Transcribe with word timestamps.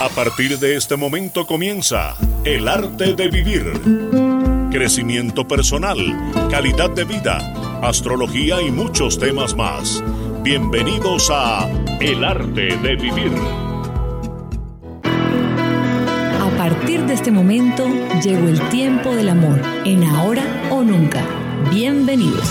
A 0.00 0.08
partir 0.08 0.58
de 0.58 0.76
este 0.76 0.96
momento 0.96 1.46
comienza 1.46 2.16
El 2.42 2.68
arte 2.68 3.12
de 3.12 3.28
vivir. 3.28 3.70
Crecimiento 4.70 5.46
personal, 5.46 5.98
calidad 6.50 6.88
de 6.88 7.04
vida, 7.04 7.36
astrología 7.82 8.62
y 8.62 8.70
muchos 8.70 9.18
temas 9.18 9.54
más. 9.54 10.02
Bienvenidos 10.42 11.28
a 11.30 11.68
El 12.00 12.24
arte 12.24 12.78
de 12.78 12.96
vivir. 12.96 13.30
A 15.04 16.56
partir 16.56 17.04
de 17.04 17.12
este 17.12 17.30
momento 17.30 17.86
llegó 18.24 18.48
el 18.48 18.58
tiempo 18.70 19.14
del 19.14 19.28
amor, 19.28 19.60
en 19.84 20.02
ahora 20.04 20.44
o 20.70 20.80
nunca. 20.82 21.22
Bienvenidos. 21.70 22.50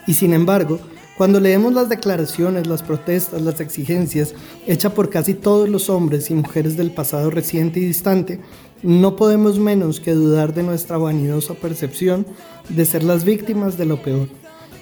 Y 0.07 0.15
sin 0.15 0.33
embargo, 0.33 0.79
cuando 1.17 1.39
leemos 1.39 1.73
las 1.73 1.87
declaraciones, 1.87 2.67
las 2.67 2.81
protestas, 2.81 3.41
las 3.41 3.59
exigencias 3.59 4.33
hechas 4.65 4.91
por 4.93 5.09
casi 5.09 5.35
todos 5.35 5.69
los 5.69 5.89
hombres 5.89 6.31
y 6.31 6.33
mujeres 6.33 6.77
del 6.77 6.91
pasado 6.91 7.29
reciente 7.29 7.79
y 7.79 7.85
distante, 7.85 8.39
no 8.83 9.15
podemos 9.15 9.59
menos 9.59 9.99
que 9.99 10.11
dudar 10.13 10.53
de 10.53 10.63
nuestra 10.63 10.97
vanidosa 10.97 11.53
percepción 11.53 12.25
de 12.69 12.85
ser 12.85 13.03
las 13.03 13.23
víctimas 13.23 13.77
de 13.77 13.85
lo 13.85 14.01
peor. 14.01 14.27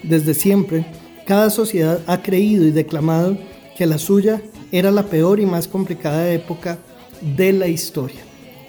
Desde 0.04 0.34
siempre, 0.34 0.86
cada 1.26 1.50
sociedad 1.50 2.00
ha 2.08 2.22
creído 2.22 2.66
y 2.66 2.72
declamado 2.72 3.38
que 3.78 3.86
la 3.86 3.98
suya 3.98 4.42
era 4.72 4.92
la 4.92 5.04
peor 5.04 5.40
y 5.40 5.46
más 5.46 5.68
complicada 5.68 6.32
época 6.32 6.78
de 7.22 7.54
la 7.54 7.68
historia. 7.68 8.20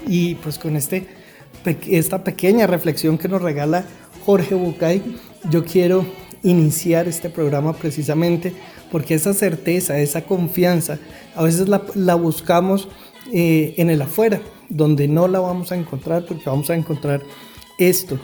Y 0.07 0.35
pues 0.37 0.59
con 0.59 0.77
este, 0.77 1.07
esta 1.89 2.25
pequeña 2.25 2.67
reflexión 2.67 3.19
que 3.19 3.29
nos 3.29 3.43
regala 3.43 3.85
Jorge 4.25 4.55
Bucay, 4.55 5.03
yo 5.51 5.65
quiero 5.65 6.05
iniciar 6.43 7.07
este 7.07 7.29
programa 7.29 7.75
precisamente 7.75 8.53
porque 8.91 9.15
esa 9.15 9.35
certeza, 9.35 9.99
esa 9.99 10.23
confianza, 10.23 10.99
a 11.35 11.43
veces 11.43 11.69
la, 11.69 12.15
buscamos 12.15 12.89
eh, 13.33 13.75
en 13.77 13.91
el 13.91 14.03
afuera, 14.03 14.41
donde 14.71 15.09
no 15.09 15.29
la 15.29 15.41
vamos 15.41 15.73
a 15.73 15.77
encontrar 15.77 16.25
porque 16.25 16.45
vamos 16.47 16.71
a 16.71 16.75
encontrar 16.75 17.23
esto, 17.79 18.19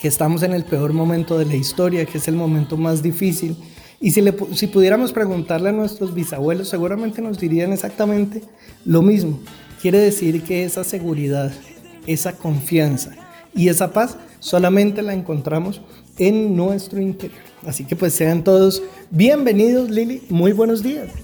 que 0.00 0.08
estamos 0.08 0.42
en 0.42 0.54
el 0.54 0.64
peor 0.64 0.92
momento 0.92 1.38
de 1.38 1.44
la 1.44 1.56
historia, 1.56 2.06
que 2.06 2.18
es 2.18 2.28
el 2.28 2.36
momento 2.36 2.76
más 2.76 3.02
difícil. 3.02 3.56
Y 4.00 4.12
si, 4.12 4.20
le, 4.20 4.34
si 4.54 4.66
pudiéramos 4.68 5.12
preguntarle 5.12 5.70
a 5.70 5.72
nuestros 5.72 6.14
bisabuelos, 6.14 6.68
seguramente 6.68 7.20
nos 7.20 7.38
dirían 7.38 7.72
exactamente 7.72 8.42
lo 8.84 9.02
mismo. 9.02 9.38
Quiere 9.82 9.98
decir 9.98 10.42
que 10.42 10.64
esa 10.64 10.84
seguridad, 10.84 11.52
esa 12.06 12.36
confianza 12.36 13.12
y 13.54 13.68
esa 13.68 13.92
paz 13.92 14.16
solamente 14.40 15.02
la 15.02 15.14
encontramos 15.14 15.80
en 16.18 16.56
nuestro 16.56 17.00
interior. 17.00 17.40
Así 17.66 17.84
que 17.84 17.96
pues 17.96 18.14
sean 18.14 18.44
todos 18.44 18.82
bienvenidos, 19.10 19.90
Lili. 19.90 20.22
Muy 20.28 20.52
buenos 20.52 20.82
días. 20.82 21.23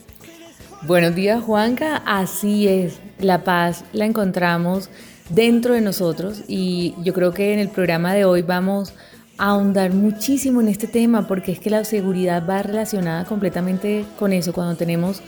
Buenos 0.83 1.15
días, 1.15 1.43
Juanca. 1.43 2.03
Así 2.07 2.67
es, 2.67 3.01
la 3.19 3.45
paz 3.45 3.85
la 3.93 4.07
encontramos 4.07 4.89
dentro 5.29 5.75
de 5.75 5.83
nosotros 5.83 6.43
y 6.49 6.95
yo 7.03 7.13
creo 7.13 7.35
que 7.35 7.53
en 7.53 7.59
el 7.59 7.69
programa 7.69 8.15
de 8.15 8.25
hoy 8.25 8.41
vamos 8.41 8.95
a 9.37 9.51
ahondar 9.51 9.93
muchísimo 9.93 10.63
en 10.63 10.69
este 10.69 10.87
tema 10.87 11.29
porque 11.29 11.53
es 11.53 11.61
que 11.61 11.69
la 11.69 11.85
seguridad 11.85 12.49
va 12.49 12.63
relacionada 12.63 13.27
completamente 13.27 14.07
con 14.19 14.33
eso. 14.33 14.55
Cuando 14.55 14.75
tenemos 14.75 15.21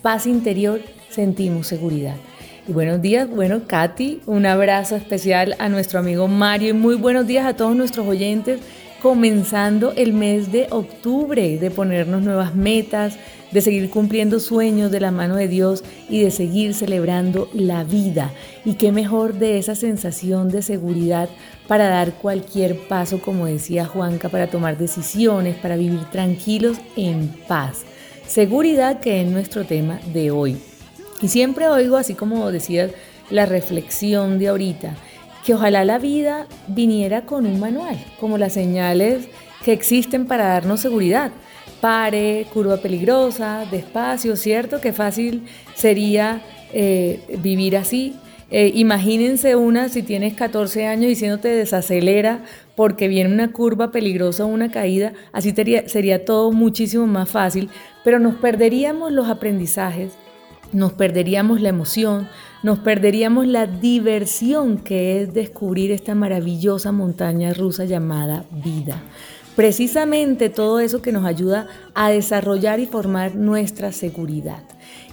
paz 0.00 0.26
interior, 0.26 0.80
sentimos 1.10 1.66
seguridad. 1.66 2.16
Y 2.66 2.72
buenos 2.72 3.02
días, 3.02 3.28
bueno, 3.28 3.60
Katy, 3.66 4.22
un 4.24 4.46
abrazo 4.46 4.96
especial 4.96 5.54
a 5.58 5.68
nuestro 5.68 5.98
amigo 5.98 6.28
Mario 6.28 6.70
y 6.70 6.72
muy 6.72 6.94
buenos 6.94 7.26
días 7.26 7.44
a 7.44 7.54
todos 7.54 7.76
nuestros 7.76 8.06
oyentes 8.06 8.60
comenzando 9.04 9.92
el 9.96 10.14
mes 10.14 10.50
de 10.50 10.66
octubre, 10.70 11.58
de 11.58 11.70
ponernos 11.70 12.22
nuevas 12.22 12.54
metas, 12.54 13.18
de 13.52 13.60
seguir 13.60 13.90
cumpliendo 13.90 14.40
sueños 14.40 14.90
de 14.90 14.98
la 14.98 15.10
mano 15.10 15.36
de 15.36 15.46
Dios 15.46 15.84
y 16.08 16.22
de 16.22 16.30
seguir 16.30 16.72
celebrando 16.72 17.50
la 17.52 17.84
vida. 17.84 18.32
Y 18.64 18.76
qué 18.76 18.92
mejor 18.92 19.34
de 19.34 19.58
esa 19.58 19.74
sensación 19.74 20.48
de 20.48 20.62
seguridad 20.62 21.28
para 21.68 21.90
dar 21.90 22.14
cualquier 22.14 22.78
paso, 22.78 23.20
como 23.20 23.44
decía 23.44 23.84
Juanca, 23.84 24.30
para 24.30 24.46
tomar 24.46 24.78
decisiones, 24.78 25.54
para 25.56 25.76
vivir 25.76 26.06
tranquilos 26.10 26.78
en 26.96 27.28
paz. 27.46 27.82
Seguridad 28.26 29.00
que 29.00 29.20
es 29.20 29.28
nuestro 29.28 29.66
tema 29.66 30.00
de 30.14 30.30
hoy. 30.30 30.56
Y 31.20 31.28
siempre 31.28 31.68
oigo, 31.68 31.98
así 31.98 32.14
como 32.14 32.50
decía 32.50 32.88
la 33.28 33.44
reflexión 33.44 34.38
de 34.38 34.48
ahorita, 34.48 34.96
que 35.44 35.54
ojalá 35.54 35.84
la 35.84 35.98
vida 35.98 36.46
viniera 36.66 37.26
con 37.26 37.46
un 37.46 37.60
manual, 37.60 38.02
como 38.18 38.38
las 38.38 38.54
señales 38.54 39.28
que 39.64 39.72
existen 39.72 40.26
para 40.26 40.46
darnos 40.46 40.80
seguridad. 40.80 41.32
Pare, 41.80 42.46
curva 42.52 42.78
peligrosa, 42.78 43.66
despacio, 43.70 44.36
¿cierto? 44.36 44.80
Qué 44.80 44.92
fácil 44.92 45.44
sería 45.74 46.40
eh, 46.72 47.20
vivir 47.42 47.76
así. 47.76 48.16
Eh, 48.50 48.72
imagínense 48.74 49.56
una 49.56 49.88
si 49.88 50.02
tienes 50.02 50.34
14 50.34 50.86
años 50.86 51.08
diciéndote 51.08 51.48
desacelera 51.48 52.44
porque 52.74 53.08
viene 53.08 53.32
una 53.32 53.52
curva 53.52 53.90
peligrosa 53.90 54.44
o 54.44 54.48
una 54.48 54.70
caída, 54.70 55.12
así 55.32 55.50
sería, 55.50 55.88
sería 55.88 56.24
todo 56.24 56.52
muchísimo 56.52 57.06
más 57.06 57.28
fácil, 57.28 57.68
pero 58.04 58.18
nos 58.18 58.36
perderíamos 58.36 59.12
los 59.12 59.28
aprendizajes, 59.28 60.12
nos 60.74 60.92
perderíamos 60.92 61.60
la 61.60 61.70
emoción, 61.70 62.28
nos 62.62 62.80
perderíamos 62.80 63.46
la 63.46 63.66
diversión 63.66 64.78
que 64.78 65.22
es 65.22 65.32
descubrir 65.32 65.92
esta 65.92 66.14
maravillosa 66.14 66.92
montaña 66.92 67.54
rusa 67.54 67.84
llamada 67.84 68.44
vida. 68.50 69.00
Precisamente 69.56 70.48
todo 70.48 70.80
eso 70.80 71.00
que 71.00 71.12
nos 71.12 71.24
ayuda 71.24 71.68
a 71.94 72.10
desarrollar 72.10 72.80
y 72.80 72.86
formar 72.86 73.36
nuestra 73.36 73.92
seguridad. 73.92 74.64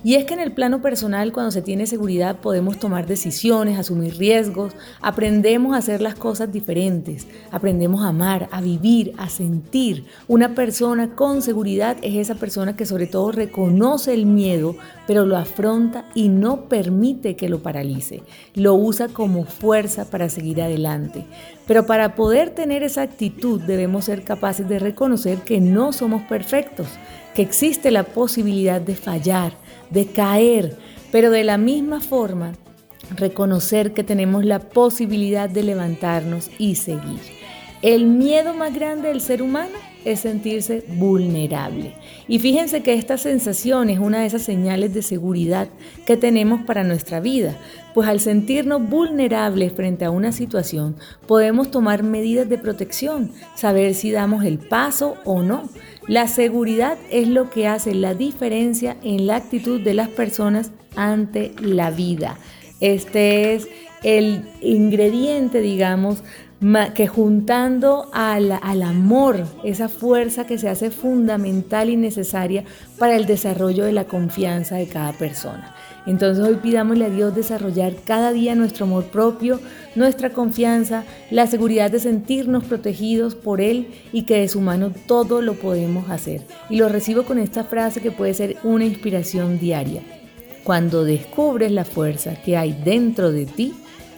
Y 0.04 0.16
es 0.16 0.26
que 0.26 0.34
en 0.34 0.40
el 0.40 0.52
plano 0.52 0.82
personal, 0.82 1.32
cuando 1.32 1.52
se 1.52 1.62
tiene 1.62 1.86
seguridad, 1.86 2.38
podemos 2.38 2.80
tomar 2.80 3.06
decisiones, 3.06 3.78
asumir 3.78 4.18
riesgos, 4.18 4.74
aprendemos 5.00 5.76
a 5.76 5.78
hacer 5.78 6.02
las 6.02 6.16
cosas 6.16 6.52
diferentes, 6.52 7.28
aprendemos 7.52 8.04
a 8.04 8.08
amar, 8.08 8.50
a 8.52 8.62
vivir, 8.62 9.14
a 9.18 9.30
sentir. 9.30 10.06
Una 10.28 10.56
persona 10.56 11.14
con 11.14 11.44
seguridad 11.44 11.98
es 12.02 12.16
esa 12.16 12.34
persona 12.34 12.76
que 12.76 12.88
sobre 12.88 13.06
todo 13.06 13.32
reconoce 13.32 14.16
el 14.16 14.26
miedo, 14.26 14.76
pero 15.06 15.28
lo 15.28 15.38
afronta 15.38 16.06
y 16.16 16.30
no 16.30 16.68
permite 16.68 17.36
que 17.36 17.50
lo 17.50 17.62
paralice. 17.62 18.24
Lo 18.56 18.74
usa 18.74 19.08
como 19.08 19.46
fuerza 19.46 20.10
para 20.10 20.30
seguir 20.30 20.64
adelante. 20.64 21.26
Pero 21.68 21.86
para 21.86 22.16
poder 22.16 22.50
tener 22.50 22.82
esa 22.82 23.04
actitud 23.04 23.62
debemos 23.62 24.06
ser 24.06 24.24
capaces 24.24 24.68
de 24.68 24.80
reconocer 24.80 25.40
que 25.42 25.62
no 25.62 25.94
somos 25.94 26.24
perfectos 26.24 26.88
que 27.34 27.42
existe 27.42 27.92
la 27.92 28.04
posibilidad 28.04 28.82
de 28.82 28.96
fallar, 28.96 29.54
de 29.92 30.08
caer, 30.08 30.78
pero 31.12 31.30
de 31.30 31.44
la 31.44 31.58
misma 31.58 32.02
forma 32.02 32.54
reconocer 33.16 33.94
que 33.94 34.04
tenemos 34.04 34.46
la 34.46 34.60
posibilidad 34.60 35.50
de 35.50 35.64
levantarnos 35.64 36.50
y 36.58 36.76
seguir. 36.76 37.20
El 37.82 38.06
miedo 38.06 38.54
más 38.54 38.74
grande 38.76 39.08
del 39.08 39.22
ser 39.22 39.42
humano 39.42 39.74
es 40.06 40.20
sentirse 40.20 40.84
vulnerable. 40.88 41.94
Y 42.28 42.40
fíjense 42.40 42.84
que 42.84 42.94
esta 42.94 43.18
sensación 43.18 43.90
es 43.90 44.00
una 44.00 44.20
de 44.20 44.28
esas 44.28 44.44
señales 44.44 44.94
de 44.94 45.02
seguridad 45.02 45.68
que 46.06 46.18
tenemos 46.18 46.62
para 46.62 46.84
nuestra 46.84 47.20
vida, 47.20 47.56
pues 47.94 48.08
al 48.08 48.20
sentirnos 48.20 48.88
vulnerables 48.88 49.74
frente 49.74 50.06
a 50.06 50.12
una 50.12 50.32
situación 50.32 50.96
podemos 51.28 51.72
tomar 51.72 52.04
medidas 52.04 52.48
de 52.50 52.58
protección, 52.58 53.32
saber 53.56 53.96
si 53.96 54.12
damos 54.12 54.46
el 54.46 54.60
paso 54.60 55.16
o 55.26 55.42
no. 55.42 55.70
La 56.08 56.28
seguridad 56.28 56.98
es 57.10 57.28
lo 57.28 57.50
que 57.50 57.68
hace 57.68 57.94
la 57.94 58.16
diferencia 58.16 58.98
en 59.04 59.28
la 59.28 59.36
actitud 59.36 59.80
de 59.80 59.94
las 59.94 60.10
personas 60.10 60.72
ante 60.96 61.54
la 61.62 61.92
vida. 61.92 62.38
Este 62.80 63.54
es 63.54 63.68
el 64.04 64.50
ingrediente, 64.62 65.62
digamos, 65.62 66.24
que 66.94 67.08
juntando 67.08 68.10
al, 68.14 68.52
al, 68.52 68.84
amor, 68.84 69.46
esa 69.64 69.90
fuerza 69.90 70.46
que 70.46 70.58
se 70.58 70.70
hace 70.70 70.92
fundamental 70.92 71.90
y 71.90 71.98
necesaria 71.98 72.64
para 73.00 73.16
el 73.16 73.26
desarrollo 73.26 73.86
de 73.86 73.94
la 73.94 74.06
confianza 74.06 74.76
de 74.76 74.88
cada 74.88 75.14
persona. 75.14 75.76
Entonces 76.06 76.44
hoy 76.44 76.56
pidámosle 76.56 77.06
a 77.06 77.10
Dios 77.10 77.36
desarrollar 77.36 77.94
cada 78.06 78.32
día 78.32 78.56
nuestro 78.56 78.86
amor 78.86 79.06
propio, 79.06 79.60
nuestra 79.96 80.32
confianza, 80.32 81.04
la 81.30 81.46
seguridad 81.48 81.92
de 81.92 82.00
sentirnos 82.00 82.64
protegidos 82.64 83.36
por 83.36 83.62
Él 83.62 83.88
y 84.12 84.24
que 84.24 84.40
de 84.40 84.48
su 84.48 84.62
mano 84.62 84.92
todo 85.06 85.42
lo 85.42 85.54
podemos 85.54 86.10
hacer. 86.10 86.42
Y 86.70 86.78
lo 86.78 86.90
recibo 86.90 87.24
con 87.24 87.38
esta 87.38 87.64
frase 87.64 88.02
que 88.02 88.12
puede 88.12 88.34
ser 88.34 88.58
una 88.64 88.86
inspiración 88.86 89.60
diaria. 89.60 90.02
Cuando 90.64 91.04
descubres 91.04 91.72
la 91.72 91.86
fuerza 91.86 92.36
que 92.36 92.58
hay 92.58 92.74
dentro 92.84 93.32
de 93.32 93.46
ti, 93.46 93.74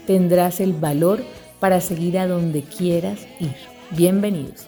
tendrás 0.07 0.59
el 0.59 0.73
valor 0.73 1.21
para 1.59 1.81
seguir 1.81 2.17
a 2.17 2.27
donde 2.27 2.61
quieras 2.61 3.19
ir. 3.39 3.55
Bienvenidos. 3.91 4.67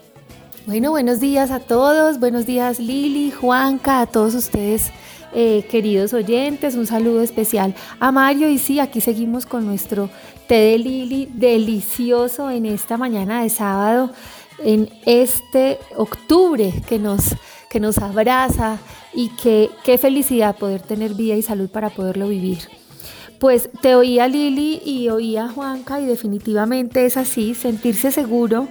Bueno, 0.65 0.89
buenos 0.89 1.19
días 1.19 1.51
a 1.51 1.59
todos, 1.59 2.19
buenos 2.19 2.47
días 2.47 2.79
Lili, 2.79 3.29
Juanca, 3.29 4.01
a 4.01 4.07
todos 4.07 4.33
ustedes 4.33 4.91
eh, 5.37 5.65
queridos 5.69 6.13
oyentes, 6.13 6.75
un 6.75 6.87
saludo 6.87 7.21
especial 7.21 7.75
a 7.99 8.09
Mario 8.13 8.49
y 8.49 8.57
sí, 8.57 8.79
aquí 8.79 9.01
seguimos 9.01 9.45
con 9.45 9.65
nuestro 9.65 10.09
té 10.47 10.55
de 10.55 10.77
Lili 10.77 11.27
delicioso 11.33 12.49
en 12.49 12.65
esta 12.65 12.95
mañana 12.95 13.43
de 13.43 13.49
sábado, 13.49 14.11
en 14.59 14.89
este 15.05 15.77
octubre 15.97 16.73
que 16.87 16.99
nos, 16.99 17.35
que 17.69 17.81
nos 17.81 17.97
abraza 17.97 18.77
y 19.13 19.27
que 19.35 19.69
qué 19.83 19.97
felicidad 19.97 20.55
poder 20.55 20.81
tener 20.81 21.15
vida 21.15 21.35
y 21.35 21.41
salud 21.41 21.69
para 21.69 21.89
poderlo 21.89 22.29
vivir. 22.29 22.59
Pues 23.37 23.69
te 23.81 23.93
oía 23.95 24.29
Lili 24.29 24.81
y 24.85 25.09
oía 25.09 25.49
Juanca 25.49 25.99
y 25.99 26.05
definitivamente 26.05 27.05
es 27.05 27.17
así, 27.17 27.55
sentirse 27.55 28.13
seguro. 28.13 28.69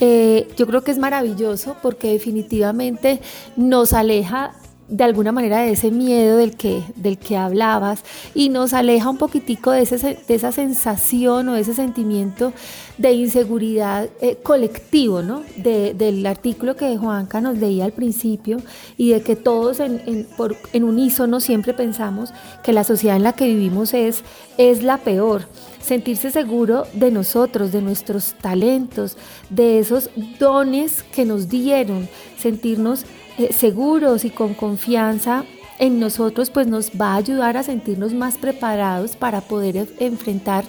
Eh, 0.00 0.48
yo 0.56 0.66
creo 0.66 0.82
que 0.82 0.90
es 0.90 0.98
maravilloso 0.98 1.76
porque 1.80 2.10
definitivamente 2.10 3.20
nos 3.54 3.92
aleja 3.92 4.56
de 4.90 5.04
alguna 5.04 5.30
manera 5.30 5.60
de 5.60 5.72
ese 5.72 5.90
miedo 5.90 6.36
del 6.36 6.56
que, 6.56 6.82
del 6.96 7.16
que 7.16 7.36
hablabas 7.36 8.02
y 8.34 8.48
nos 8.48 8.74
aleja 8.74 9.08
un 9.08 9.18
poquitico 9.18 9.70
de, 9.70 9.82
ese, 9.82 10.18
de 10.26 10.34
esa 10.34 10.50
sensación 10.50 11.48
o 11.48 11.54
de 11.54 11.60
ese 11.60 11.74
sentimiento 11.74 12.52
de 12.98 13.12
inseguridad 13.12 14.08
eh, 14.20 14.38
colectivo, 14.42 15.22
¿no? 15.22 15.42
del 15.56 16.26
artículo 16.26 16.76
que 16.76 16.96
Juanca 16.96 17.40
nos 17.40 17.56
leía 17.58 17.84
al 17.84 17.92
principio 17.92 18.58
y 18.96 19.10
de 19.10 19.22
que 19.22 19.36
todos 19.36 19.80
en, 19.80 20.02
en, 20.06 20.26
por, 20.36 20.56
en 20.72 20.84
unísono 20.84 21.40
siempre 21.40 21.72
pensamos 21.72 22.32
que 22.64 22.72
la 22.72 22.84
sociedad 22.84 23.16
en 23.16 23.22
la 23.22 23.32
que 23.32 23.46
vivimos 23.46 23.94
es, 23.94 24.24
es 24.58 24.82
la 24.82 24.98
peor 24.98 25.46
sentirse 25.80 26.30
seguro 26.30 26.86
de 26.92 27.10
nosotros, 27.10 27.72
de 27.72 27.80
nuestros 27.80 28.34
talentos, 28.34 29.16
de 29.48 29.78
esos 29.78 30.10
dones 30.38 31.02
que 31.02 31.24
nos 31.24 31.48
dieron, 31.48 32.08
sentirnos 32.38 33.06
eh, 33.38 33.52
seguros 33.52 34.24
y 34.24 34.30
con 34.30 34.54
confianza 34.54 35.44
en 35.78 35.98
nosotros, 35.98 36.50
pues 36.50 36.66
nos 36.66 36.90
va 36.90 37.14
a 37.14 37.16
ayudar 37.16 37.56
a 37.56 37.62
sentirnos 37.62 38.12
más 38.12 38.36
preparados 38.36 39.16
para 39.16 39.40
poder 39.40 39.76
e, 39.76 39.88
enfrentar 40.00 40.64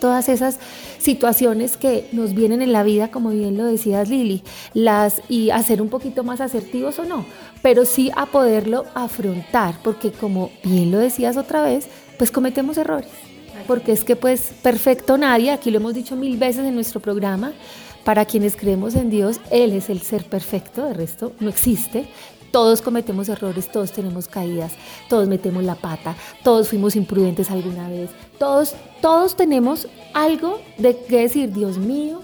todas 0.00 0.28
esas 0.28 0.58
situaciones 0.98 1.76
que 1.76 2.08
nos 2.12 2.34
vienen 2.34 2.62
en 2.62 2.72
la 2.72 2.82
vida, 2.82 3.10
como 3.10 3.30
bien 3.30 3.56
lo 3.56 3.66
decías 3.66 4.08
Lili, 4.08 4.42
las 4.74 5.22
y 5.28 5.50
hacer 5.50 5.80
un 5.80 5.88
poquito 5.88 6.24
más 6.24 6.40
asertivos 6.40 6.98
o 6.98 7.04
no, 7.04 7.24
pero 7.62 7.84
sí 7.84 8.10
a 8.16 8.26
poderlo 8.26 8.86
afrontar, 8.94 9.76
porque 9.84 10.10
como 10.10 10.50
bien 10.64 10.90
lo 10.90 10.98
decías 10.98 11.36
otra 11.36 11.62
vez, 11.62 11.88
pues 12.18 12.30
cometemos 12.30 12.78
errores, 12.78 13.10
porque 13.66 13.92
es 13.92 14.04
que 14.04 14.16
pues 14.16 14.52
perfecto 14.62 15.18
nadie, 15.18 15.50
aquí 15.50 15.70
lo 15.70 15.78
hemos 15.78 15.94
dicho 15.94 16.16
mil 16.16 16.36
veces 16.38 16.64
en 16.64 16.74
nuestro 16.74 17.00
programa, 17.00 17.52
para 18.10 18.24
quienes 18.24 18.56
creemos 18.56 18.96
en 18.96 19.08
Dios, 19.08 19.40
Él 19.52 19.72
es 19.72 19.88
el 19.88 20.00
ser 20.00 20.24
perfecto, 20.24 20.84
de 20.84 20.94
resto 20.94 21.30
no 21.38 21.48
existe. 21.48 22.08
Todos 22.50 22.82
cometemos 22.82 23.28
errores, 23.28 23.70
todos 23.70 23.92
tenemos 23.92 24.26
caídas, 24.26 24.72
todos 25.08 25.28
metemos 25.28 25.62
la 25.62 25.76
pata, 25.76 26.16
todos 26.42 26.70
fuimos 26.70 26.96
imprudentes 26.96 27.52
alguna 27.52 27.88
vez, 27.88 28.10
todos, 28.36 28.74
todos 29.00 29.36
tenemos 29.36 29.86
algo 30.12 30.60
de 30.76 30.96
que 30.96 31.20
decir, 31.20 31.52
Dios 31.52 31.78
mío, 31.78 32.22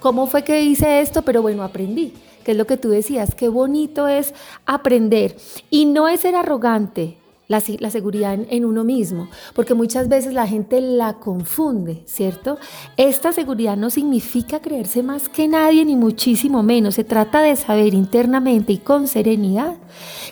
¿cómo 0.00 0.26
fue 0.26 0.44
que 0.44 0.64
hice 0.64 1.00
esto? 1.00 1.22
Pero 1.22 1.40
bueno, 1.40 1.62
aprendí, 1.62 2.12
que 2.44 2.50
es 2.50 2.58
lo 2.58 2.66
que 2.66 2.76
tú 2.76 2.90
decías, 2.90 3.34
qué 3.34 3.48
bonito 3.48 4.08
es 4.08 4.34
aprender. 4.66 5.34
Y 5.70 5.86
no 5.86 6.08
es 6.08 6.20
ser 6.20 6.36
arrogante, 6.36 7.16
la, 7.52 7.90
seguridad 7.90 8.38
en, 8.48 8.64
uno 8.64 8.82
mismo, 8.82 9.28
porque 9.54 9.74
muchas 9.74 10.08
veces 10.08 10.32
la 10.32 10.46
gente 10.46 10.80
la 10.80 11.14
confunde, 11.14 12.02
¿cierto? 12.06 12.58
Esta 12.96 13.32
seguridad 13.32 13.76
no 13.76 13.90
significa 13.90 14.60
creerse 14.60 15.02
más 15.02 15.28
que 15.28 15.46
nadie, 15.48 15.84
ni 15.84 15.96
muchísimo 15.96 16.62
menos. 16.62 16.94
Se 16.94 17.04
trata 17.04 17.42
de 17.42 17.54
saber 17.56 17.94
internamente 17.94 18.72
y 18.72 18.78
con 18.78 19.06
serenidad 19.06 19.76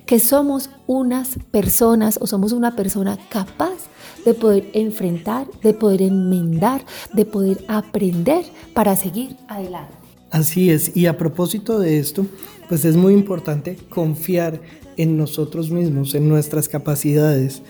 que 0.06 0.18
somos 0.18 0.70
unas 0.86 1.38
personas 1.50 2.18
o 2.20 2.26
somos 2.26 2.52
una 2.52 2.74
persona 2.74 3.18
capaz 3.28 3.90
de 4.24 4.34
poder 4.34 4.70
enfrentar, 4.72 5.46
de 5.62 5.74
poder 5.74 6.02
enmendar, 6.02 6.84
de 7.12 7.24
poder 7.24 7.64
aprender 7.68 8.44
para 8.74 8.96
seguir 8.96 9.36
adelante. 9.48 9.99
Así 10.30 10.70
es, 10.70 10.96
y 10.96 11.06
a 11.06 11.18
propósito 11.18 11.80
de 11.80 11.98
esto, 11.98 12.24
pues 12.68 12.84
es 12.84 12.96
muy 12.96 13.14
importante 13.14 13.76
confiar 13.88 14.60
en 14.96 15.16
nosotros 15.16 15.70
mismos, 15.70 16.14
en 16.14 16.28
nuestras 16.28 16.68
capacidades. 16.68 17.62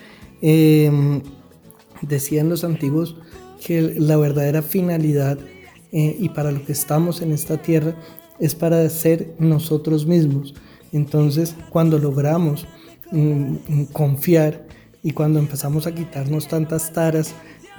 Em, 0.42 1.22
decían 2.02 2.48
los 2.48 2.64
antiguos 2.64 3.16
que 3.64 3.82
la 3.98 4.16
verdadera 4.16 4.62
finalidad 4.62 5.38
eh, 5.92 6.16
y 6.18 6.28
para 6.30 6.50
lo 6.50 6.64
que 6.64 6.72
estamos 6.72 7.22
en 7.22 7.32
esta 7.32 7.60
tierra 7.60 7.94
es 8.38 8.54
para 8.54 8.88
ser 8.88 9.34
nosotros 9.38 10.06
mismos. 10.06 10.54
Entonces, 10.92 11.54
cuando 11.70 11.98
logramos 11.98 12.66
mm, 13.10 13.54
mm, 13.68 13.84
confiar 13.92 14.66
y 15.02 15.12
cuando 15.12 15.38
empezamos 15.38 15.86
a 15.86 15.94
quitarnos 15.94 16.48
tantas 16.48 16.92
taras 16.92 17.34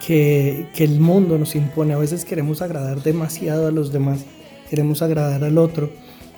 que, 0.06 0.68
que 0.76 0.84
el 0.84 1.00
mundo 1.00 1.38
nos 1.38 1.56
impone, 1.56 1.94
a 1.94 1.98
veces 1.98 2.26
queremos 2.26 2.62
agradar 2.62 3.04
demasiado 3.04 3.68
a 3.68 3.72
los 3.72 3.92
demás, 3.92 4.26
queremos 4.72 5.02
agradar 5.02 5.44
al 5.44 5.58
otro 5.58 5.90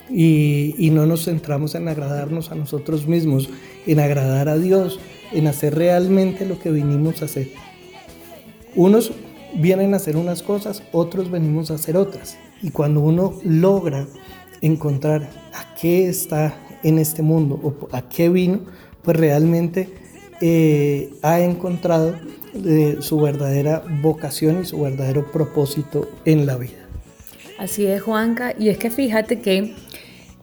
y, 0.10 0.90
no 0.92 1.06
nos 1.06 1.26
centramos 1.26 1.76
en 1.76 1.88
agradarnos 1.88 2.52
a 2.52 2.56
nosotros 2.56 3.06
mismos, 3.06 3.48
en 3.86 4.00
agradar 4.00 4.50
a 4.50 4.58
Dios, 4.58 5.00
en 5.32 5.46
hacer 5.46 5.76
realmente 5.76 6.48
lo 6.48 6.58
que 6.58 6.72
vinimos 6.72 7.22
a 7.22 7.26
hacer. 7.26 7.50
Unos 8.76 9.12
vienen 9.54 9.94
a 9.94 9.98
hacer 9.98 10.18
unas 10.18 10.42
cosas, 10.42 10.82
otros 10.92 11.30
venimos 11.30 11.70
a 11.70 11.76
hacer 11.76 11.96
otras. 11.96 12.40
Y 12.64 12.72
cuando 12.72 13.02
uno 13.02 13.40
logra 13.44 14.08
encontrar 14.62 15.30
a 15.54 15.76
qué 15.80 16.10
está 16.10 16.56
en 16.82 16.98
este 16.98 17.22
mundo 17.22 17.60
o 17.62 17.96
a 17.96 18.10
qué 18.10 18.30
vino, 18.30 18.62
pues 19.04 19.16
realmente 19.16 19.90
eh, 20.42 21.14
ha 21.22 21.40
encontrado 21.40 22.16
eh, 22.66 22.98
su 23.00 23.20
verdadera 23.20 23.84
vocación 24.02 24.64
y 24.64 24.66
su 24.66 24.82
verdadero 24.82 25.32
propósito 25.32 26.10
en 26.26 26.48
la 26.48 26.58
vida. 26.58 26.83
Así 27.64 27.86
es, 27.86 28.02
Juanca. 28.02 28.54
Y 28.60 28.68
es 28.68 28.78
que 28.78 28.90
fíjate 28.90 29.40
que 29.40 29.74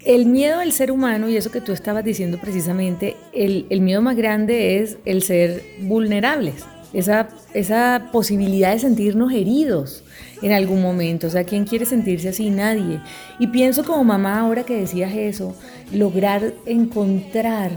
el 0.07 0.25
miedo 0.25 0.61
del 0.61 0.73
ser 0.73 0.91
humano, 0.91 1.29
y 1.29 1.37
eso 1.37 1.51
que 1.51 1.61
tú 1.61 1.73
estabas 1.73 2.03
diciendo 2.03 2.39
precisamente, 2.41 3.15
el, 3.35 3.67
miedo 3.83 4.01
más 4.01 4.17
grande 4.17 4.79
es 4.79 4.97
el 5.05 5.21
ser 5.21 5.63
vulnerables, 5.83 6.65
esa, 6.95 7.29
esa 7.53 8.09
posibilidad 8.11 8.73
de 8.73 8.79
sentirnos 8.79 9.33
heridos 9.33 10.03
en 10.41 10.53
algún 10.53 10.81
momento. 10.81 11.27
O 11.27 11.31
sea, 11.31 11.45
¿quién 11.45 11.67
quiere 11.67 11.85
sentirse 11.85 12.31
así? 12.31 12.49
Nadie. 12.49 13.01
Y 13.39 13.49
pienso 13.49 13.85
como 13.85 14.03
mamá, 14.03 14.41
ahora 14.41 14.65
que 14.65 14.77
decías 14.77 15.13
eso, 15.15 15.55
lograr 15.93 16.55
encontrar, 16.65 17.71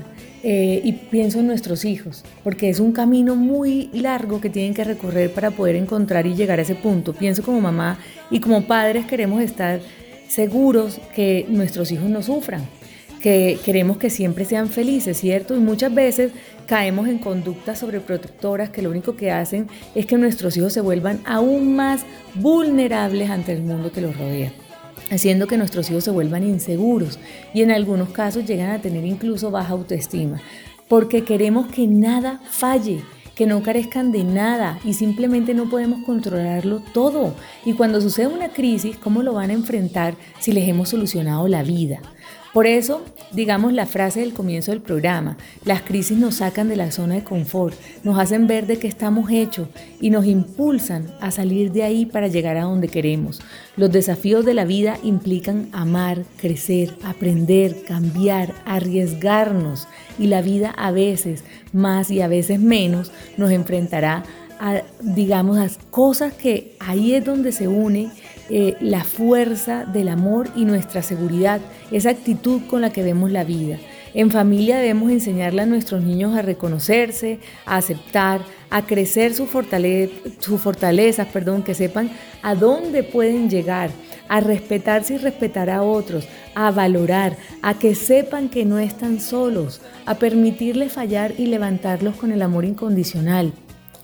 eh, 0.45 0.81
y 0.83 0.91
pienso 0.91 1.39
en 1.39 1.47
nuestros 1.47 1.85
hijos, 1.85 2.25
porque 2.43 2.69
es 2.69 2.81
un 2.81 2.91
camino 2.91 3.37
muy 3.37 3.89
largo 3.93 4.41
que 4.41 4.49
tienen 4.49 4.73
que 4.73 4.83
recorrer 4.83 5.31
para 5.31 5.51
poder 5.51 5.77
encontrar 5.77 6.27
y 6.27 6.35
llegar 6.35 6.59
a 6.59 6.63
ese 6.63 6.75
punto. 6.75 7.13
Pienso 7.13 7.43
como 7.43 7.61
mamá 7.61 7.97
y 8.29 8.41
como 8.41 8.63
padres 8.63 9.05
queremos 9.05 9.41
estar 9.41 9.79
seguros 10.27 10.99
que 11.15 11.45
nuestros 11.47 11.93
hijos 11.93 12.09
no 12.09 12.21
sufran, 12.21 12.67
que 13.21 13.57
queremos 13.63 13.97
que 13.97 14.09
siempre 14.09 14.43
sean 14.43 14.67
felices, 14.67 15.17
¿cierto? 15.17 15.55
Y 15.55 15.59
muchas 15.59 15.95
veces 15.95 16.33
caemos 16.67 17.07
en 17.07 17.19
conductas 17.19 17.79
sobreprotectoras 17.79 18.69
que 18.69 18.81
lo 18.81 18.89
único 18.89 19.15
que 19.15 19.31
hacen 19.31 19.67
es 19.95 20.05
que 20.05 20.17
nuestros 20.17 20.57
hijos 20.57 20.73
se 20.73 20.81
vuelvan 20.81 21.21
aún 21.25 21.73
más 21.73 22.01
vulnerables 22.35 23.29
ante 23.29 23.53
el 23.53 23.61
mundo 23.61 23.93
que 23.93 24.01
los 24.01 24.17
rodea. 24.17 24.51
Haciendo 25.13 25.47
que 25.47 25.57
nuestros 25.57 25.89
hijos 25.89 26.03
se 26.03 26.11
vuelvan 26.11 26.43
inseguros 26.43 27.19
y 27.53 27.61
en 27.61 27.71
algunos 27.71 28.09
casos 28.09 28.45
llegan 28.45 28.71
a 28.71 28.81
tener 28.81 29.05
incluso 29.05 29.51
baja 29.51 29.73
autoestima, 29.73 30.41
porque 30.87 31.23
queremos 31.23 31.67
que 31.67 31.87
nada 31.87 32.41
falle, 32.49 33.01
que 33.35 33.47
no 33.47 33.63
carezcan 33.63 34.11
de 34.11 34.23
nada 34.23 34.79
y 34.83 34.93
simplemente 34.93 35.53
no 35.53 35.69
podemos 35.69 36.03
controlarlo 36.05 36.81
todo. 36.93 37.33
Y 37.65 37.73
cuando 37.73 37.99
sucede 38.01 38.27
una 38.27 38.49
crisis, 38.49 38.97
¿cómo 38.97 39.23
lo 39.23 39.33
van 39.33 39.49
a 39.49 39.53
enfrentar 39.53 40.15
si 40.39 40.51
les 40.51 40.67
hemos 40.67 40.89
solucionado 40.89 41.47
la 41.47 41.63
vida? 41.63 42.01
Por 42.53 42.67
eso, 42.67 43.03
digamos 43.31 43.73
la 43.73 43.87
frase 43.87 44.19
del 44.19 44.33
comienzo 44.33 44.69
del 44.69 44.81
programa, 44.81 45.37
las 45.65 45.81
crisis 45.81 46.19
nos 46.19 46.35
sacan 46.35 46.69
de 46.69 46.75
la 46.75 46.91
zona 46.91 47.15
de 47.15 47.23
confort, 47.23 47.75
nos 48.03 48.19
hacen 48.19 48.45
ver 48.45 48.67
de 48.67 48.77
qué 48.77 48.87
estamos 48.87 49.31
hechos 49.31 49.69
y 49.99 50.11
nos 50.11 50.27
impulsan 50.27 51.07
a 51.19 51.31
salir 51.31 51.71
de 51.71 51.81
ahí 51.81 52.05
para 52.05 52.27
llegar 52.27 52.57
a 52.57 52.65
donde 52.65 52.89
queremos. 52.89 53.41
Los 53.75 53.91
desafíos 53.91 54.45
de 54.45 54.53
la 54.53 54.65
vida 54.65 54.99
implican 55.01 55.69
amar, 55.71 56.25
crecer, 56.37 56.95
aprender, 57.03 57.83
cambiar, 57.85 58.53
arriesgarnos 58.65 59.87
y 60.19 60.27
la 60.27 60.43
vida 60.43 60.69
a 60.77 60.91
veces 60.91 61.43
más 61.71 62.11
y 62.11 62.21
a 62.21 62.27
veces 62.27 62.59
menos 62.59 63.11
nos 63.35 63.49
enfrentará 63.49 64.25
a, 64.59 64.83
digamos, 65.01 65.57
a 65.57 65.67
cosas 65.89 66.33
que 66.33 66.75
ahí 66.79 67.15
es 67.15 67.25
donde 67.25 67.51
se 67.51 67.67
une 67.67 68.11
eh, 68.55 68.77
la 68.81 69.03
fuerza 69.03 69.83
del 69.83 70.09
amor 70.09 70.47
y 70.55 70.65
nuestra 70.65 71.01
seguridad, 71.01 71.59
esa 71.89 72.11
actitud 72.11 72.61
con 72.69 72.81
la 72.81 72.91
que 72.91 73.01
vemos 73.01 73.31
la 73.31 73.43
vida. 73.43 73.79
En 74.13 74.29
familia 74.29 74.77
debemos 74.77 75.11
enseñarle 75.11 75.63
a 75.63 75.65
nuestros 75.65 76.03
niños 76.03 76.37
a 76.37 76.43
reconocerse, 76.43 77.39
a 77.65 77.77
aceptar, 77.77 78.41
a 78.69 78.85
crecer 78.85 79.33
sus 79.33 79.49
fortalezas, 79.49 81.27
perdón, 81.33 81.63
que 81.63 81.73
sepan 81.73 82.11
a 82.43 82.53
dónde 82.53 83.01
pueden 83.01 83.49
llegar, 83.49 83.89
a 84.27 84.39
respetarse 84.39 85.15
y 85.15 85.17
respetar 85.17 85.71
a 85.71 85.81
otros, 85.81 86.27
a 86.53 86.69
valorar, 86.69 87.35
a 87.63 87.79
que 87.79 87.95
sepan 87.95 88.49
que 88.49 88.65
no 88.65 88.77
están 88.77 89.19
solos, 89.19 89.81
a 90.05 90.13
permitirles 90.13 90.93
fallar 90.93 91.33
y 91.39 91.47
levantarlos 91.47 92.17
con 92.17 92.31
el 92.31 92.43
amor 92.43 92.65
incondicional, 92.65 93.51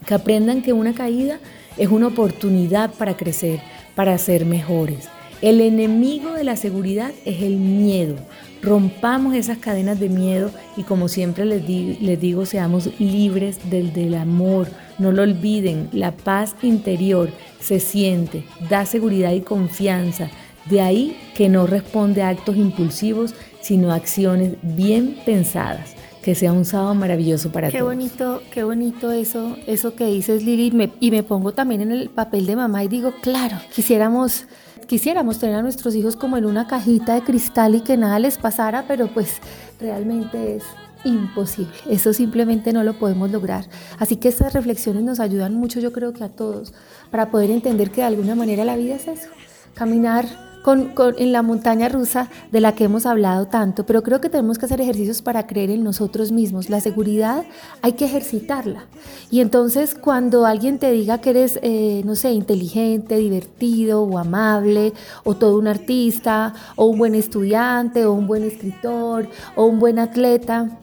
que 0.08 0.16
aprendan 0.16 0.64
que 0.64 0.74
una 0.74 0.96
caída 0.96 1.38
es 1.78 1.90
una 1.90 2.08
oportunidad 2.08 2.92
para 2.96 3.16
crecer, 3.16 3.62
para 4.00 4.18
ser 4.18 4.46
mejores. 4.46 5.10
El 5.42 5.60
enemigo 5.60 6.32
de 6.32 6.46
la 6.46 6.56
seguridad 6.56 7.12
es 7.26 7.42
el 7.42 7.58
miedo. 7.58 8.16
Rompamos 8.62 9.36
esas 9.36 9.58
cadenas 9.58 10.00
de 10.00 10.08
miedo 10.08 10.52
y 10.78 10.84
como 10.84 11.10
siempre 11.10 11.44
les, 11.44 12.22
digo, 12.22 12.46
seamos 12.46 12.92
libres 12.98 13.70
del, 13.70 13.92
del 13.92 14.16
amor. 14.16 14.70
No 15.00 15.12
lo 15.12 15.24
olviden, 15.24 15.90
la 15.92 16.14
paz 16.14 16.56
interior 16.62 17.30
se 17.60 17.82
siente, 17.82 18.46
da 18.70 18.86
seguridad 18.86 19.34
y 19.34 19.42
confianza. 19.42 20.30
De 20.70 20.80
ahí 20.80 21.18
que 21.36 21.50
no 21.50 21.68
responde 21.68 22.22
a 22.22 22.30
actos 22.30 22.56
impulsivos, 22.56 23.36
sino 23.60 23.92
a 23.92 23.96
acciones 23.96 24.54
bien 24.62 25.18
pensadas 25.26 25.99
que 26.22 26.36
sea 26.36 26.52
un 26.52 26.66
sábado 26.66 26.94
maravilloso 26.96 27.52
para 27.52 27.70
qué 27.70 27.80
todos. 27.80 27.94
bonito, 27.94 28.42
qué 28.52 28.64
bonito 28.64 29.12
eso, 29.12 29.56
eso 29.68 29.96
que 29.96 30.06
dices 30.06 30.44
Lili, 30.44 30.92
y 31.00 31.12
me 31.12 31.24
pongo 31.24 31.54
también 31.54 31.82
en 31.82 31.92
el 31.92 32.10
papel 32.10 32.46
de 32.46 32.56
mamá 32.56 32.84
y 32.84 32.88
digo, 32.88 33.14
claro, 33.22 33.58
quisiéramos, 33.74 34.46
quisiéramos 34.88 35.40
tener 35.40 35.56
a 35.56 35.62
nuestros 35.62 35.96
hijos 35.96 36.16
como 36.16 36.38
en 36.38 36.46
una 36.46 36.68
cajita 36.68 37.16
de 37.16 37.22
cristal 37.22 37.76
y 37.76 37.82
que 37.82 37.96
nada 37.96 38.20
les 38.20 38.38
pasara, 38.38 38.86
pero 38.88 39.08
pues 39.08 39.38
realmente 39.80 40.58
es 40.58 40.64
imposible. 41.06 41.72
Eso 41.90 42.12
simplemente 42.12 42.74
no 42.74 42.84
lo 42.84 43.00
podemos 43.00 43.32
lograr. 43.32 43.66
Así 43.98 44.18
que 44.18 44.28
estas 44.28 44.52
reflexiones 44.54 45.04
nos 45.04 45.22
ayudan 45.22 45.54
mucho, 45.54 45.80
yo 45.80 45.94
creo 45.94 46.12
que 46.12 46.26
a 46.26 46.30
todos, 46.30 46.74
para 47.12 47.32
poder 47.32 47.52
entender 47.52 47.92
que 47.92 48.02
de 48.02 48.08
alguna 48.08 48.36
manera 48.36 48.66
la 48.66 48.76
vida 48.76 48.96
es 48.96 49.08
eso, 49.08 49.30
caminar 49.74 50.49
en 50.66 51.32
la 51.32 51.42
montaña 51.42 51.90
rusa 51.90 52.30
de 52.52 52.62
la 52.62 52.76
que 52.76 52.84
hemos 52.84 53.06
hablado 53.06 53.48
tanto, 53.48 53.86
pero 53.86 54.04
creo 54.04 54.22
que 54.22 54.30
tenemos 54.30 54.58
que 54.58 54.66
hacer 54.66 54.82
ejercicios 54.82 55.22
para 55.22 55.48
creer 55.48 55.72
en 55.72 55.84
nosotros 55.84 56.32
mismos. 56.32 56.70
La 56.70 56.80
seguridad 56.80 57.44
hay 57.82 57.94
que 57.94 58.06
ejercitarla. 58.06 58.86
Y 59.32 59.40
entonces 59.40 59.96
cuando 59.96 60.46
alguien 60.46 60.78
te 60.78 60.92
diga 60.92 61.20
que 61.20 61.32
eres, 61.32 61.60
eh, 61.62 62.02
no 62.06 62.16
sé, 62.16 62.32
inteligente, 62.32 63.18
divertido 63.18 64.04
o 64.04 64.18
amable, 64.18 64.94
o 65.24 65.36
todo 65.36 65.58
un 65.58 65.68
artista, 65.68 66.54
o 66.76 66.86
un 66.86 67.00
buen 67.00 67.16
estudiante, 67.16 68.06
o 68.06 68.14
un 68.14 68.28
buen 68.28 68.44
escritor, 68.44 69.28
o 69.56 69.66
un 69.66 69.80
buen 69.80 69.98
atleta, 69.98 70.80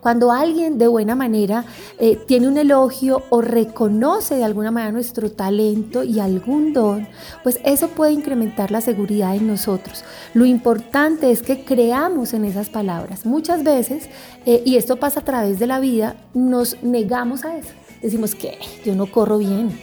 cuando 0.00 0.32
alguien 0.32 0.78
de 0.78 0.88
buena 0.88 1.14
manera 1.14 1.64
eh, 1.98 2.18
tiene 2.26 2.48
un 2.48 2.56
elogio 2.56 3.22
o 3.30 3.40
reconoce 3.40 4.36
de 4.36 4.44
alguna 4.44 4.70
manera 4.70 4.92
nuestro 4.92 5.30
talento 5.30 6.02
y 6.02 6.20
algún 6.20 6.72
don, 6.72 7.06
pues 7.42 7.60
eso 7.64 7.88
puede 7.88 8.12
incrementar 8.12 8.70
la 8.70 8.80
seguridad 8.80 9.34
en 9.34 9.46
nosotros. 9.46 10.04
Lo 10.34 10.46
importante 10.46 11.30
es 11.30 11.42
que 11.42 11.64
creamos 11.64 12.32
en 12.32 12.44
esas 12.44 12.68
palabras. 12.68 13.26
Muchas 13.26 13.62
veces, 13.62 14.08
eh, 14.46 14.62
y 14.64 14.76
esto 14.76 14.96
pasa 14.96 15.20
a 15.20 15.24
través 15.24 15.58
de 15.58 15.66
la 15.66 15.80
vida, 15.80 16.16
nos 16.34 16.82
negamos 16.82 17.44
a 17.44 17.56
eso. 17.56 17.70
Decimos 18.02 18.34
que 18.34 18.58
yo 18.84 18.94
no 18.94 19.06
corro 19.06 19.38
bien. 19.38 19.78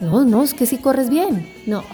No, 0.00 0.24
no, 0.24 0.42
es 0.42 0.54
que 0.54 0.66
sí 0.66 0.78
corres 0.78 1.08
bien. 1.08 1.48
No, 1.66 1.84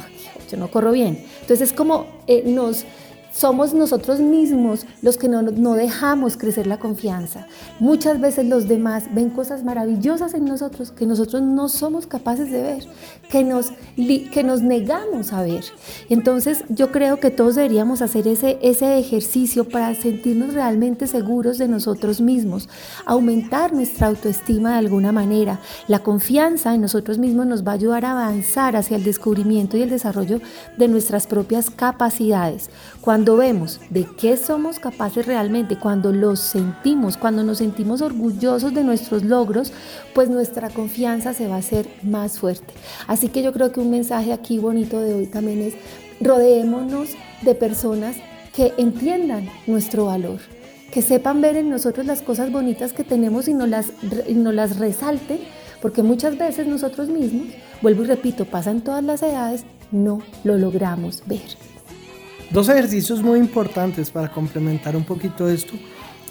yo 0.50 0.56
no 0.56 0.70
corro 0.70 0.92
bien. 0.92 1.24
Entonces 1.42 1.70
es 1.70 1.72
como 1.74 2.06
eh, 2.26 2.42
nos 2.46 2.86
somos 3.32 3.74
nosotros 3.74 4.20
mismos 4.20 4.86
los 5.02 5.16
que 5.16 5.28
no, 5.28 5.74
dejamos 5.74 6.36
crecer 6.36 6.66
la 6.66 6.78
confianza. 6.78 7.46
Muchas 7.78 8.20
veces 8.20 8.46
los 8.46 8.68
demás 8.68 9.04
ven 9.14 9.30
cosas 9.30 9.64
maravillosas 9.64 10.34
en 10.34 10.44
nosotros 10.44 10.90
que 10.90 11.06
nosotros 11.06 11.42
no 11.42 11.68
somos 11.68 12.06
capaces 12.06 12.50
de 12.50 12.62
ver, 12.62 12.86
que 13.30 13.44
nos, 13.44 13.72
que 13.96 14.42
nos 14.44 14.62
negamos 14.62 15.32
a 15.32 15.42
ver. 15.42 15.64
Entonces 16.08 16.64
yo 16.68 16.90
creo 16.90 17.20
que 17.20 17.30
todos 17.30 17.54
deberíamos 17.54 18.02
hacer 18.02 18.26
ese, 18.26 18.58
ese 18.62 18.98
ejercicio 18.98 19.68
para 19.68 19.94
sentirnos 19.94 20.54
realmente 20.54 21.06
seguros 21.06 21.58
de 21.58 21.68
nosotros 21.68 22.20
mismos, 22.20 22.68
aumentar 23.06 23.72
nuestra 23.72 24.08
autoestima 24.08 24.72
de 24.72 24.78
alguna 24.78 25.12
manera. 25.12 25.60
La 25.86 26.00
confianza 26.00 26.74
en 26.74 26.80
nosotros 26.80 27.18
mismos 27.18 27.46
nos 27.46 27.66
va 27.66 27.72
a 27.72 27.74
ayudar 27.74 28.04
a 28.04 28.12
avanzar 28.12 28.76
hacia 28.76 28.96
el 28.96 29.04
descubrimiento 29.04 29.76
y 29.76 29.82
el 29.82 29.90
desarrollo 29.90 30.40
de 30.76 30.88
nuestras 30.88 31.26
propias 31.26 31.70
capacidades. 31.70 32.70
Cuando 33.00 33.19
vemos 33.24 33.80
de 33.90 34.04
qué 34.04 34.36
somos 34.36 34.78
capaces 34.78 35.26
realmente, 35.26 35.78
cuando 35.78 36.12
los 36.12 36.40
sentimos, 36.40 37.16
cuando 37.16 37.42
nos 37.42 37.58
sentimos 37.58 38.02
orgullosos 38.02 38.74
de 38.74 38.84
nuestros 38.84 39.24
logros, 39.24 39.72
pues 40.14 40.28
nuestra 40.28 40.70
confianza 40.70 41.34
se 41.34 41.48
va 41.48 41.56
a 41.56 41.58
hacer 41.58 41.88
más 42.02 42.38
fuerte. 42.38 42.74
Así 43.06 43.28
que 43.28 43.42
yo 43.42 43.52
creo 43.52 43.72
que 43.72 43.80
un 43.80 43.90
mensaje 43.90 44.32
aquí 44.32 44.58
bonito 44.58 45.00
de 45.00 45.14
hoy 45.14 45.26
también 45.26 45.60
es 45.60 45.74
rodeémonos 46.20 47.10
de 47.42 47.54
personas 47.54 48.16
que 48.54 48.72
entiendan 48.76 49.48
nuestro 49.66 50.06
valor, 50.06 50.40
que 50.92 51.02
sepan 51.02 51.40
ver 51.40 51.56
en 51.56 51.70
nosotros 51.70 52.06
las 52.06 52.22
cosas 52.22 52.50
bonitas 52.50 52.92
que 52.92 53.04
tenemos 53.04 53.48
y 53.48 53.54
nos 53.54 53.68
las, 53.68 53.86
y 54.28 54.34
nos 54.34 54.54
las 54.54 54.78
resalten, 54.78 55.38
porque 55.80 56.02
muchas 56.02 56.36
veces 56.36 56.66
nosotros 56.66 57.08
mismos, 57.08 57.48
vuelvo 57.80 58.04
y 58.04 58.06
repito, 58.06 58.44
pasan 58.44 58.82
todas 58.82 59.02
las 59.02 59.22
edades, 59.22 59.64
no 59.90 60.20
lo 60.44 60.58
logramos 60.58 61.22
ver. 61.26 61.69
Dos 62.50 62.68
ejercicios 62.68 63.22
muy 63.22 63.38
importantes 63.38 64.10
para 64.10 64.32
complementar 64.32 64.96
un 64.96 65.04
poquito 65.04 65.48
esto 65.48 65.74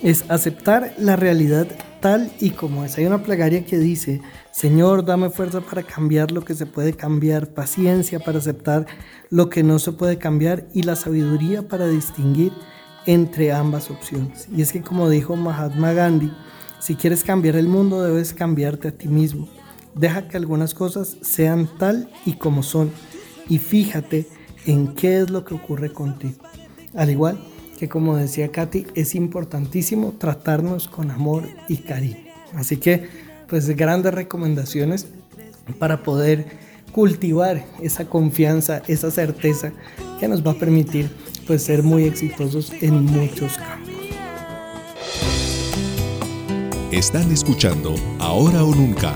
es 0.04 0.30
aceptar 0.30 0.94
la 0.98 1.16
realidad 1.16 1.66
tal 2.02 2.30
y 2.42 2.50
como 2.50 2.84
es. 2.84 2.98
Hay 2.98 3.06
una 3.06 3.24
plegaria 3.24 3.64
que 3.64 3.78
dice, 3.78 4.22
Señor, 4.52 5.06
dame 5.06 5.30
fuerza 5.30 5.62
para 5.62 5.82
cambiar 5.84 6.32
lo 6.32 6.44
que 6.44 6.56
se 6.56 6.66
puede 6.66 6.92
cambiar, 6.92 7.48
paciencia 7.48 8.20
para 8.20 8.40
aceptar 8.40 8.86
lo 9.30 9.50
que 9.50 9.64
no 9.64 9.80
se 9.80 9.94
puede 9.94 10.18
cambiar 10.18 10.68
y 10.74 10.84
la 10.84 10.98
sabiduría 10.98 11.70
para 11.70 11.88
distinguir 11.88 12.52
entre 13.06 13.54
ambas 13.54 13.90
opciones. 13.90 14.50
Y 14.54 14.62
es 14.62 14.74
que 14.74 14.82
como 14.82 15.10
dijo 15.10 15.38
Mahatma 15.38 15.94
Gandhi, 15.94 16.34
si 16.82 16.96
quieres 16.96 17.24
cambiar 17.24 17.56
el 17.56 17.70
mundo 17.70 18.04
debes 18.04 18.34
cambiarte 18.34 18.90
a 18.90 18.92
ti 18.92 19.08
mismo. 19.08 19.48
Deja 19.96 20.28
que 20.28 20.36
algunas 20.36 20.74
cosas 20.74 21.16
sean 21.22 21.70
tal 21.78 22.10
y 22.26 22.34
como 22.34 22.62
son 22.62 22.92
y 23.48 23.58
fíjate 23.58 24.39
en 24.70 24.94
qué 24.94 25.22
es 25.22 25.30
lo 25.32 25.44
que 25.44 25.56
ocurre 25.56 25.92
contigo. 25.92 26.38
Al 26.96 27.10
igual 27.10 27.40
que 27.80 27.90
como 27.90 28.18
decía 28.18 28.52
Katy, 28.52 28.88
es 28.94 29.16
importantísimo 29.16 30.14
tratarnos 30.18 30.90
con 30.90 31.12
amor 31.12 31.44
y 31.70 31.78
cariño. 31.78 32.18
Así 32.54 32.78
que, 32.78 33.08
pues 33.48 33.70
grandes 33.70 34.14
recomendaciones 34.14 35.08
para 35.80 36.04
poder 36.04 36.46
cultivar 36.92 37.66
esa 37.82 38.06
confianza, 38.06 38.82
esa 38.88 39.12
certeza 39.12 39.72
que 40.20 40.28
nos 40.28 40.46
va 40.46 40.52
a 40.52 40.56
permitir 40.56 41.10
pues 41.48 41.64
ser 41.64 41.84
muy 41.84 42.04
exitosos 42.04 42.74
en 42.82 43.06
muchos 43.06 43.58
campos. 43.58 43.94
Están 46.92 47.32
escuchando 47.32 47.96
Ahora 48.20 48.64
o 48.64 48.76
Nunca 48.76 49.16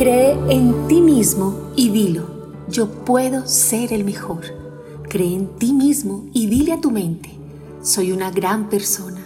Cree 0.00 0.32
en 0.48 0.88
ti 0.88 1.02
mismo 1.02 1.72
y 1.76 1.90
dilo, 1.90 2.26
yo 2.70 2.88
puedo 2.88 3.46
ser 3.46 3.92
el 3.92 4.02
mejor. 4.02 4.40
Cree 5.10 5.34
en 5.34 5.48
ti 5.58 5.74
mismo 5.74 6.24
y 6.32 6.46
dile 6.46 6.72
a 6.72 6.80
tu 6.80 6.90
mente, 6.90 7.28
soy 7.82 8.10
una 8.10 8.30
gran 8.30 8.70
persona. 8.70 9.20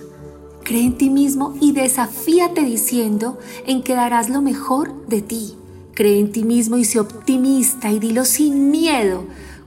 Cree 0.64 0.85
en 0.85 0.99
ti 0.99 1.11
mismo 1.11 1.54
y 1.61 1.71
desafíate 1.71 2.62
diciendo 2.62 3.38
en 3.69 3.85
que 3.85 3.95
darás 3.95 4.28
lo 4.31 4.43
mejor 4.43 5.07
de 5.07 5.23
ti. 5.23 5.54
Cree 5.95 6.19
en 6.19 6.33
ti 6.33 6.43
mismo 6.43 6.76
y 6.76 6.85
sé 6.85 6.99
optimista 6.99 7.93
y 7.93 8.00
dilo 8.00 8.25
sin 8.25 8.73
miedo. 8.73 9.26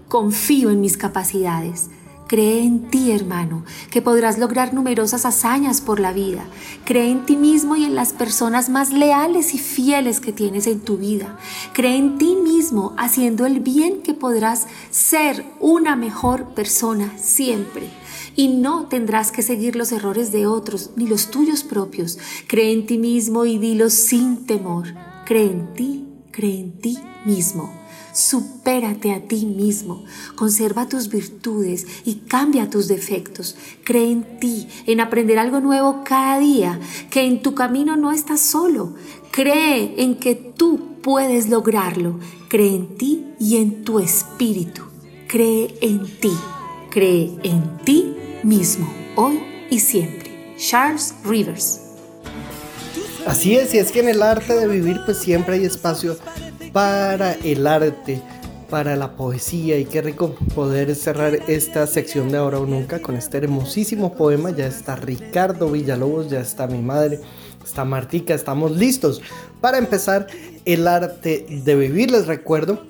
Confío 0.09 0.71
en 0.71 0.81
mis 0.81 0.97
capacidades. 0.97 1.89
Cree 2.27 2.61
en 2.61 2.89
ti, 2.89 3.11
hermano, 3.11 3.63
que 3.89 4.01
podrás 4.01 4.37
lograr 4.37 4.73
numerosas 4.73 5.25
hazañas 5.25 5.79
por 5.79 6.01
la 6.01 6.11
vida. 6.11 6.45
Cree 6.83 7.09
en 7.09 7.25
ti 7.25 7.37
mismo 7.37 7.77
y 7.77 7.85
en 7.85 7.95
las 7.95 8.11
personas 8.11 8.67
más 8.67 8.91
leales 8.91 9.53
y 9.53 9.59
fieles 9.59 10.19
que 10.19 10.33
tienes 10.33 10.67
en 10.67 10.81
tu 10.81 10.97
vida. 10.97 11.39
Cree 11.71 11.95
en 11.95 12.17
ti 12.17 12.35
mismo 12.35 12.93
haciendo 12.97 13.45
el 13.45 13.61
bien 13.61 14.01
que 14.01 14.13
podrás 14.13 14.67
ser 14.91 15.45
una 15.61 15.95
mejor 15.95 16.53
persona 16.53 17.13
siempre. 17.17 17.89
Y 18.35 18.49
no 18.49 18.87
tendrás 18.87 19.31
que 19.31 19.41
seguir 19.41 19.77
los 19.77 19.93
errores 19.93 20.33
de 20.33 20.47
otros 20.47 20.91
ni 20.97 21.07
los 21.07 21.31
tuyos 21.31 21.63
propios. 21.63 22.19
Cree 22.47 22.73
en 22.73 22.85
ti 22.85 22.97
mismo 22.97 23.45
y 23.45 23.57
dilo 23.57 23.89
sin 23.89 24.45
temor. 24.45 24.87
Cree 25.25 25.49
en 25.49 25.73
ti, 25.73 26.05
cree 26.31 26.59
en 26.59 26.77
ti 26.77 26.99
mismo. 27.25 27.86
Supérate 28.17 29.13
a 29.13 29.19
ti 29.19 29.45
mismo, 29.45 30.03
conserva 30.33 30.89
tus 30.89 31.07
virtudes 31.07 31.85
y 32.03 32.15
cambia 32.27 32.67
tus 32.67 32.87
defectos. 32.87 33.55
Cree 33.83 34.11
en 34.11 34.39
ti, 34.39 34.67
en 34.87 35.01
aprender 35.01 35.37
algo 35.37 35.59
nuevo 35.59 36.01
cada 36.03 36.39
día, 36.39 36.79
que 37.11 37.25
en 37.25 37.43
tu 37.43 37.53
camino 37.53 37.95
no 37.95 38.11
estás 38.11 38.41
solo. 38.41 38.95
Cree 39.29 40.01
en 40.01 40.15
que 40.15 40.33
tú 40.33 40.97
puedes 41.03 41.47
lograrlo. 41.47 42.19
Cree 42.49 42.73
en 42.73 42.97
ti 42.97 43.27
y 43.39 43.57
en 43.57 43.83
tu 43.83 43.99
espíritu. 43.99 44.81
Cree 45.27 45.75
en 45.81 46.07
ti. 46.19 46.33
Cree 46.89 47.37
en 47.43 47.77
ti 47.85 48.15
mismo, 48.41 48.91
hoy 49.15 49.39
y 49.69 49.79
siempre. 49.79 50.55
Charles 50.57 51.13
Rivers. 51.23 51.81
Así 53.27 53.55
es, 53.55 53.75
y 53.75 53.77
es 53.77 53.91
que 53.91 53.99
en 53.99 54.09
el 54.09 54.23
arte 54.23 54.55
de 54.55 54.67
vivir 54.67 55.01
pues 55.05 55.19
siempre 55.19 55.57
hay 55.57 55.65
espacio 55.65 56.17
para 56.77 57.33
el 57.43 57.65
arte, 57.65 58.21
para 58.69 58.95
la 58.95 59.15
poesía 59.15 59.79
y 59.79 59.85
qué 59.85 60.03
rico 60.03 60.35
poder 60.53 60.93
cerrar 60.93 61.33
esta 61.47 61.87
sección 61.87 62.29
de 62.29 62.37
ahora 62.37 62.59
o 62.59 62.67
nunca 62.67 63.01
con 63.01 63.15
este 63.15 63.39
hermosísimo 63.39 64.13
poema. 64.13 64.51
Ya 64.51 64.67
está 64.67 64.95
Ricardo 64.95 65.71
Villalobos, 65.71 66.29
ya 66.29 66.39
está 66.39 66.67
mi 66.67 66.83
madre, 66.83 67.19
está 67.65 67.83
Martica, 67.83 68.35
estamos 68.35 68.77
listos 68.77 69.23
para 69.59 69.79
empezar 69.79 70.27
el 70.65 70.87
arte 70.87 71.47
de 71.49 71.75
vivir. 71.75 72.11
Les 72.11 72.27
recuerdo 72.27 72.83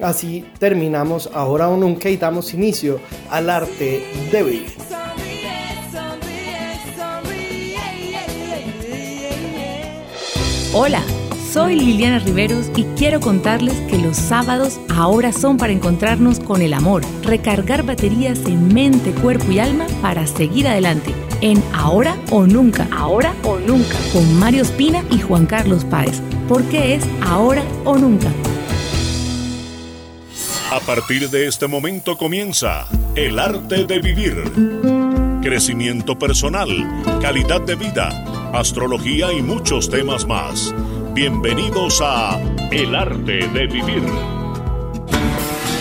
así 0.00 0.46
terminamos 0.58 1.28
ahora 1.32 1.68
o 1.68 1.76
nunca 1.76 2.08
y 2.08 2.16
damos 2.16 2.54
inicio 2.54 3.00
al 3.30 3.50
arte 3.50 4.02
de 4.30 4.42
vivir. 4.42 4.72
Hola. 10.72 11.02
Soy 11.58 11.74
Liliana 11.74 12.20
Riveros 12.20 12.70
y 12.76 12.84
quiero 12.96 13.18
contarles 13.18 13.74
que 13.90 13.98
los 13.98 14.16
sábados 14.16 14.78
ahora 14.88 15.32
son 15.32 15.56
para 15.56 15.72
encontrarnos 15.72 16.38
con 16.38 16.62
el 16.62 16.72
amor, 16.72 17.02
recargar 17.24 17.82
baterías 17.82 18.38
en 18.46 18.72
mente, 18.72 19.10
cuerpo 19.10 19.50
y 19.50 19.58
alma 19.58 19.88
para 20.00 20.24
seguir 20.28 20.68
adelante. 20.68 21.12
En 21.40 21.60
Ahora 21.74 22.16
o 22.30 22.46
Nunca, 22.46 22.86
Ahora 22.92 23.34
o 23.42 23.58
Nunca, 23.58 23.96
con 24.12 24.38
Mario 24.38 24.62
Espina 24.62 25.02
y 25.10 25.18
Juan 25.18 25.46
Carlos 25.46 25.84
Páez, 25.84 26.22
porque 26.46 26.94
es 26.94 27.04
Ahora 27.22 27.64
o 27.84 27.98
Nunca. 27.98 28.28
A 30.70 30.78
partir 30.86 31.28
de 31.28 31.48
este 31.48 31.66
momento 31.66 32.16
comienza 32.16 32.86
El 33.16 33.40
arte 33.40 33.84
de 33.84 33.98
vivir. 33.98 34.44
Crecimiento 35.42 36.16
personal, 36.16 36.68
calidad 37.20 37.60
de 37.62 37.74
vida, 37.74 38.10
astrología 38.52 39.32
y 39.32 39.42
muchos 39.42 39.90
temas 39.90 40.24
más 40.24 40.72
Bienvenidos 41.18 41.98
a 42.00 42.40
El 42.70 42.94
arte 42.94 43.48
de 43.48 43.66
vivir. 43.66 44.04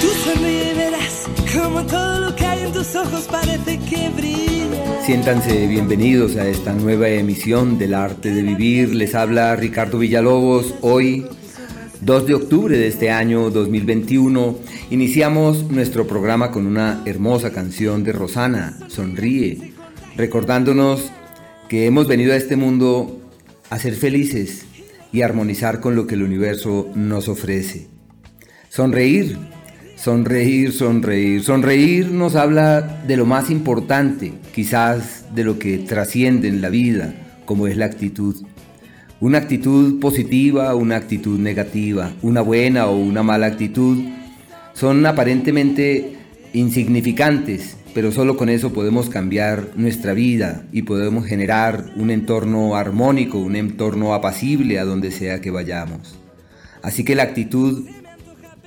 Tú 0.01 0.07
verás 0.75 1.29
como 1.53 1.85
todo 1.85 2.21
lo 2.21 2.35
que 2.35 2.43
hay 2.43 2.63
en 2.63 2.73
tus 2.73 2.95
ojos 2.95 3.27
parece 3.29 3.77
que 3.87 4.09
brilla. 4.09 5.03
Siéntanse 5.05 5.67
bienvenidos 5.67 6.37
a 6.37 6.47
esta 6.47 6.73
nueva 6.73 7.09
emisión 7.09 7.77
del 7.77 7.93
arte 7.93 8.33
de 8.33 8.41
vivir. 8.41 8.95
Les 8.95 9.13
habla 9.13 9.55
Ricardo 9.55 9.99
Villalobos. 9.99 10.73
Hoy, 10.81 11.27
2 12.01 12.25
de 12.25 12.33
octubre 12.33 12.75
de 12.75 12.87
este 12.87 13.11
año 13.11 13.51
2021, 13.51 14.55
iniciamos 14.89 15.69
nuestro 15.69 16.07
programa 16.07 16.49
con 16.49 16.65
una 16.65 17.03
hermosa 17.05 17.51
canción 17.51 18.03
de 18.03 18.11
Rosana, 18.11 18.75
Sonríe, 18.87 19.73
recordándonos 20.15 21.11
que 21.69 21.85
hemos 21.85 22.07
venido 22.07 22.33
a 22.33 22.37
este 22.37 22.55
mundo 22.55 23.19
a 23.69 23.77
ser 23.77 23.93
felices 23.93 24.65
y 25.11 25.21
armonizar 25.21 25.79
con 25.79 25.95
lo 25.95 26.07
que 26.07 26.15
el 26.15 26.23
universo 26.23 26.89
nos 26.95 27.27
ofrece. 27.27 27.87
Sonreír, 28.69 29.37
sonreír, 29.95 30.71
sonreír. 30.71 31.43
Sonreír 31.43 32.11
nos 32.11 32.35
habla 32.35 32.81
de 33.07 33.17
lo 33.17 33.25
más 33.25 33.49
importante, 33.49 34.33
quizás 34.53 35.25
de 35.33 35.43
lo 35.43 35.57
que 35.57 35.77
trasciende 35.79 36.47
en 36.47 36.61
la 36.61 36.69
vida, 36.69 37.13
como 37.45 37.67
es 37.67 37.77
la 37.77 37.85
actitud. 37.85 38.35
Una 39.19 39.39
actitud 39.39 39.99
positiva, 39.99 40.75
una 40.75 40.97
actitud 40.97 41.39
negativa, 41.39 42.11
una 42.21 42.41
buena 42.41 42.87
o 42.87 42.97
una 42.97 43.23
mala 43.23 43.47
actitud, 43.47 43.97
son 44.73 45.03
aparentemente 45.07 46.17
insignificantes, 46.53 47.76
pero 47.97 48.11
solo 48.11 48.37
con 48.37 48.47
eso 48.49 48.73
podemos 48.73 49.09
cambiar 49.09 49.69
nuestra 49.75 50.13
vida 50.13 50.67
y 50.71 50.83
podemos 50.83 51.25
generar 51.25 51.83
un 51.95 52.11
entorno 52.11 52.75
armónico, 52.75 53.39
un 53.39 53.55
entorno 53.55 54.13
apacible 54.13 54.77
a 54.77 54.85
donde 54.85 55.09
sea 55.09 55.41
que 55.41 55.49
vayamos. 55.49 56.15
Así 56.83 57.03
que 57.03 57.15
la 57.15 57.23
actitud 57.23 57.87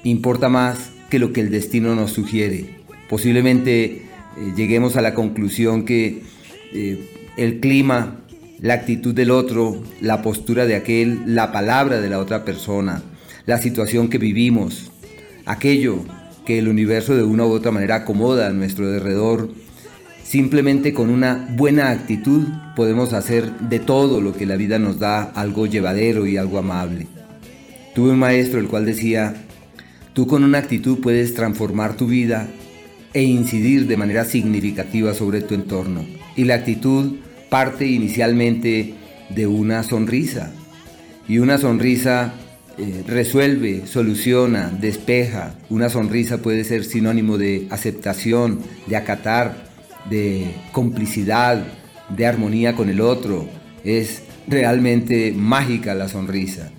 importa 0.02 0.48
más 0.48 0.90
que 1.10 1.20
lo 1.20 1.32
que 1.32 1.42
el 1.42 1.52
destino 1.52 1.94
nos 1.94 2.10
sugiere. 2.10 2.80
Posiblemente 3.08 3.84
eh, 3.84 4.02
lleguemos 4.56 4.96
a 4.96 5.00
la 5.00 5.14
conclusión 5.14 5.84
que 5.84 6.24
eh, 6.72 7.08
el 7.36 7.60
clima, 7.60 8.16
la 8.58 8.74
actitud 8.74 9.14
del 9.14 9.30
otro, 9.30 9.80
la 10.00 10.22
postura 10.22 10.66
de 10.66 10.74
aquel, 10.74 11.20
la 11.36 11.52
palabra 11.52 12.00
de 12.00 12.10
la 12.10 12.18
otra 12.18 12.44
persona, 12.44 13.04
la 13.46 13.58
situación 13.58 14.08
que 14.10 14.18
vivimos, 14.18 14.90
aquello 15.46 16.04
que 16.50 16.58
el 16.58 16.66
universo 16.66 17.14
de 17.14 17.22
una 17.22 17.46
u 17.46 17.52
otra 17.52 17.70
manera 17.70 17.94
acomoda 17.94 18.48
a 18.48 18.52
nuestro 18.52 18.84
alrededor. 18.88 19.52
Simplemente 20.24 20.92
con 20.92 21.08
una 21.08 21.46
buena 21.56 21.90
actitud 21.90 22.42
podemos 22.74 23.12
hacer 23.12 23.52
de 23.60 23.78
todo 23.78 24.20
lo 24.20 24.32
que 24.32 24.46
la 24.46 24.56
vida 24.56 24.80
nos 24.80 24.98
da 24.98 25.22
algo 25.22 25.66
llevadero 25.66 26.26
y 26.26 26.36
algo 26.36 26.58
amable. 26.58 27.06
Tuve 27.94 28.10
un 28.10 28.18
maestro 28.18 28.58
el 28.58 28.66
cual 28.66 28.84
decía, 28.84 29.32
tú 30.12 30.26
con 30.26 30.42
una 30.42 30.58
actitud 30.58 30.98
puedes 30.98 31.34
transformar 31.34 31.96
tu 31.96 32.08
vida 32.08 32.48
e 33.14 33.22
incidir 33.22 33.86
de 33.86 33.96
manera 33.96 34.24
significativa 34.24 35.14
sobre 35.14 35.42
tu 35.42 35.54
entorno. 35.54 36.04
Y 36.34 36.46
la 36.46 36.56
actitud 36.56 37.18
parte 37.48 37.86
inicialmente 37.86 38.94
de 39.32 39.46
una 39.46 39.84
sonrisa. 39.84 40.52
Y 41.28 41.38
una 41.38 41.58
sonrisa 41.58 42.34
eh, 42.80 43.04
resuelve, 43.06 43.86
soluciona, 43.86 44.70
despeja. 44.70 45.54
Una 45.68 45.90
sonrisa 45.90 46.38
puede 46.38 46.64
ser 46.64 46.84
sinónimo 46.84 47.36
de 47.36 47.66
aceptación, 47.68 48.60
de 48.86 48.96
acatar, 48.96 49.68
de 50.08 50.54
complicidad, 50.72 51.62
de 52.08 52.26
armonía 52.26 52.74
con 52.74 52.88
el 52.88 53.02
otro. 53.02 53.46
Es 53.84 54.22
realmente 54.48 55.34
mágica 55.36 55.94
la 55.94 56.08
sonrisa. 56.08 56.70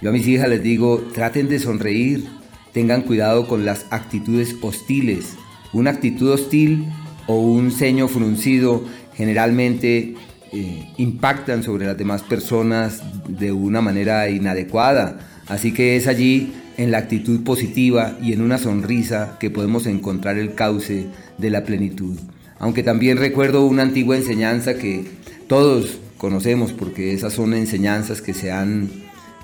Yo 0.00 0.08
a 0.08 0.12
mis 0.14 0.26
hijas 0.26 0.48
les 0.48 0.62
digo, 0.62 1.06
traten 1.12 1.50
de 1.50 1.58
sonreír, 1.58 2.24
tengan 2.72 3.02
cuidado 3.02 3.46
con 3.46 3.66
las 3.66 3.84
actitudes 3.90 4.56
hostiles. 4.62 5.34
Una 5.74 5.90
actitud 5.90 6.30
hostil 6.30 6.86
o 7.26 7.38
un 7.38 7.72
ceño 7.72 8.08
fruncido 8.08 8.84
generalmente 9.14 10.14
eh, 10.58 10.88
impactan 10.96 11.62
sobre 11.62 11.84
las 11.84 11.98
demás 11.98 12.22
personas 12.22 13.02
de 13.28 13.52
una 13.52 13.82
manera 13.82 14.30
inadecuada. 14.30 15.18
Así 15.48 15.72
que 15.72 15.96
es 15.96 16.06
allí, 16.06 16.54
en 16.78 16.90
la 16.90 16.96
actitud 16.96 17.44
positiva 17.44 18.16
y 18.22 18.32
en 18.32 18.40
una 18.40 18.56
sonrisa, 18.56 19.36
que 19.38 19.50
podemos 19.50 19.86
encontrar 19.86 20.38
el 20.38 20.54
cauce 20.54 21.08
de 21.36 21.50
la 21.50 21.64
plenitud. 21.64 22.18
Aunque 22.58 22.82
también 22.82 23.18
recuerdo 23.18 23.66
una 23.66 23.82
antigua 23.82 24.16
enseñanza 24.16 24.78
que 24.78 25.04
todos 25.46 25.98
conocemos, 26.16 26.72
porque 26.72 27.12
esas 27.12 27.34
son 27.34 27.52
enseñanzas 27.52 28.22
que 28.22 28.32
se 28.32 28.50
han 28.50 28.88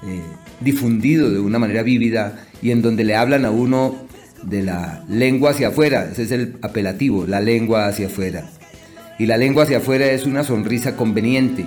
eh, 0.07 0.23
difundido 0.61 1.31
de 1.31 1.41
una 1.41 1.59
manera 1.59 1.83
vívida 1.83 2.47
y 2.63 2.71
en 2.71 2.81
donde 2.81 3.05
le 3.05 3.17
hablan 3.17 3.45
a 3.45 3.51
uno 3.51 3.97
de 4.43 4.63
la 4.63 5.05
lengua 5.11 5.51
hacia 5.51 5.69
afuera, 5.69 6.09
ese 6.11 6.23
es 6.23 6.31
el 6.33 6.57
apelativo, 6.63 7.27
la 7.27 7.43
lengua 7.43 7.87
hacia 7.87 8.07
afuera. 8.07 8.51
Y 9.19 9.27
la 9.27 9.37
lengua 9.37 9.65
hacia 9.65 9.79
afuera 9.79 10.07
es 10.07 10.27
una 10.27 10.45
sonrisa 10.45 10.97
conveniente, 10.97 11.67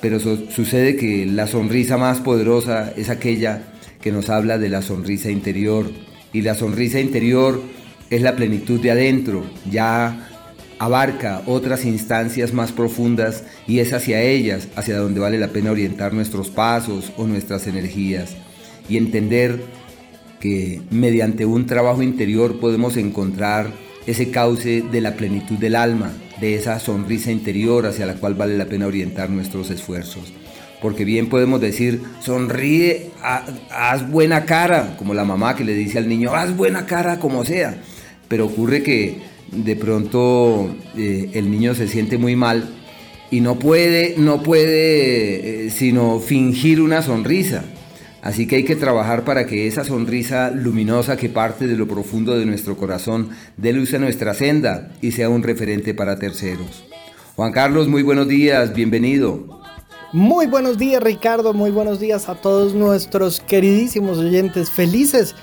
pero 0.00 0.18
sucede 0.18 0.96
que 0.96 1.26
la 1.26 1.46
sonrisa 1.46 1.96
más 1.96 2.20
poderosa 2.20 2.92
es 2.96 3.10
aquella 3.10 3.62
que 4.00 4.12
nos 4.12 4.30
habla 4.30 4.58
de 4.58 4.68
la 4.68 4.82
sonrisa 4.82 5.30
interior. 5.30 5.90
Y 6.32 6.42
la 6.42 6.54
sonrisa 6.54 7.00
interior 7.00 7.60
es 8.08 8.22
la 8.22 8.36
plenitud 8.36 8.80
de 8.80 8.90
adentro, 8.90 9.44
ya 9.70 10.26
abarca 10.78 11.42
otras 11.46 11.84
instancias 11.84 12.54
más 12.54 12.72
profundas 12.72 13.44
y 13.66 13.80
es 13.80 13.92
hacia 13.92 14.22
ellas 14.22 14.68
hacia 14.76 14.96
donde 14.96 15.20
vale 15.20 15.38
la 15.38 15.48
pena 15.48 15.70
orientar 15.70 16.14
nuestros 16.14 16.48
pasos 16.48 17.12
o 17.16 17.26
nuestras 17.26 17.66
energías. 17.66 18.36
Y 18.88 18.96
entender 18.96 19.60
que 20.40 20.80
mediante 20.90 21.44
un 21.44 21.66
trabajo 21.66 22.02
interior 22.02 22.58
podemos 22.60 22.96
encontrar 22.96 23.70
ese 24.06 24.30
cauce 24.30 24.82
de 24.90 25.00
la 25.02 25.14
plenitud 25.14 25.58
del 25.58 25.76
alma, 25.76 26.12
de 26.40 26.54
esa 26.54 26.78
sonrisa 26.80 27.30
interior 27.30 27.86
hacia 27.86 28.06
la 28.06 28.14
cual 28.14 28.34
vale 28.34 28.56
la 28.56 28.66
pena 28.66 28.86
orientar 28.86 29.30
nuestros 29.30 29.70
esfuerzos. 29.70 30.32
Porque 30.80 31.04
bien 31.04 31.28
podemos 31.28 31.60
decir, 31.60 32.00
sonríe, 32.20 33.10
haz 33.70 34.10
buena 34.10 34.46
cara, 34.46 34.96
como 34.96 35.12
la 35.12 35.24
mamá 35.24 35.54
que 35.54 35.64
le 35.64 35.74
dice 35.74 35.98
al 35.98 36.08
niño, 36.08 36.34
haz 36.34 36.56
buena 36.56 36.86
cara 36.86 37.18
como 37.18 37.44
sea. 37.44 37.76
Pero 38.28 38.46
ocurre 38.46 38.82
que 38.82 39.18
de 39.52 39.76
pronto 39.76 40.74
eh, 40.96 41.30
el 41.34 41.50
niño 41.50 41.74
se 41.74 41.88
siente 41.88 42.16
muy 42.16 42.36
mal 42.36 42.70
y 43.30 43.40
no 43.40 43.58
puede, 43.58 44.14
no 44.16 44.42
puede 44.42 45.66
eh, 45.66 45.70
sino 45.70 46.18
fingir 46.18 46.80
una 46.80 47.02
sonrisa. 47.02 47.64
Así 48.22 48.46
que 48.46 48.56
hay 48.56 48.64
que 48.64 48.76
trabajar 48.76 49.24
para 49.24 49.46
que 49.46 49.66
esa 49.66 49.84
sonrisa 49.84 50.50
luminosa 50.50 51.16
que 51.16 51.28
parte 51.28 51.66
de 51.66 51.76
lo 51.76 51.88
profundo 51.88 52.38
de 52.38 52.44
nuestro 52.44 52.76
corazón 52.76 53.30
dé 53.56 53.72
luz 53.72 53.94
a 53.94 53.98
nuestra 53.98 54.34
senda 54.34 54.90
y 55.00 55.12
sea 55.12 55.28
un 55.30 55.42
referente 55.42 55.94
para 55.94 56.18
terceros. 56.18 56.84
Juan 57.36 57.52
Carlos, 57.52 57.88
muy 57.88 58.02
buenos 58.02 58.28
días, 58.28 58.74
bienvenido. 58.74 59.60
Muy 60.12 60.46
buenos 60.46 60.76
días 60.76 61.02
Ricardo, 61.02 61.54
muy 61.54 61.70
buenos 61.70 62.00
días 62.00 62.28
a 62.28 62.34
todos 62.34 62.74
nuestros 62.74 63.40
queridísimos 63.40 64.18
oyentes, 64.18 64.68
felices 64.68 65.36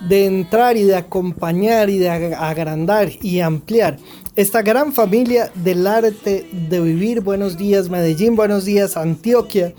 de 0.00 0.26
entrar 0.26 0.76
y 0.76 0.82
de 0.82 0.96
acompañar 0.96 1.90
y 1.90 1.98
de 1.98 2.08
agrandar 2.08 3.10
y 3.22 3.40
ampliar 3.40 3.98
esta 4.34 4.62
gran 4.62 4.92
familia 4.92 5.50
del 5.54 5.86
arte 5.86 6.48
de 6.50 6.80
vivir. 6.80 7.20
Buenos 7.20 7.56
días 7.56 7.88
Medellín, 7.90 8.34
buenos 8.34 8.64
días 8.64 8.96
Antioquia, 8.96 9.74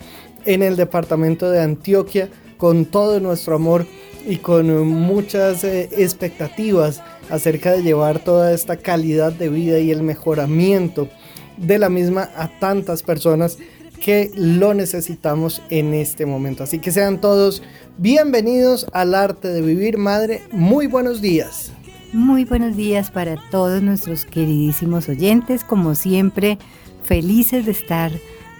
en 0.44 0.62
el 0.62 0.76
departamento 0.76 1.50
de 1.50 1.60
Antioquia 1.60 2.28
con 2.58 2.84
todo 2.84 3.20
nuestro 3.20 3.56
amor 3.56 3.86
y 4.26 4.36
con 4.36 4.86
muchas 4.86 5.64
eh, 5.64 5.88
expectativas 5.98 7.02
acerca 7.30 7.72
de 7.72 7.82
llevar 7.82 8.20
toda 8.20 8.52
esta 8.52 8.76
calidad 8.76 9.32
de 9.32 9.48
vida 9.48 9.78
y 9.80 9.90
el 9.90 10.02
mejoramiento 10.02 11.08
de 11.56 11.78
la 11.78 11.88
misma 11.88 12.30
a 12.36 12.48
tantas 12.58 13.02
personas 13.02 13.58
que 14.00 14.30
lo 14.36 14.74
necesitamos 14.74 15.62
en 15.70 15.94
este 15.94 16.26
momento. 16.26 16.62
Así 16.62 16.78
que 16.78 16.92
sean 16.92 17.20
todos 17.20 17.62
bienvenidos 17.96 18.86
al 18.92 19.14
arte 19.14 19.48
de 19.48 19.62
vivir, 19.62 19.98
madre. 19.98 20.42
Muy 20.52 20.86
buenos 20.86 21.20
días. 21.20 21.72
Muy 22.12 22.44
buenos 22.44 22.76
días 22.76 23.10
para 23.10 23.36
todos 23.50 23.82
nuestros 23.82 24.24
queridísimos 24.24 25.08
oyentes. 25.08 25.64
Como 25.64 25.94
siempre, 25.94 26.58
felices 27.04 27.66
de 27.66 27.72
estar 27.72 28.10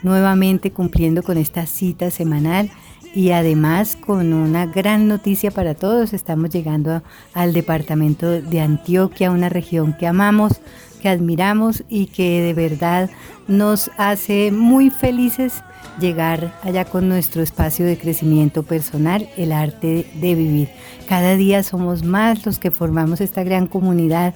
nuevamente 0.02 0.70
cumpliendo 0.70 1.22
con 1.22 1.38
esta 1.38 1.66
cita 1.66 2.11
semanal 2.11 2.70
y 3.14 3.30
además 3.30 3.96
con 3.96 4.33
una 4.33 4.66
gran 4.66 5.09
noticia 5.09 5.50
para 5.50 5.74
todos. 5.74 6.12
Estamos 6.12 6.50
llegando 6.50 7.02
al 7.33 7.52
departamento 7.52 8.28
de 8.30 8.61
Antioquia, 8.61 9.30
una 9.30 9.48
región 9.48 9.96
que 9.98 10.07
amamos, 10.07 10.61
que 11.00 11.09
admiramos 11.09 11.85
y 11.88 12.07
que 12.07 12.40
de 12.42 12.54
verdad 12.54 13.11
nos 13.46 13.90
hace 13.96 14.50
muy 14.50 14.90
felices 14.90 15.62
llegar 16.00 16.59
allá 16.62 16.85
con 16.85 17.09
nuestro 17.09 17.42
espacio 17.42 17.87
de 17.87 17.98
crecimiento 17.98 18.62
personal, 18.62 19.28
el 19.37 19.52
arte 19.52 20.11
de 20.20 20.35
vivir. 20.35 20.68
Cada 21.09 21.37
día 21.37 21.62
somos 21.62 22.04
más 22.04 22.44
los 22.44 22.59
que 22.59 22.70
formamos 22.70 23.20
esta 23.20 23.44
gran 23.44 23.66
comunidad 23.66 24.35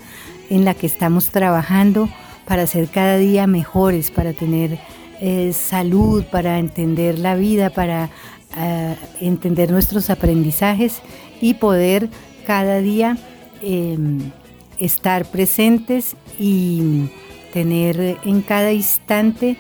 en 0.51 0.65
la 0.65 0.75
que 0.75 0.87
estamos 0.87 1.31
trabajando 1.31 2.09
para 2.49 2.67
ser 2.67 2.89
cada 2.89 3.19
día 3.19 3.47
mejores, 3.47 4.11
para 4.11 4.33
tener 4.33 4.79
eh, 5.21 5.53
salud, 5.53 6.25
para 6.25 6.59
entender 6.59 7.19
la 7.19 7.37
vida, 7.37 7.69
para 7.69 8.09
eh, 8.57 8.97
entender 9.21 9.71
nuestros 9.71 10.09
aprendizajes 10.09 11.03
y 11.43 11.55
poder 11.55 12.09
cada 12.47 12.81
día 12.81 13.19
em, 13.61 14.33
estar 14.79 15.27
presentes 15.27 16.17
y 16.39 17.11
tener 17.53 18.17
en 18.25 18.41
cada 18.41 18.73
instante 18.73 19.59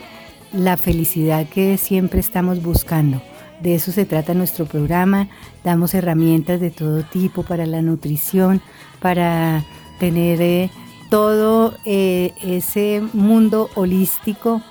la 0.52 0.78
felicidad 0.78 1.46
que 1.46 1.76
siempre 1.76 2.20
estamos 2.20 2.62
buscando. 2.62 3.20
De 3.60 3.74
eso 3.74 3.92
se 3.92 4.06
trata 4.06 4.32
nuestro 4.32 4.64
programa. 4.64 5.28
Damos 5.62 5.92
herramientas 5.92 6.60
de 6.60 6.70
todo 6.70 7.02
tipo 7.02 7.42
para 7.42 7.66
la 7.66 7.82
nutrición, 7.82 8.62
para 9.00 9.64
tener 9.98 10.40
eh, 10.40 10.70
todo 11.08 11.74
eh, 11.84 12.34
ese 12.42 13.02
mundo 13.12 13.70
holístico 13.74 14.62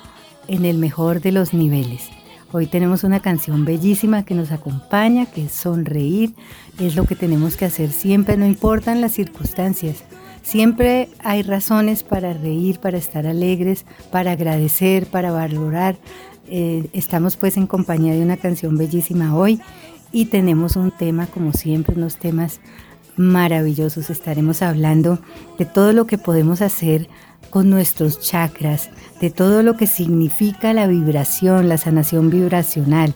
en 0.46 0.64
el 0.64 0.78
mejor 0.78 1.20
de 1.20 1.32
los 1.32 1.52
niveles. 1.52 2.08
Hoy 2.52 2.66
tenemos 2.66 3.04
una 3.04 3.20
canción 3.20 3.64
bellísima 3.64 4.24
que 4.24 4.34
nos 4.34 4.52
acompaña, 4.52 5.26
que 5.26 5.44
es 5.44 5.52
sonreír, 5.52 6.34
es 6.80 6.96
lo 6.96 7.04
que 7.04 7.14
tenemos 7.14 7.56
que 7.56 7.66
hacer 7.66 7.90
siempre, 7.90 8.36
no 8.36 8.46
importan 8.46 9.00
las 9.00 9.12
circunstancias. 9.12 10.04
Siempre 10.42 11.10
hay 11.18 11.42
razones 11.42 12.02
para 12.02 12.32
reír, 12.32 12.78
para 12.80 12.96
estar 12.96 13.26
alegres, 13.26 13.84
para 14.10 14.32
agradecer, 14.32 15.06
para 15.06 15.30
valorar. 15.30 15.98
Eh, 16.48 16.88
estamos 16.94 17.36
pues 17.36 17.58
en 17.58 17.66
compañía 17.66 18.14
de 18.14 18.22
una 18.22 18.38
canción 18.38 18.78
bellísima 18.78 19.36
hoy 19.36 19.60
y 20.10 20.26
tenemos 20.26 20.76
un 20.76 20.90
tema, 20.90 21.26
como 21.26 21.52
siempre, 21.52 21.96
unos 21.96 22.16
temas 22.16 22.60
maravillosos. 23.18 24.10
Estaremos 24.10 24.62
hablando 24.62 25.18
de 25.58 25.64
todo 25.64 25.92
lo 25.92 26.06
que 26.06 26.18
podemos 26.18 26.62
hacer 26.62 27.08
con 27.50 27.70
nuestros 27.70 28.20
chakras, 28.20 28.90
de 29.20 29.30
todo 29.30 29.62
lo 29.62 29.76
que 29.76 29.86
significa 29.86 30.72
la 30.72 30.86
vibración, 30.86 31.68
la 31.68 31.78
sanación 31.78 32.30
vibracional, 32.30 33.14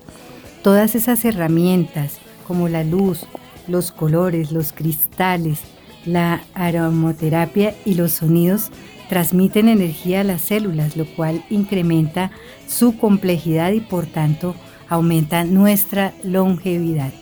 todas 0.62 0.94
esas 0.94 1.24
herramientas 1.24 2.18
como 2.46 2.68
la 2.68 2.84
luz, 2.84 3.26
los 3.68 3.92
colores, 3.92 4.52
los 4.52 4.72
cristales, 4.72 5.60
la 6.04 6.42
aromoterapia 6.54 7.74
y 7.84 7.94
los 7.94 8.12
sonidos 8.12 8.70
transmiten 9.08 9.68
energía 9.68 10.22
a 10.22 10.24
las 10.24 10.40
células, 10.40 10.96
lo 10.96 11.04
cual 11.04 11.44
incrementa 11.50 12.30
su 12.66 12.96
complejidad 12.96 13.72
y 13.72 13.80
por 13.80 14.06
tanto 14.06 14.54
aumenta 14.88 15.44
nuestra 15.44 16.14
longevidad. 16.22 17.12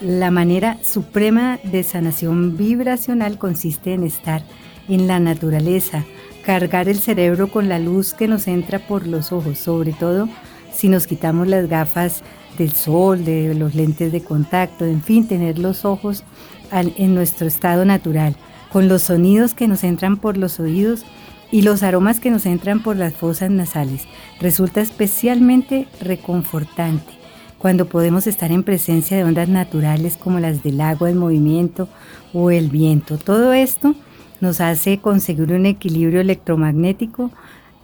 La 0.00 0.30
manera 0.30 0.78
suprema 0.82 1.58
de 1.62 1.82
sanación 1.82 2.56
vibracional 2.56 3.36
consiste 3.36 3.92
en 3.92 4.04
estar 4.04 4.42
en 4.88 5.06
la 5.06 5.20
naturaleza, 5.20 6.06
cargar 6.42 6.88
el 6.88 6.98
cerebro 6.98 7.48
con 7.48 7.68
la 7.68 7.78
luz 7.78 8.14
que 8.14 8.26
nos 8.26 8.48
entra 8.48 8.78
por 8.78 9.06
los 9.06 9.30
ojos, 9.30 9.58
sobre 9.58 9.92
todo 9.92 10.26
si 10.72 10.88
nos 10.88 11.06
quitamos 11.06 11.48
las 11.48 11.68
gafas 11.68 12.22
del 12.56 12.72
sol, 12.72 13.26
de 13.26 13.54
los 13.54 13.74
lentes 13.74 14.10
de 14.10 14.22
contacto, 14.22 14.86
en 14.86 15.02
fin, 15.02 15.28
tener 15.28 15.58
los 15.58 15.84
ojos 15.84 16.24
en 16.72 17.14
nuestro 17.14 17.46
estado 17.46 17.84
natural, 17.84 18.36
con 18.72 18.88
los 18.88 19.02
sonidos 19.02 19.52
que 19.52 19.68
nos 19.68 19.84
entran 19.84 20.16
por 20.16 20.38
los 20.38 20.60
oídos 20.60 21.04
y 21.52 21.60
los 21.60 21.82
aromas 21.82 22.20
que 22.20 22.30
nos 22.30 22.46
entran 22.46 22.82
por 22.82 22.96
las 22.96 23.12
fosas 23.12 23.50
nasales. 23.50 24.06
Resulta 24.40 24.80
especialmente 24.80 25.88
reconfortante 26.00 27.19
cuando 27.60 27.84
podemos 27.84 28.26
estar 28.26 28.50
en 28.52 28.62
presencia 28.62 29.18
de 29.18 29.24
ondas 29.24 29.50
naturales 29.50 30.16
como 30.16 30.40
las 30.40 30.62
del 30.62 30.80
agua 30.80 31.10
en 31.10 31.18
movimiento 31.18 31.88
o 32.32 32.50
el 32.50 32.70
viento. 32.70 33.18
Todo 33.18 33.52
esto 33.52 33.94
nos 34.40 34.62
hace 34.62 34.98
conseguir 34.98 35.52
un 35.52 35.66
equilibrio 35.66 36.22
electromagnético 36.22 37.30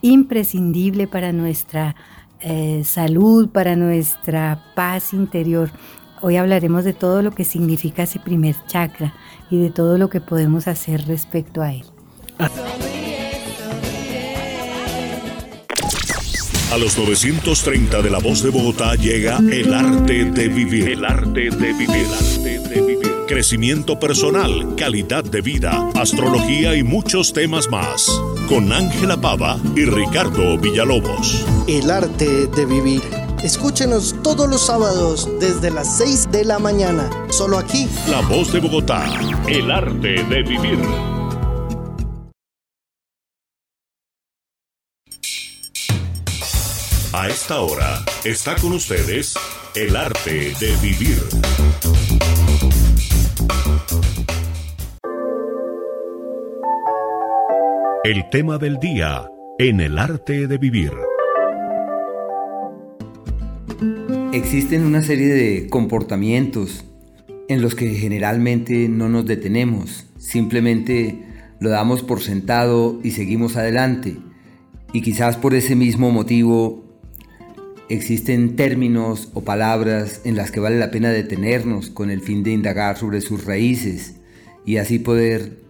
imprescindible 0.00 1.06
para 1.06 1.32
nuestra 1.32 1.94
eh, 2.40 2.84
salud, 2.84 3.50
para 3.50 3.76
nuestra 3.76 4.64
paz 4.74 5.12
interior. 5.12 5.70
Hoy 6.22 6.36
hablaremos 6.36 6.84
de 6.84 6.94
todo 6.94 7.20
lo 7.20 7.32
que 7.32 7.44
significa 7.44 8.04
ese 8.04 8.18
primer 8.18 8.56
chakra 8.66 9.12
y 9.50 9.58
de 9.58 9.70
todo 9.70 9.98
lo 9.98 10.08
que 10.08 10.22
podemos 10.22 10.68
hacer 10.68 11.06
respecto 11.06 11.60
a 11.60 11.74
él. 11.74 11.84
A 16.72 16.78
los 16.78 16.98
930 16.98 18.02
de 18.02 18.10
la 18.10 18.18
voz 18.18 18.42
de 18.42 18.50
Bogotá 18.50 18.94
llega 18.96 19.38
el 19.38 19.72
arte 19.72 20.24
de 20.24 20.48
vivir. 20.48 20.88
El 20.88 21.04
arte 21.04 21.50
de 21.50 21.72
vivir. 21.72 21.90
El 21.90 22.12
arte 22.12 22.58
de 22.58 22.80
vivir. 22.80 23.12
Crecimiento 23.28 23.98
personal, 23.98 24.74
calidad 24.76 25.24
de 25.24 25.40
vida, 25.40 25.90
astrología 25.94 26.74
y 26.74 26.82
muchos 26.82 27.32
temas 27.32 27.70
más. 27.70 28.08
Con 28.48 28.72
Ángela 28.72 29.20
Pava 29.20 29.58
y 29.76 29.84
Ricardo 29.84 30.58
Villalobos. 30.58 31.44
El 31.68 31.90
arte 31.90 32.46
de 32.46 32.66
vivir 32.66 33.02
Escúchenos 33.42 34.16
todos 34.22 34.48
los 34.48 34.66
sábados 34.66 35.28
desde 35.38 35.70
las 35.70 35.98
6 35.98 36.32
de 36.32 36.44
la 36.44 36.58
mañana, 36.58 37.08
solo 37.28 37.58
aquí. 37.58 37.86
La 38.08 38.20
voz 38.22 38.52
de 38.52 38.60
Bogotá, 38.60 39.04
el 39.46 39.70
arte 39.70 40.24
de 40.24 40.42
vivir. 40.42 41.15
A 47.26 47.28
esta 47.28 47.60
hora 47.60 48.04
está 48.24 48.54
con 48.54 48.72
ustedes 48.72 49.34
el 49.74 49.96
arte 49.96 50.52
de 50.60 50.76
vivir. 50.80 51.18
El 58.04 58.30
tema 58.30 58.58
del 58.58 58.78
día 58.78 59.28
en 59.58 59.80
el 59.80 59.98
arte 59.98 60.46
de 60.46 60.56
vivir. 60.56 60.92
Existen 64.32 64.84
una 64.84 65.02
serie 65.02 65.26
de 65.26 65.68
comportamientos 65.68 66.84
en 67.48 67.60
los 67.60 67.74
que 67.74 67.88
generalmente 67.94 68.88
no 68.88 69.08
nos 69.08 69.26
detenemos, 69.26 70.06
simplemente 70.16 71.24
lo 71.58 71.70
damos 71.70 72.04
por 72.04 72.20
sentado 72.20 73.00
y 73.02 73.10
seguimos 73.10 73.56
adelante. 73.56 74.16
Y 74.92 75.02
quizás 75.02 75.36
por 75.36 75.54
ese 75.54 75.74
mismo 75.74 76.12
motivo 76.12 76.85
existen 77.88 78.56
términos 78.56 79.30
o 79.34 79.42
palabras 79.42 80.20
en 80.24 80.36
las 80.36 80.50
que 80.50 80.60
vale 80.60 80.78
la 80.78 80.90
pena 80.90 81.10
detenernos 81.10 81.90
con 81.90 82.10
el 82.10 82.20
fin 82.20 82.42
de 82.42 82.50
indagar 82.50 82.98
sobre 82.98 83.20
sus 83.20 83.44
raíces 83.44 84.16
y 84.64 84.78
así 84.78 84.98
poder 84.98 85.60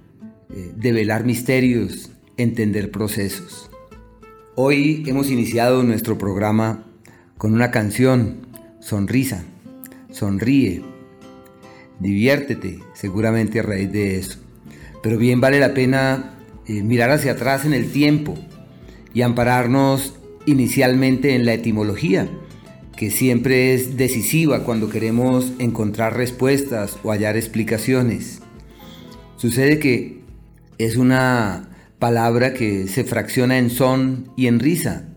eh, 0.50 0.72
develar 0.76 1.24
misterios, 1.24 2.11
entender 2.37 2.90
procesos. 2.90 3.70
Hoy 4.55 5.05
hemos 5.07 5.31
iniciado 5.31 5.83
nuestro 5.83 6.16
programa 6.16 6.87
con 7.37 7.52
una 7.52 7.70
canción 7.70 8.46
sonrisa, 8.81 9.44
sonríe, 10.11 10.83
diviértete 12.00 12.81
seguramente 12.94 13.61
a 13.61 13.62
raíz 13.62 13.92
de 13.92 14.18
eso. 14.18 14.38
Pero 15.02 15.18
bien 15.18 15.40
vale 15.40 15.61
la 15.61 15.74
pena 15.74 16.38
eh, 16.66 16.83
mirar 16.83 17.11
hacia 17.11 17.33
atrás 17.33 17.66
en 17.66 17.74
el 17.74 17.92
tiempo 17.92 18.35
y 19.12 19.20
ampararnos 19.22 20.14
inicialmente 20.46 21.35
en 21.35 21.44
la 21.44 21.54
etimología, 21.54 22.28
que 22.96 23.11
siempre 23.11 23.74
es 23.74 23.96
decisiva 23.96 24.64
cuando 24.64 24.88
queremos 24.88 25.52
encontrar 25.59 26.16
respuestas 26.16 26.96
o 27.02 27.11
hallar 27.11 27.37
explicaciones. 27.37 28.40
Sucede 29.37 29.78
que 29.78 30.22
es 30.78 30.96
una 30.96 31.68
palabra 31.98 32.54
que 32.54 32.88
se 32.88 33.04
fracciona 33.04 33.59
en 33.59 33.70
son 33.70 34.30
y 34.37 34.46
en 34.46 34.61
risa. 34.61 35.09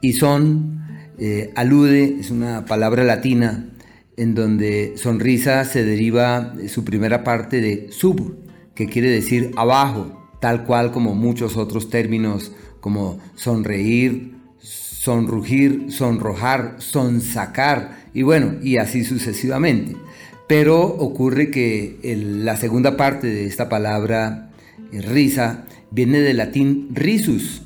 Y 0.00 0.14
son 0.14 0.80
eh, 1.18 1.52
alude, 1.54 2.16
es 2.20 2.30
una 2.30 2.64
palabra 2.64 3.04
latina, 3.04 3.70
en 4.16 4.34
donde 4.34 4.94
sonrisa 4.96 5.64
se 5.64 5.84
deriva 5.84 6.54
su 6.68 6.84
primera 6.84 7.22
parte 7.22 7.60
de 7.60 7.88
sub, 7.90 8.36
que 8.74 8.86
quiere 8.86 9.10
decir 9.10 9.52
abajo, 9.56 10.30
tal 10.40 10.64
cual 10.64 10.90
como 10.90 11.14
muchos 11.14 11.56
otros 11.56 11.90
términos 11.90 12.52
como 12.80 13.20
sonreír, 13.34 14.37
sonrugir, 14.98 15.92
sonrojar, 15.92 16.74
sonsacar, 16.78 18.06
y 18.12 18.22
bueno, 18.22 18.56
y 18.60 18.78
así 18.78 19.04
sucesivamente. 19.04 19.94
Pero 20.48 20.82
ocurre 20.82 21.52
que 21.52 21.98
la 22.42 22.56
segunda 22.56 22.96
parte 22.96 23.28
de 23.28 23.46
esta 23.46 23.68
palabra, 23.68 24.50
eh, 24.90 25.00
risa, 25.00 25.66
viene 25.92 26.20
del 26.20 26.38
latín 26.38 26.88
risus, 26.94 27.62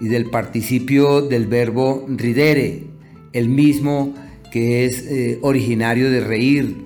y 0.00 0.08
del 0.08 0.30
participio 0.30 1.22
del 1.22 1.46
verbo 1.46 2.06
ridere, 2.08 2.84
el 3.32 3.48
mismo 3.48 4.14
que 4.52 4.84
es 4.84 5.04
eh, 5.06 5.38
originario 5.42 6.10
de 6.10 6.20
reír, 6.20 6.76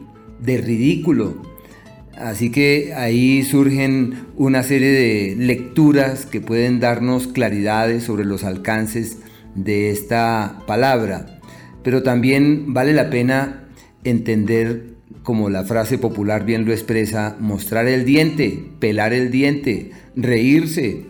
de 0.40 0.58
ridículo. 0.58 1.42
Así 2.16 2.50
que 2.50 2.92
ahí 2.94 3.42
surgen 3.42 4.26
una 4.36 4.62
serie 4.62 4.90
de 4.90 5.36
lecturas 5.36 6.26
que 6.26 6.42
pueden 6.42 6.78
darnos 6.78 7.26
claridades 7.26 8.02
sobre 8.04 8.24
los 8.24 8.44
alcances 8.44 9.16
de 9.54 9.90
esta 9.90 10.58
palabra. 10.66 11.40
Pero 11.82 12.02
también 12.02 12.72
vale 12.74 12.92
la 12.92 13.10
pena 13.10 13.64
entender, 14.04 14.94
como 15.22 15.50
la 15.50 15.64
frase 15.64 15.98
popular 15.98 16.44
bien 16.44 16.64
lo 16.64 16.72
expresa, 16.72 17.36
mostrar 17.40 17.86
el 17.86 18.04
diente, 18.04 18.64
pelar 18.78 19.12
el 19.12 19.30
diente, 19.30 19.90
reírse, 20.16 21.04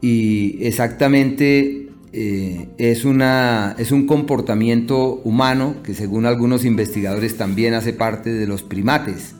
y 0.00 0.58
exactamente 0.64 1.88
eh, 2.12 2.68
es, 2.78 3.04
una, 3.04 3.76
es 3.78 3.92
un 3.92 4.06
comportamiento 4.06 5.20
humano 5.24 5.76
que 5.84 5.94
según 5.94 6.26
algunos 6.26 6.64
investigadores 6.64 7.36
también 7.36 7.74
hace 7.74 7.92
parte 7.92 8.32
de 8.32 8.46
los 8.46 8.62
primates. 8.62 9.34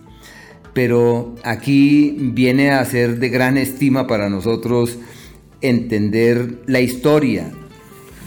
Pero 0.73 1.35
aquí 1.43 2.17
viene 2.33 2.71
a 2.71 2.85
ser 2.85 3.19
de 3.19 3.29
gran 3.29 3.57
estima 3.57 4.07
para 4.07 4.31
nosotros 4.31 4.99
entender 5.61 6.61
la 6.67 6.81
historia. 6.81 7.51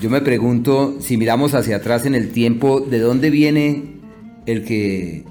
Yo 0.04 0.10
me 0.10 0.20
pregunto, 0.20 0.98
si 1.00 1.16
miramos 1.16 1.54
hacia 1.54 1.78
atrás 1.78 2.06
en 2.06 2.14
el 2.14 2.34
tiempo, 2.34 2.82
¿de 2.82 3.00
dónde 3.00 3.30
viene 3.30 4.02
el 4.46 4.66
que 4.66 5.24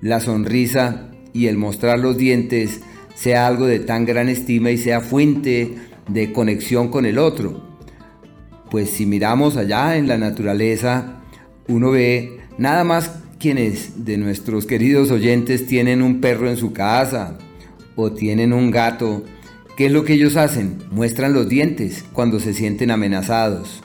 la 0.00 0.18
sonrisa 0.18 1.12
y 1.32 1.46
el 1.46 1.56
mostrar 1.56 2.00
los 2.00 2.18
dientes 2.18 2.80
sea 3.14 3.46
algo 3.46 3.66
de 3.66 3.78
tan 3.78 4.04
gran 4.04 4.28
estima 4.28 4.72
y 4.72 4.78
sea 4.78 5.00
fuente 5.00 5.76
de 6.08 6.32
conexión 6.32 6.88
con 6.88 7.06
el 7.06 7.18
otro. 7.18 7.78
Pues 8.68 8.90
si 8.90 9.06
miramos 9.06 9.56
allá 9.56 9.96
en 9.96 10.08
la 10.08 10.18
naturaleza, 10.18 11.22
uno 11.68 11.92
ve 11.92 12.40
nada 12.58 12.82
más 12.82 13.20
quienes 13.38 14.06
de 14.06 14.18
nuestros 14.18 14.66
queridos 14.66 15.12
oyentes 15.12 15.68
tienen 15.68 16.02
un 16.02 16.20
perro 16.20 16.50
en 16.50 16.56
su 16.56 16.72
casa 16.72 17.38
o 17.94 18.10
tienen 18.10 18.52
un 18.52 18.72
gato, 18.72 19.22
¿qué 19.76 19.86
es 19.86 19.92
lo 19.92 20.04
que 20.04 20.14
ellos 20.14 20.36
hacen? 20.36 20.78
Muestran 20.90 21.32
los 21.32 21.48
dientes 21.48 22.04
cuando 22.12 22.40
se 22.40 22.54
sienten 22.54 22.90
amenazados. 22.90 23.84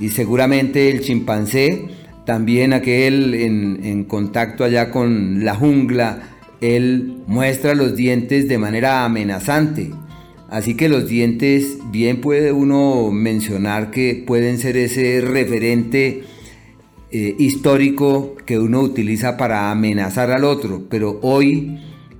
Y 0.00 0.10
seguramente 0.10 0.90
el 0.90 1.00
chimpancé, 1.00 1.86
también 2.26 2.72
aquel 2.72 3.34
en, 3.34 3.80
en 3.84 4.04
contacto 4.04 4.64
allá 4.64 4.90
con 4.90 5.44
la 5.44 5.54
jungla, 5.54 6.36
él 6.60 7.18
muestra 7.26 7.74
los 7.74 7.96
dientes 7.96 8.48
de 8.48 8.58
manera 8.58 9.04
amenazante. 9.04 9.90
Así 10.50 10.74
que 10.74 10.88
los 10.88 11.08
dientes, 11.08 11.78
bien 11.90 12.20
puede 12.20 12.52
uno 12.52 13.10
mencionar 13.10 13.90
que 13.90 14.22
pueden 14.26 14.58
ser 14.58 14.76
ese 14.76 15.20
referente 15.20 16.22
eh, 17.10 17.36
histórico 17.38 18.34
que 18.44 18.58
uno 18.58 18.80
utiliza 18.80 19.36
para 19.36 19.70
amenazar 19.70 20.30
al 20.30 20.44
otro, 20.44 20.82
pero 20.90 21.20
hoy 21.22 21.78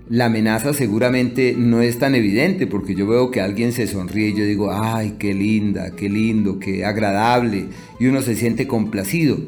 la 0.09 0.27
amenaza 0.27 0.75
seguramente 0.75 1.55
no 1.57 1.81
es 1.81 1.99
tan 1.99 2.15
evidente 2.15 2.67
porque 2.67 2.95
yo 2.95 3.07
veo 3.07 3.31
que 3.31 3.41
alguien 3.41 3.73
se 3.73 3.87
sonríe 3.87 4.29
y 4.29 4.35
yo 4.35 4.45
digo, 4.45 4.71
ay, 4.73 5.15
qué 5.19 5.35
linda, 5.35 5.97
qué 5.97 6.09
lindo, 6.09 6.59
qué 6.59 6.85
agradable, 6.85 7.67
y 7.99 8.07
uno 8.07 8.23
se 8.23 8.35
siente 8.35 8.67
complacido. 8.67 9.39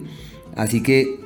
Así 0.55 0.83
que 0.83 1.21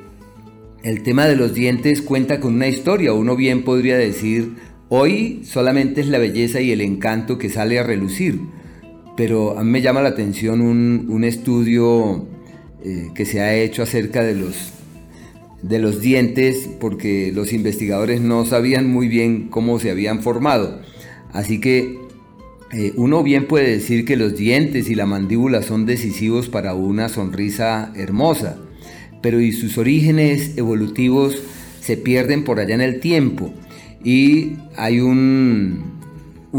el 0.83 1.03
tema 1.03 1.27
de 1.27 1.37
los 1.37 1.55
dientes 1.55 2.03
cuenta 2.03 2.41
con 2.41 2.55
una 2.55 2.69
historia, 2.69 3.13
uno 3.13 3.37
bien 3.37 3.63
podría 3.63 3.97
decir, 3.97 4.55
Hoy 4.93 5.43
solamente 5.45 6.01
es 6.01 6.09
la 6.09 6.19
belleza 6.19 6.61
y 6.61 6.73
el 6.73 6.81
encanto 6.81 7.39
que 7.39 7.49
sale 7.49 7.79
a 7.79 7.85
relucir, 7.85 8.41
pero 9.17 9.57
a 9.57 9.63
mí 9.63 9.71
me 9.71 9.83
llama 9.83 10.03
la 10.03 10.09
atención 10.09 10.61
un, 10.61 11.23
estudio 11.23 12.27
eh, 12.85 13.11
que 13.15 13.25
se 13.25 13.41
ha 13.41 13.55
hecho 13.55 13.85
acerca 13.85 14.25
de 14.25 14.35
los, 14.35 14.73
de 15.63 15.79
los 15.79 16.01
dientes, 16.01 16.69
porque 16.81 17.33
los 17.35 17.53
investigadores 17.53 18.21
no 18.21 18.47
sabían 18.47 18.91
muy 18.91 19.09
bien 19.09 19.49
cómo 19.49 19.79
se 19.79 19.91
habían 19.91 20.23
formado. 20.23 20.81
Así 21.33 21.61
que 21.61 21.99
eh, 22.73 22.93
uno 22.97 23.23
bien 23.23 23.47
puede 23.47 23.71
decir 23.71 24.05
que 24.05 24.17
los 24.17 24.37
dientes 24.37 24.89
y 24.89 24.95
la 24.95 25.07
mandíbula 25.07 25.63
son 25.63 25.87
decisivos 25.87 26.49
para 26.49 26.75
una 26.75 27.09
sonrisa 27.09 27.93
hermosa, 27.97 28.59
pero 29.23 29.41
y 29.41 29.53
sus 29.53 29.77
orígenes 29.77 30.57
evolutivos 30.57 31.43
se 31.81 31.97
pierden 31.97 32.45
por 32.45 32.61
allá 32.61 32.75
en 32.75 32.81
el 32.81 33.01
tiempo. 33.01 33.53
Y 34.05 34.53
hay 34.77 35.01
un, 35.01 35.99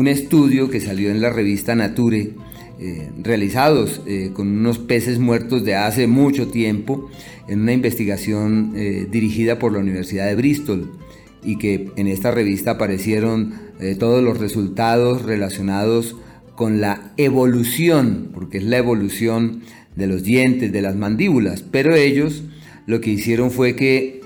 estudio 0.06 0.70
que 0.70 0.82
salió 0.82 1.10
en 1.10 1.22
la 1.22 1.30
revista 1.30 1.76
Nature 1.76 2.34
eh, 2.80 3.10
realizados 3.22 4.02
eh, 4.06 4.32
con 4.34 4.48
unos 4.48 4.80
peces 4.80 5.20
muertos 5.20 5.64
de 5.64 5.76
hace 5.76 6.08
mucho 6.08 6.48
tiempo 6.48 7.10
en 7.52 7.62
una 7.62 7.74
investigación 7.74 8.74
eh, 8.76 9.08
dirigida 9.10 9.60
por 9.60 9.74
la 9.74 9.80
Universidad 9.80 10.26
de 10.26 10.36
Bristol 10.36 10.92
y 11.44 11.58
que 11.58 11.92
en 11.96 12.08
esta 12.08 12.32
revista 12.32 12.72
aparecieron 12.72 13.72
todos 13.98 14.24
los 14.24 14.38
resultados 14.38 15.24
relacionados 15.24 16.16
con 16.54 16.82
la 16.82 17.14
evolución, 17.18 18.30
porque 18.32 18.60
es 18.60 18.64
la 18.64 18.78
evolución 18.78 19.64
de 19.96 20.06
los 20.06 20.22
dientes, 20.22 20.72
de 20.72 20.84
las 20.84 20.96
mandíbulas, 20.96 21.64
pero 21.64 21.96
ellos 21.96 22.44
lo 22.86 23.02
que 23.02 23.10
hicieron 23.10 23.50
fue 23.50 23.76
que 23.76 24.22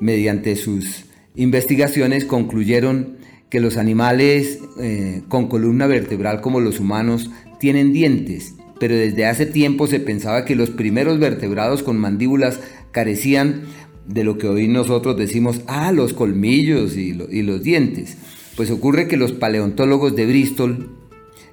mediante 0.00 0.54
sus 0.56 1.06
investigaciones 1.34 2.24
concluyeron 2.24 3.16
que 3.50 3.60
los 3.60 3.76
animales 3.76 4.60
eh, 4.80 5.22
con 5.28 5.48
columna 5.48 5.86
vertebral 5.86 6.40
como 6.40 6.60
los 6.60 6.80
humanos 6.80 7.30
tienen 7.60 7.92
dientes, 7.92 8.54
pero 8.78 8.94
desde 8.94 9.26
hace 9.26 9.46
tiempo 9.46 9.86
se 9.86 10.00
pensaba 10.00 10.44
que 10.44 10.56
los 10.56 10.70
primeros 10.70 11.18
vertebrados 11.18 11.82
con 11.82 11.98
mandíbulas 11.98 12.60
carecían 12.92 13.62
de 14.06 14.24
lo 14.24 14.38
que 14.38 14.48
hoy 14.48 14.68
nosotros 14.68 15.16
decimos, 15.16 15.62
ah, 15.66 15.92
los 15.92 16.12
colmillos 16.12 16.96
y, 16.96 17.14
los 17.14 17.62
dientes. 17.62 18.16
Pues 18.56 18.70
ocurre 18.70 19.08
que 19.08 19.16
los 19.16 19.32
paleontólogos 19.32 20.14
de 20.14 20.26
Bristol 20.26 20.90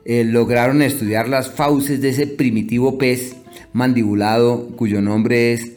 eh, 0.06 0.24
lograron 0.24 0.82
estudiar 0.82 1.30
las 1.30 1.50
fauces 1.50 2.02
de 2.02 2.10
ese 2.10 2.28
primitivo 2.28 2.98
pez 2.98 3.38
mandibulado, 3.74 4.68
cuyo 4.76 5.02
nombre 5.02 5.54
es 5.54 5.74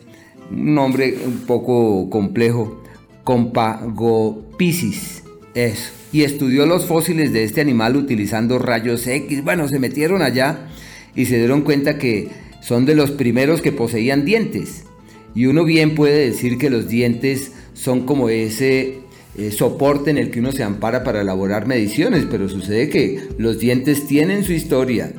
un 0.50 0.74
nombre 0.74 1.16
un 1.24 1.38
poco 1.46 2.10
complejo, 2.10 2.82
Compagopisis. 3.24 5.22
Eso 5.54 5.90
y 6.12 6.22
estudió 6.22 6.64
los 6.64 6.86
fósiles 6.86 7.32
de 7.32 7.44
este 7.44 7.60
animal 7.60 7.94
utilizando 7.94 8.58
rayos 8.58 9.06
X. 9.06 9.44
Bueno, 9.44 9.68
se 9.68 9.78
metieron 9.78 10.22
allá 10.22 10.68
y 11.16 11.26
se 11.26 11.38
dieron 11.38 11.62
cuenta 11.62 11.98
que 11.98 12.28
son 12.60 12.86
de 12.86 12.94
los 12.94 13.10
primeros 13.10 13.62
que 13.62 13.72
poseían 13.72 14.24
dientes. 14.24 14.84
Y 15.34 15.46
uno 15.46 15.64
bien 15.64 15.94
puede 15.94 16.30
decir 16.30 16.58
que 16.58 16.70
los 16.70 16.88
dientes 16.88 17.52
son 17.74 18.06
como 18.06 18.28
ese 18.28 19.00
eh, 19.36 19.50
soporte 19.50 20.10
en 20.10 20.18
el 20.18 20.30
que 20.30 20.40
uno 20.40 20.52
se 20.52 20.62
ampara 20.62 21.02
para 21.02 21.22
elaborar 21.22 21.66
mediciones, 21.66 22.26
pero 22.30 22.48
sucede 22.48 22.88
que 22.88 23.20
los 23.38 23.58
dientes 23.58 24.06
tienen 24.06 24.44
su 24.44 24.52
historia 24.52 25.12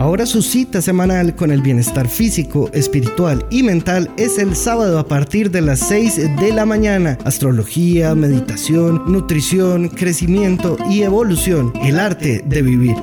Ahora 0.00 0.24
su 0.24 0.40
cita 0.40 0.80
semanal 0.80 1.36
con 1.36 1.50
el 1.50 1.60
bienestar 1.60 2.08
físico, 2.08 2.70
espiritual 2.72 3.44
y 3.50 3.62
mental 3.62 4.10
es 4.16 4.38
el 4.38 4.56
sábado 4.56 4.98
a 4.98 5.06
partir 5.06 5.50
de 5.50 5.60
las 5.60 5.80
6 5.80 6.38
de 6.40 6.52
la 6.54 6.64
mañana. 6.64 7.18
Astrología, 7.26 8.14
meditación, 8.14 9.02
nutrición, 9.12 9.90
crecimiento 9.90 10.78
y 10.88 11.02
evolución. 11.02 11.74
El 11.82 12.00
arte 12.00 12.42
de 12.46 12.62
vivir. 12.62 12.96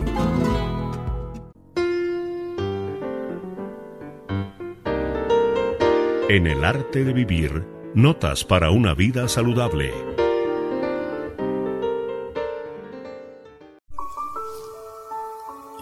En 6.29 6.47
el 6.47 6.65
arte 6.65 7.03
de 7.03 7.13
vivir, 7.13 7.63
notas 7.93 8.43
para 8.43 8.71
una 8.71 8.95
vida 8.95 9.27
saludable. 9.27 9.91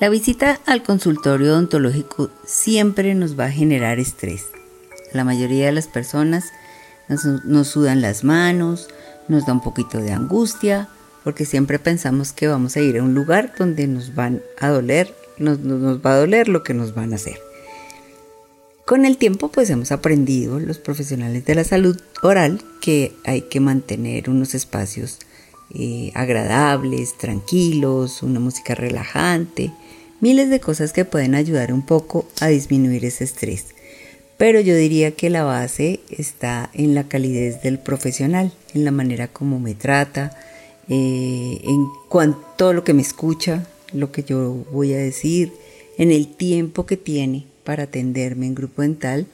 La 0.02 0.10
visita 0.10 0.60
al 0.66 0.84
consultorio 0.84 1.54
odontológico 1.54 2.30
siempre 2.46 3.16
nos 3.16 3.40
va 3.40 3.46
a 3.46 3.52
generar 3.52 3.98
estrés. 3.98 4.48
La 5.14 5.24
mayoría 5.24 5.68
de 5.68 5.72
las 5.72 5.88
personas 5.88 6.52
nos, 7.08 7.68
sudan 7.70 8.02
las 8.02 8.26
manos, 8.26 8.90
nos 9.30 9.46
da 9.46 9.54
un 9.54 9.62
poquito 9.62 10.00
de 10.00 10.12
angustia, 10.12 10.90
porque 11.24 11.46
siempre 11.46 11.80
pensamos 11.80 12.34
que 12.34 12.50
vamos 12.50 12.76
a 12.76 12.82
ir 12.82 12.98
a 12.98 13.04
un 13.04 13.14
lugar 13.14 13.54
donde 13.58 13.88
nos 13.88 14.14
van 14.14 14.42
a 14.60 14.68
doler, 14.68 15.16
nos, 15.38 15.60
va 15.60 16.16
a 16.16 16.20
doler 16.20 16.50
lo 16.50 16.62
que 16.62 16.74
nos 16.74 16.94
van 16.94 17.14
a 17.14 17.16
hacer. 17.16 17.40
Con 18.86 19.06
el 19.06 19.16
tiempo 19.16 19.48
pues 19.48 19.70
hemos 19.70 19.94
aprendido 19.94 20.60
los 20.60 20.78
profesionales 20.78 21.46
de 21.46 21.56
la 21.56 21.64
salud 21.64 21.98
oral 22.22 22.62
que 22.82 23.16
hay 23.24 23.44
que 23.44 23.62
mantener 23.62 24.30
unos 24.30 24.56
espacios 24.56 25.20
eh, 25.74 26.12
agradables, 26.16 27.18
tranquilos, 27.18 28.22
una 28.24 28.42
música 28.42 28.76
relajante, 28.76 29.72
miles 30.22 30.50
de 30.50 30.60
cosas 30.60 30.94
que 30.94 31.06
pueden 31.06 31.36
ayudar 31.36 31.74
un 31.74 31.86
poco 31.86 32.28
a 32.40 32.48
disminuir 32.48 33.06
ese 33.06 33.24
estrés. 33.24 33.68
Pero 34.38 34.60
yo 34.60 34.76
diría 34.76 35.12
que 35.12 35.30
la 35.30 35.44
base 35.44 36.02
está 36.10 36.70
en 36.74 36.94
la 36.94 37.08
calidez 37.08 37.62
del 37.62 37.80
profesional, 37.80 38.52
en 38.74 38.84
la 38.84 38.92
manera 38.92 39.28
como 39.28 39.60
me 39.60 39.76
trata, 39.76 40.38
eh, 40.90 41.60
en 41.64 41.88
cuanto 42.10 42.74
lo 42.74 42.84
que 42.84 42.94
me 42.94 43.02
escucha, 43.02 43.66
lo 43.94 44.12
que 44.12 44.24
yo 44.24 44.66
voy 44.72 44.94
a 44.94 44.98
decir, 44.98 45.54
en 45.98 46.12
el 46.12 46.28
tiempo 46.28 46.86
que 46.86 46.98
tiene 46.98 47.46
para 47.64 47.84
atenderme 47.84 48.46
en 48.46 48.56
grupo 48.56 48.82
dental. 48.82 49.26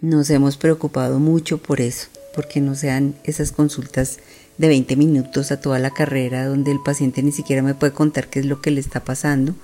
Nos 0.00 0.30
hemos 0.30 0.56
preocupado 0.56 1.18
mucho 1.18 1.58
por 1.58 1.80
eso, 1.80 2.08
porque 2.34 2.60
no 2.60 2.74
sean 2.74 3.14
esas 3.24 3.52
consultas 3.52 4.18
de 4.58 4.68
20 4.68 4.96
minutos 4.96 5.50
a 5.50 5.60
toda 5.60 5.78
la 5.78 5.90
carrera 5.90 6.46
donde 6.46 6.70
el 6.70 6.80
paciente 6.80 7.22
ni 7.22 7.32
siquiera 7.32 7.62
me 7.62 7.74
puede 7.74 7.92
contar 7.92 8.28
qué 8.28 8.40
es 8.40 8.46
lo 8.46 8.60
que 8.60 8.70
le 8.70 8.80
está 8.80 9.02
pasando, 9.02 9.54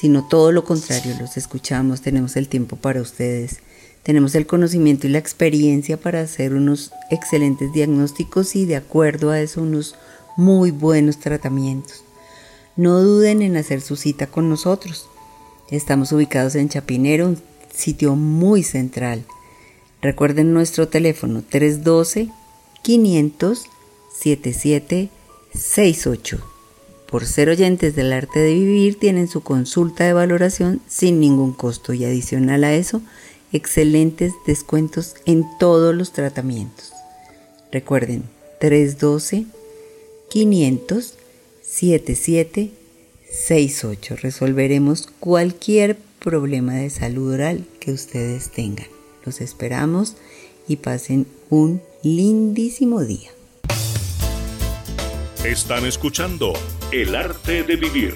sino 0.00 0.26
todo 0.26 0.50
lo 0.50 0.64
contrario, 0.64 1.14
los 1.20 1.36
escuchamos, 1.36 2.00
tenemos 2.00 2.34
el 2.36 2.48
tiempo 2.48 2.76
para 2.76 3.02
ustedes, 3.02 3.58
tenemos 4.02 4.34
el 4.34 4.46
conocimiento 4.46 5.06
y 5.06 5.10
la 5.10 5.18
experiencia 5.18 5.98
para 5.98 6.22
hacer 6.22 6.54
unos 6.54 6.90
excelentes 7.10 7.70
diagnósticos 7.74 8.56
y 8.56 8.64
de 8.64 8.76
acuerdo 8.76 9.30
a 9.30 9.40
eso 9.40 9.60
unos 9.60 9.96
muy 10.38 10.70
buenos 10.70 11.20
tratamientos. 11.20 12.02
No 12.76 13.02
duden 13.02 13.42
en 13.42 13.58
hacer 13.58 13.82
su 13.82 13.96
cita 13.96 14.26
con 14.26 14.48
nosotros. 14.48 15.06
Estamos 15.70 16.12
ubicados 16.12 16.54
en 16.54 16.70
Chapinero, 16.70 17.26
un 17.26 17.36
sitio 17.70 18.16
muy 18.16 18.62
central. 18.62 19.26
Recuerden 20.00 20.54
nuestro 20.54 20.88
teléfono 20.88 21.44
312 21.46 22.30
500 22.82 23.66
7768 24.18 26.49
por 27.10 27.26
ser 27.26 27.48
oyentes 27.48 27.96
del 27.96 28.12
arte 28.12 28.38
de 28.38 28.54
vivir, 28.54 28.96
tienen 28.98 29.26
su 29.26 29.42
consulta 29.42 30.04
de 30.04 30.12
valoración 30.12 30.80
sin 30.86 31.18
ningún 31.18 31.52
costo 31.52 31.92
y 31.92 32.04
adicional 32.04 32.62
a 32.62 32.72
eso, 32.72 33.02
excelentes 33.52 34.32
descuentos 34.46 35.16
en 35.26 35.44
todos 35.58 35.92
los 35.94 36.12
tratamientos. 36.12 36.92
Recuerden, 37.72 38.22
312 38.60 39.46
500 40.28 41.14
7768. 41.62 44.16
Resolveremos 44.16 45.08
cualquier 45.20 45.96
problema 46.18 46.74
de 46.74 46.90
salud 46.90 47.34
oral 47.34 47.64
que 47.78 47.92
ustedes 47.92 48.50
tengan. 48.50 48.88
Los 49.24 49.40
esperamos 49.40 50.16
y 50.68 50.76
pasen 50.76 51.26
un 51.48 51.80
lindísimo 52.02 53.02
día. 53.04 53.30
Están 55.44 55.86
escuchando 55.86 56.52
El 56.92 57.14
arte 57.14 57.62
de 57.62 57.76
vivir. 57.76 58.14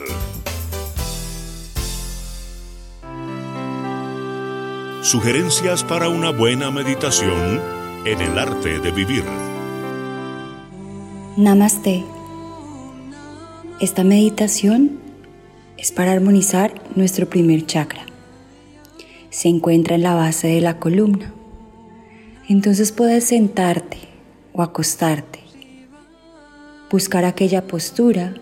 Sugerencias 5.03 5.85
para 5.85 6.09
una 6.09 6.31
buena 6.31 6.73
meditación 6.73 7.61
en 8.05 8.21
el 8.21 8.37
arte 8.37 8.81
de 8.81 8.91
vivir. 8.91 9.23
Namaste. 11.37 12.05
Esta 13.81 14.03
meditación 14.03 14.99
es 15.77 15.93
para 15.93 16.11
armonizar 16.11 16.75
nuestro 16.97 17.31
primer 17.31 17.67
chakra. 17.67 18.07
Se 19.31 19.49
encuentra 19.49 19.95
en 19.95 20.03
la 20.03 20.15
base 20.15 20.49
de 20.49 20.61
la 20.61 20.81
columna. 20.81 21.33
Entonces 22.49 22.91
puedes 22.91 23.23
sentarte 23.23 23.99
o 24.53 24.63
acostarte 24.63 25.45
buscar 26.91 27.25
aquella 27.25 27.67
postura 27.67 28.35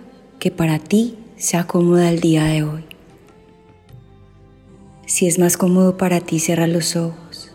que 0.42 0.50
para 0.50 0.80
ti 0.80 1.16
se 1.36 1.56
acomoda 1.56 2.10
el 2.10 2.18
día 2.18 2.42
de 2.42 2.64
hoy. 2.64 2.84
Si 5.06 5.28
es 5.28 5.38
más 5.38 5.56
cómodo 5.56 5.96
para 5.96 6.20
ti, 6.20 6.40
cierra 6.40 6.66
los 6.66 6.96
ojos 6.96 7.52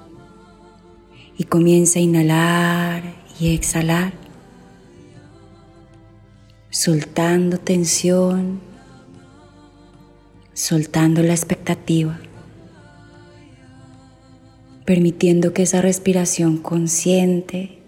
y 1.37 1.43
comienza 1.43 1.99
a 1.99 2.01
inhalar 2.01 3.03
y 3.41 3.53
exhalar, 3.53 4.13
soltando 6.69 7.57
tensión, 7.57 8.61
soltando 10.53 11.21
la 11.23 11.33
expectativa, 11.33 12.17
permitiendo 14.85 15.51
que 15.51 15.63
esa 15.63 15.81
respiración 15.81 16.55
consciente 16.55 17.79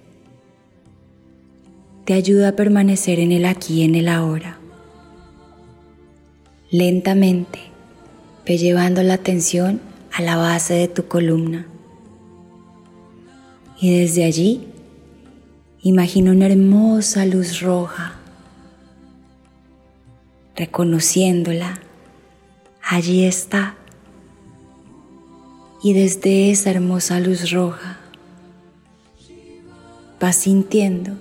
te 2.03 2.11
ayuda 2.15 2.49
a 2.49 2.55
permanecer 2.57 3.21
en 3.21 3.31
el 3.31 3.45
aquí 3.45 3.75
y 3.75 3.83
en 3.85 3.95
el 3.95 4.09
ahora. 4.09 4.58
Lentamente, 6.71 7.59
ve 8.45 8.59
llevando 8.59 9.01
la 9.01 9.15
atención 9.15 9.81
a 10.13 10.21
la 10.21 10.37
base 10.37 10.75
de 10.75 10.87
tu 10.87 11.07
columna. 11.07 11.65
Y 13.81 13.99
desde 13.99 14.23
allí, 14.23 14.67
imagina 15.81 16.31
una 16.31 16.45
hermosa 16.45 17.25
luz 17.25 17.61
roja 17.61 18.19
reconociéndola. 20.55 21.79
Allí 22.83 23.25
está. 23.25 23.75
Y 25.81 25.93
desde 25.93 26.51
esa 26.51 26.69
hermosa 26.69 27.19
luz 27.19 27.49
roja 27.49 27.97
vas 30.19 30.35
sintiendo 30.35 31.13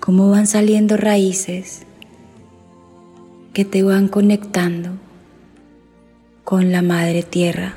cómo 0.00 0.28
van 0.28 0.46
saliendo 0.46 0.98
raíces 0.98 1.86
que 3.52 3.64
te 3.64 3.82
van 3.82 4.06
conectando 4.06 4.90
con 6.44 6.70
la 6.70 6.82
Madre 6.82 7.24
Tierra. 7.24 7.74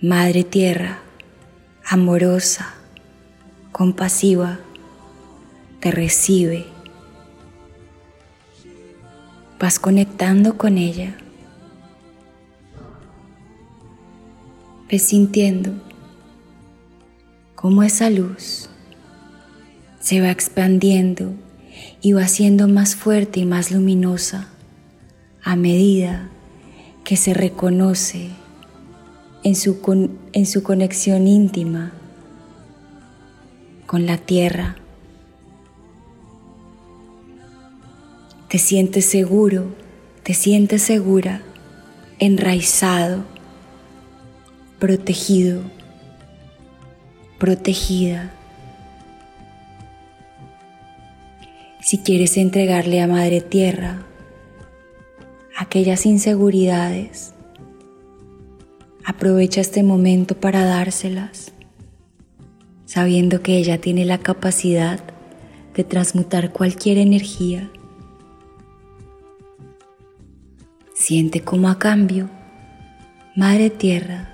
Madre 0.00 0.44
Tierra, 0.44 1.00
amorosa, 1.84 2.74
compasiva, 3.72 4.60
te 5.80 5.90
recibe. 5.90 6.66
Vas 9.58 9.80
conectando 9.80 10.56
con 10.56 10.78
ella. 10.78 11.16
Ves 14.88 15.02
sintiendo 15.02 15.72
cómo 17.56 17.82
esa 17.82 18.10
luz 18.10 18.68
se 19.98 20.20
va 20.20 20.30
expandiendo 20.30 21.34
va 22.12 22.28
siendo 22.28 22.68
más 22.68 22.96
fuerte 22.96 23.40
y 23.40 23.44
más 23.44 23.70
luminosa 23.70 24.48
a 25.42 25.56
medida 25.56 26.28
que 27.04 27.16
se 27.16 27.34
reconoce 27.34 28.30
en 29.42 29.54
su, 29.54 29.78
en 30.32 30.46
su 30.46 30.62
conexión 30.62 31.28
íntima 31.28 31.92
con 33.86 34.06
la 34.06 34.16
tierra. 34.16 34.76
Te 38.48 38.58
sientes 38.58 39.04
seguro, 39.04 39.66
te 40.22 40.32
sientes 40.32 40.82
segura, 40.82 41.42
enraizado, 42.18 43.24
protegido, 44.78 45.62
protegida. 47.38 48.32
Si 51.84 51.98
quieres 51.98 52.38
entregarle 52.38 53.02
a 53.02 53.06
Madre 53.06 53.42
Tierra 53.42 54.06
aquellas 55.54 56.06
inseguridades, 56.06 57.34
aprovecha 59.04 59.60
este 59.60 59.82
momento 59.82 60.34
para 60.34 60.64
dárselas, 60.64 61.52
sabiendo 62.86 63.42
que 63.42 63.58
ella 63.58 63.82
tiene 63.82 64.06
la 64.06 64.16
capacidad 64.16 64.98
de 65.74 65.84
transmutar 65.84 66.52
cualquier 66.52 66.96
energía. 66.96 67.70
Siente 70.94 71.42
como 71.42 71.68
a 71.68 71.78
cambio, 71.78 72.30
Madre 73.36 73.68
Tierra 73.68 74.30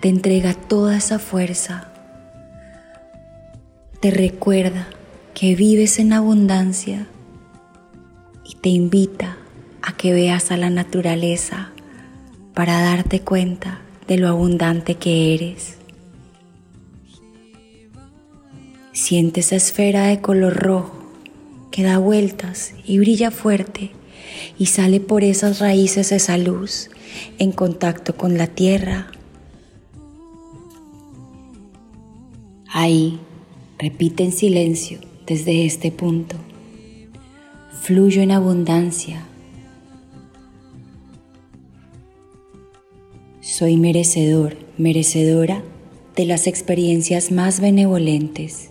te 0.00 0.08
entrega 0.08 0.54
toda 0.54 0.96
esa 0.96 1.18
fuerza, 1.18 1.90
te 4.00 4.12
recuerda 4.12 4.86
que 5.38 5.54
vives 5.54 6.00
en 6.00 6.12
abundancia 6.12 7.06
y 8.44 8.56
te 8.56 8.70
invita 8.70 9.36
a 9.82 9.96
que 9.96 10.12
veas 10.12 10.50
a 10.50 10.56
la 10.56 10.68
naturaleza 10.68 11.70
para 12.54 12.80
darte 12.80 13.20
cuenta 13.20 13.80
de 14.08 14.16
lo 14.16 14.26
abundante 14.26 14.96
que 14.96 15.34
eres. 15.34 15.76
Siente 18.90 19.38
esa 19.38 19.54
esfera 19.54 20.08
de 20.08 20.20
color 20.20 20.56
rojo 20.56 21.04
que 21.70 21.84
da 21.84 21.98
vueltas 21.98 22.74
y 22.84 22.98
brilla 22.98 23.30
fuerte 23.30 23.92
y 24.58 24.66
sale 24.66 24.98
por 24.98 25.22
esas 25.22 25.60
raíces 25.60 26.10
esa 26.10 26.36
luz 26.36 26.90
en 27.38 27.52
contacto 27.52 28.16
con 28.16 28.38
la 28.38 28.48
tierra. 28.48 29.12
Ahí, 32.72 33.20
repite 33.78 34.24
en 34.24 34.32
silencio 34.32 35.07
desde 35.28 35.66
este 35.66 35.92
punto. 35.92 36.36
Fluyo 37.82 38.22
en 38.22 38.32
abundancia 38.32 39.28
Soy 43.58 43.76
merecedor, 43.76 44.56
merecedora 44.76 45.64
de 46.14 46.26
las 46.26 46.46
experiencias 46.46 47.32
más 47.32 47.58
benevolentes. 47.58 48.70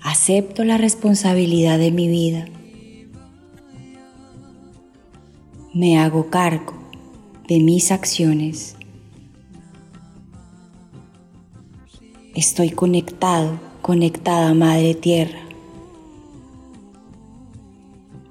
Acepto 0.00 0.62
la 0.62 0.78
responsabilidad 0.78 1.80
de 1.80 1.90
mi 1.90 2.06
vida. 2.06 2.46
Me 5.74 5.98
hago 5.98 6.30
cargo 6.30 6.74
de 7.48 7.58
mis 7.58 7.90
acciones. 7.90 8.77
Estoy 12.38 12.70
conectado, 12.70 13.58
conectada 13.82 14.50
a 14.50 14.54
Madre 14.54 14.94
Tierra. 14.94 15.40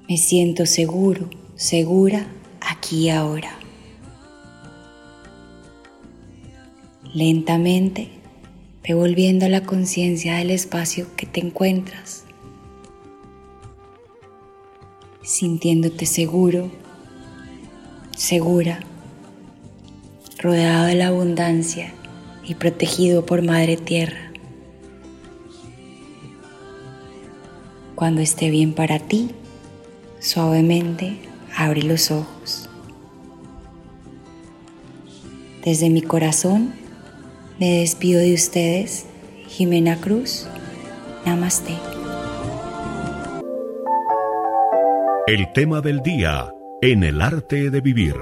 Me 0.08 0.16
siento 0.16 0.64
seguro, 0.64 1.28
segura 1.56 2.26
aquí 2.62 3.00
y 3.00 3.10
ahora. 3.10 3.50
Lentamente 7.12 8.08
devolviendo 8.82 9.46
la 9.46 9.64
conciencia 9.64 10.36
del 10.36 10.52
espacio 10.52 11.14
que 11.14 11.26
te 11.26 11.40
encuentras, 11.40 12.24
sintiéndote 15.22 16.06
seguro, 16.06 16.70
segura, 18.16 18.80
rodeado 20.38 20.86
de 20.86 20.94
la 20.94 21.08
abundancia 21.08 21.92
y 22.48 22.54
protegido 22.54 23.26
por 23.26 23.42
Madre 23.42 23.76
Tierra. 23.76 24.32
Cuando 27.94 28.20
esté 28.20 28.50
bien 28.50 28.72
para 28.72 28.98
ti, 28.98 29.30
suavemente 30.18 31.18
abre 31.54 31.82
los 31.82 32.10
ojos. 32.10 32.70
Desde 35.64 35.90
mi 35.90 36.00
corazón 36.00 36.72
me 37.58 37.80
despido 37.80 38.20
de 38.20 38.32
ustedes, 38.32 39.06
Jimena 39.48 40.00
Cruz. 40.00 40.46
Namaste. 41.26 41.74
El 45.26 45.52
tema 45.52 45.82
del 45.82 46.00
día 46.00 46.50
en 46.80 47.02
el 47.02 47.20
arte 47.20 47.70
de 47.70 47.80
vivir. 47.80 48.14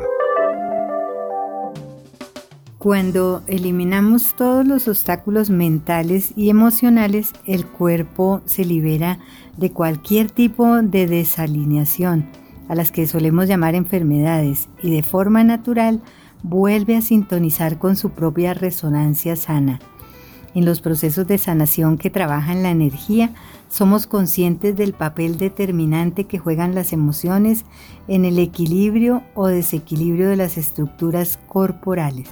Cuando 2.78 3.42
eliminamos 3.46 4.34
todos 4.36 4.66
los 4.66 4.86
obstáculos 4.86 5.48
mentales 5.48 6.34
y 6.36 6.50
emocionales, 6.50 7.32
el 7.46 7.64
cuerpo 7.64 8.42
se 8.44 8.66
libera 8.66 9.18
de 9.56 9.72
cualquier 9.72 10.30
tipo 10.30 10.82
de 10.82 11.06
desalineación 11.06 12.26
a 12.68 12.74
las 12.74 12.92
que 12.92 13.06
solemos 13.06 13.48
llamar 13.48 13.74
enfermedades, 13.74 14.68
y 14.82 14.90
de 14.90 15.02
forma 15.02 15.42
natural 15.42 16.02
vuelve 16.42 16.96
a 16.96 17.00
sintonizar 17.00 17.78
con 17.78 17.96
su 17.96 18.10
propia 18.10 18.52
resonancia 18.52 19.36
sana. 19.36 19.78
En 20.54 20.66
los 20.66 20.82
procesos 20.82 21.26
de 21.26 21.38
sanación 21.38 21.96
que 21.96 22.10
trabajan 22.10 22.62
la 22.62 22.70
energía, 22.70 23.32
somos 23.70 24.06
conscientes 24.06 24.76
del 24.76 24.92
papel 24.92 25.38
determinante 25.38 26.24
que 26.24 26.38
juegan 26.38 26.74
las 26.74 26.92
emociones 26.92 27.64
en 28.06 28.26
el 28.26 28.38
equilibrio 28.38 29.22
o 29.34 29.46
desequilibrio 29.46 30.28
de 30.28 30.36
las 30.36 30.58
estructuras 30.58 31.38
corporales. 31.48 32.28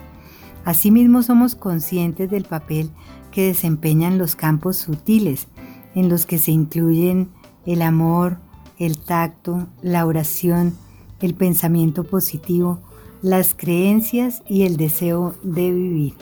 Asimismo, 0.64 1.22
somos 1.22 1.54
conscientes 1.54 2.30
del 2.30 2.44
papel 2.44 2.90
que 3.30 3.46
desempeñan 3.46 4.18
los 4.18 4.36
campos 4.36 4.76
sutiles, 4.76 5.48
en 5.94 6.08
los 6.08 6.26
que 6.26 6.38
se 6.38 6.52
incluyen 6.52 7.28
el 7.66 7.82
amor, 7.82 8.38
el 8.78 8.98
tacto, 8.98 9.66
la 9.82 10.06
oración, 10.06 10.74
el 11.20 11.34
pensamiento 11.34 12.04
positivo, 12.04 12.80
las 13.22 13.54
creencias 13.54 14.42
y 14.48 14.62
el 14.62 14.76
deseo 14.76 15.34
de 15.42 15.72
vivir. 15.72 16.14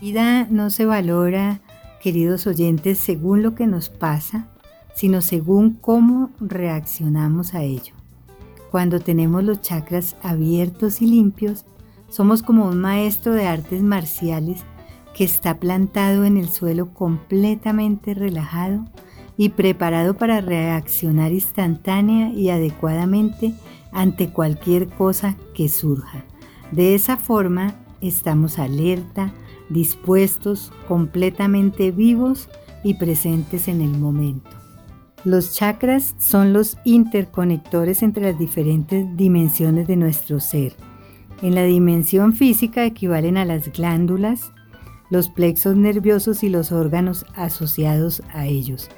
Vida 0.00 0.46
no 0.50 0.70
se 0.70 0.86
valora, 0.86 1.60
queridos 2.02 2.46
oyentes, 2.46 2.98
según 2.98 3.42
lo 3.42 3.54
que 3.54 3.66
nos 3.66 3.88
pasa, 3.88 4.48
sino 4.94 5.20
según 5.20 5.74
cómo 5.74 6.30
reaccionamos 6.40 7.54
a 7.54 7.62
ello. 7.62 7.94
Cuando 8.70 9.00
tenemos 9.00 9.44
los 9.44 9.60
chakras 9.60 10.16
abiertos 10.22 11.02
y 11.02 11.06
limpios, 11.06 11.64
somos 12.10 12.42
como 12.42 12.66
un 12.66 12.78
maestro 12.78 13.32
de 13.32 13.46
artes 13.46 13.82
marciales 13.82 14.62
que 15.14 15.24
está 15.24 15.58
plantado 15.58 16.24
en 16.24 16.36
el 16.36 16.48
suelo 16.48 16.92
completamente 16.92 18.14
relajado 18.14 18.84
y 19.36 19.50
preparado 19.50 20.14
para 20.14 20.40
reaccionar 20.40 21.32
instantánea 21.32 22.30
y 22.30 22.50
adecuadamente 22.50 23.54
ante 23.92 24.30
cualquier 24.30 24.88
cosa 24.88 25.36
que 25.54 25.68
surja. 25.68 26.24
De 26.72 26.94
esa 26.94 27.16
forma 27.16 27.74
estamos 28.00 28.58
alerta, 28.58 29.32
dispuestos, 29.68 30.72
completamente 30.86 31.90
vivos 31.90 32.48
y 32.84 32.94
presentes 32.94 33.68
en 33.68 33.80
el 33.80 33.90
momento. 33.90 34.50
Los 35.24 35.54
chakras 35.54 36.14
son 36.18 36.52
los 36.52 36.78
interconectores 36.84 38.02
entre 38.02 38.30
las 38.30 38.38
diferentes 38.38 39.06
dimensiones 39.16 39.86
de 39.86 39.96
nuestro 39.96 40.40
ser. 40.40 40.74
En 41.42 41.54
la 41.54 41.64
dimensión 41.64 42.34
física 42.34 42.84
equivalen 42.84 43.38
a 43.38 43.46
las 43.46 43.72
glándulas, 43.72 44.52
los 45.08 45.30
plexos 45.30 45.74
nerviosos 45.74 46.42
y 46.42 46.50
los 46.50 46.70
órganos 46.70 47.24
asociados 47.34 48.22
a 48.32 48.46
ellos. 48.46 48.90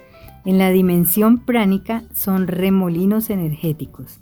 En 0.44 0.58
la 0.58 0.70
dimensión 0.70 1.38
pránica 1.38 2.02
son 2.12 2.48
remolinos 2.48 3.30
energéticos. 3.30 4.20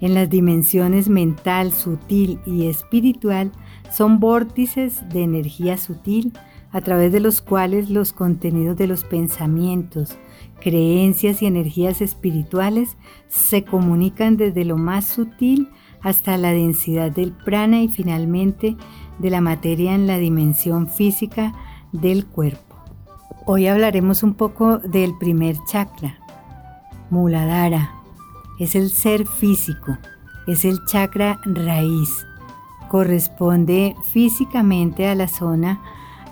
En 0.00 0.14
las 0.14 0.30
dimensiones 0.30 1.08
mental, 1.08 1.72
sutil 1.72 2.38
y 2.46 2.68
espiritual 2.68 3.50
son 3.90 4.20
vórtices 4.20 5.02
de 5.08 5.24
energía 5.24 5.76
sutil 5.76 6.32
a 6.70 6.80
través 6.82 7.10
de 7.12 7.20
los 7.20 7.40
cuales 7.40 7.90
los 7.90 8.12
contenidos 8.12 8.76
de 8.76 8.86
los 8.86 9.02
pensamientos, 9.02 10.16
creencias 10.60 11.42
y 11.42 11.46
energías 11.46 12.00
espirituales 12.00 12.96
se 13.28 13.64
comunican 13.64 14.36
desde 14.36 14.64
lo 14.64 14.76
más 14.76 15.06
sutil 15.06 15.68
hasta 16.06 16.38
la 16.38 16.52
densidad 16.52 17.10
del 17.10 17.32
prana 17.32 17.82
y 17.82 17.88
finalmente 17.88 18.76
de 19.18 19.28
la 19.28 19.40
materia 19.40 19.92
en 19.92 20.06
la 20.06 20.18
dimensión 20.18 20.88
física 20.88 21.52
del 21.90 22.26
cuerpo. 22.26 22.76
Hoy 23.44 23.66
hablaremos 23.66 24.22
un 24.22 24.34
poco 24.34 24.78
del 24.78 25.18
primer 25.18 25.56
chakra, 25.68 26.16
Muladhara. 27.10 27.90
Es 28.60 28.76
el 28.76 28.90
ser 28.90 29.26
físico, 29.26 29.98
es 30.46 30.64
el 30.64 30.78
chakra 30.84 31.40
raíz. 31.44 32.24
Corresponde 32.88 33.96
físicamente 34.04 35.08
a 35.08 35.16
la 35.16 35.26
zona 35.26 35.82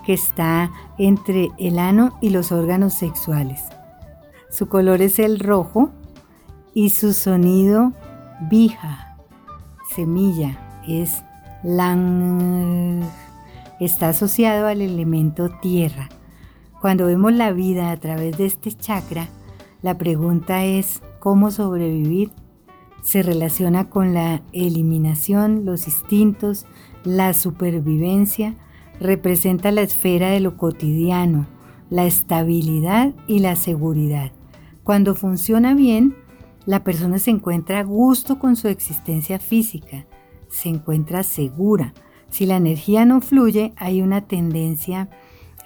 que 0.06 0.12
está 0.12 0.70
entre 0.98 1.48
el 1.58 1.80
ano 1.80 2.16
y 2.22 2.30
los 2.30 2.52
órganos 2.52 2.94
sexuales. 2.94 3.64
Su 4.50 4.68
color 4.68 5.02
es 5.02 5.18
el 5.18 5.40
rojo 5.40 5.90
y 6.74 6.90
su 6.90 7.12
sonido 7.12 7.92
vija, 8.48 9.03
semilla, 9.94 10.58
es 10.86 11.22
lang. 11.62 13.02
Está 13.80 14.10
asociado 14.10 14.66
al 14.66 14.80
elemento 14.80 15.50
tierra. 15.60 16.08
Cuando 16.80 17.06
vemos 17.06 17.32
la 17.32 17.52
vida 17.52 17.90
a 17.90 17.96
través 17.96 18.36
de 18.36 18.46
este 18.46 18.72
chakra, 18.72 19.28
la 19.82 19.96
pregunta 19.96 20.64
es 20.64 21.02
cómo 21.18 21.50
sobrevivir. 21.50 22.30
Se 23.02 23.22
relaciona 23.22 23.90
con 23.90 24.14
la 24.14 24.42
eliminación, 24.52 25.64
los 25.64 25.86
instintos, 25.86 26.66
la 27.04 27.34
supervivencia, 27.34 28.54
representa 29.00 29.70
la 29.72 29.82
esfera 29.82 30.30
de 30.30 30.40
lo 30.40 30.56
cotidiano, 30.56 31.46
la 31.90 32.06
estabilidad 32.06 33.14
y 33.26 33.40
la 33.40 33.56
seguridad. 33.56 34.32
Cuando 34.84 35.14
funciona 35.14 35.74
bien, 35.74 36.16
la 36.66 36.84
persona 36.84 37.18
se 37.18 37.30
encuentra 37.30 37.80
a 37.80 37.84
gusto 37.84 38.38
con 38.38 38.56
su 38.56 38.68
existencia 38.68 39.38
física, 39.38 40.06
se 40.48 40.68
encuentra 40.68 41.22
segura. 41.22 41.94
Si 42.30 42.46
la 42.46 42.56
energía 42.56 43.04
no 43.04 43.20
fluye, 43.20 43.72
hay 43.76 44.02
una 44.02 44.22
tendencia 44.22 45.08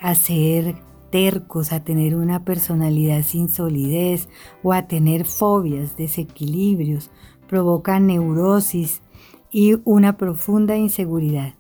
a 0.01 0.15
ser 0.15 0.77
tercos, 1.11 1.73
a 1.73 1.85
tener 1.85 2.17
una 2.17 2.45
personalidad 2.45 3.23
sin 3.23 3.49
solidez 3.49 4.29
o 4.63 4.73
a 4.73 4.87
tener 4.87 5.25
fobias, 5.25 5.97
desequilibrios, 5.97 7.11
provoca 7.47 7.99
neurosis 8.01 9.01
y 9.51 9.77
una 9.85 10.17
profunda 10.17 10.77
inseguridad. 10.77 11.55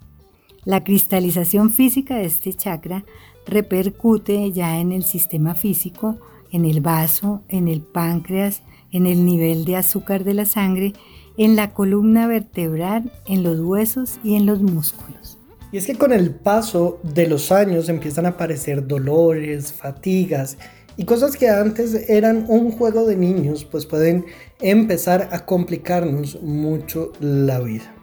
La 0.64 0.84
cristalización 0.84 1.70
física 1.70 2.16
de 2.16 2.26
este 2.26 2.53
chakra 2.53 3.05
repercute 3.47 4.53
ya 4.53 4.78
en 4.80 4.93
el 4.93 5.03
sistema 5.03 5.55
físico 5.55 6.18
en 6.51 6.64
el 6.64 6.80
vaso, 6.80 7.43
en 7.49 7.68
el 7.68 7.80
páncreas, 7.80 8.62
en 8.93 9.07
el 9.07 9.24
nivel 9.24 9.64
de 9.64 9.76
azúcar 9.76 10.24
de 10.24 10.34
la 10.34 10.45
sangre, 10.45 10.93
en 11.36 11.57
la 11.57 11.72
columna 11.72 12.26
vertebral, 12.26 13.12
en 13.26 13.43
los 13.43 13.61
huesos 13.61 14.18
y 14.24 14.34
en 14.34 14.47
los 14.47 14.61
músculos. 14.61 15.39
Y 15.70 15.76
es 15.76 15.86
que 15.86 15.97
con 15.97 16.12
el 16.12 16.34
paso 16.34 16.99
de 17.03 17.26
los 17.26 17.53
años 17.53 17.89
empiezan 17.89 18.26
a 18.26 18.30
aparecer 18.30 18.86
dolores, 18.86 19.72
fatigas 19.72 20.57
y 20.97 21.05
cosas 21.05 21.36
que 21.36 21.49
antes 21.49 22.09
eran 22.09 22.47
un 22.49 22.72
juego 22.72 23.07
de 23.07 23.16
niños, 23.16 23.64
pues 23.64 23.86
pueden 23.86 24.24
empezar 24.61 25.28
a 25.30 25.45
complicarnos 25.45 26.43
mucho 26.43 27.12
la 27.20 27.61
vida. 27.61 27.95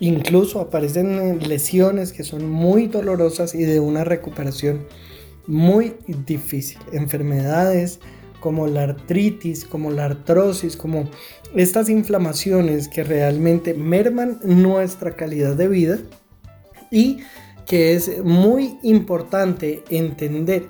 Incluso 0.00 0.60
aparecen 0.60 1.38
lesiones 1.48 2.12
que 2.12 2.24
son 2.24 2.50
muy 2.50 2.88
dolorosas 2.88 3.54
y 3.54 3.62
de 3.62 3.78
una 3.78 4.02
recuperación 4.02 4.84
muy 5.46 5.94
difícil. 6.26 6.78
Enfermedades 6.92 8.00
como 8.42 8.66
la 8.66 8.82
artritis, 8.82 9.64
como 9.64 9.90
la 9.90 10.06
artrosis, 10.06 10.76
como 10.76 11.08
estas 11.54 11.88
inflamaciones 11.88 12.88
que 12.88 13.04
realmente 13.04 13.72
merman 13.72 14.40
nuestra 14.42 15.12
calidad 15.12 15.54
de 15.54 15.68
vida 15.68 15.98
y 16.90 17.20
que 17.66 17.94
es 17.94 18.22
muy 18.22 18.78
importante 18.82 19.84
entender 19.88 20.66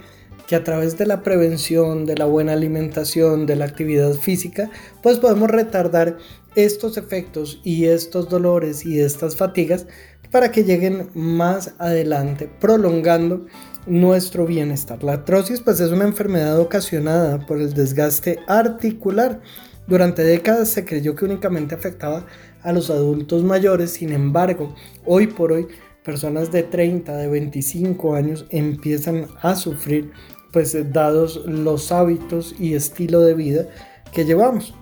que 0.46 0.54
a 0.54 0.64
través 0.64 0.98
de 0.98 1.06
la 1.06 1.22
prevención, 1.22 2.04
de 2.04 2.16
la 2.16 2.26
buena 2.26 2.52
alimentación, 2.52 3.46
de 3.46 3.56
la 3.56 3.64
actividad 3.64 4.12
física, 4.12 4.70
pues 5.02 5.18
podemos 5.18 5.50
retardar 5.50 6.18
estos 6.54 6.98
efectos 6.98 7.60
y 7.64 7.86
estos 7.86 8.28
dolores 8.28 8.84
y 8.84 9.00
estas 9.00 9.36
fatigas 9.36 9.86
para 10.30 10.50
que 10.50 10.64
lleguen 10.64 11.10
más 11.14 11.74
adelante, 11.78 12.50
prolongando 12.60 13.46
nuestro 13.86 14.46
bienestar. 14.46 15.02
La 15.02 15.14
artrosis 15.14 15.60
pues 15.60 15.80
es 15.80 15.90
una 15.90 16.04
enfermedad 16.04 16.58
ocasionada 16.58 17.46
por 17.46 17.60
el 17.60 17.72
desgaste 17.74 18.38
articular. 18.46 19.40
Durante 19.86 20.22
décadas 20.22 20.68
se 20.68 20.84
creyó 20.84 21.14
que 21.14 21.24
únicamente 21.24 21.74
afectaba 21.74 22.26
a 22.62 22.72
los 22.72 22.90
adultos 22.90 23.42
mayores, 23.42 23.90
sin 23.90 24.12
embargo, 24.12 24.74
hoy 25.04 25.26
por 25.26 25.52
hoy 25.52 25.66
personas 26.04 26.52
de 26.52 26.62
30, 26.62 27.16
de 27.16 27.28
25 27.28 28.14
años 28.14 28.46
empiezan 28.50 29.26
a 29.40 29.56
sufrir 29.56 30.12
pues 30.52 30.76
dados 30.92 31.42
los 31.46 31.90
hábitos 31.92 32.54
y 32.58 32.74
estilo 32.74 33.20
de 33.20 33.34
vida 33.34 33.66
que 34.12 34.24
llevamos. 34.24 34.74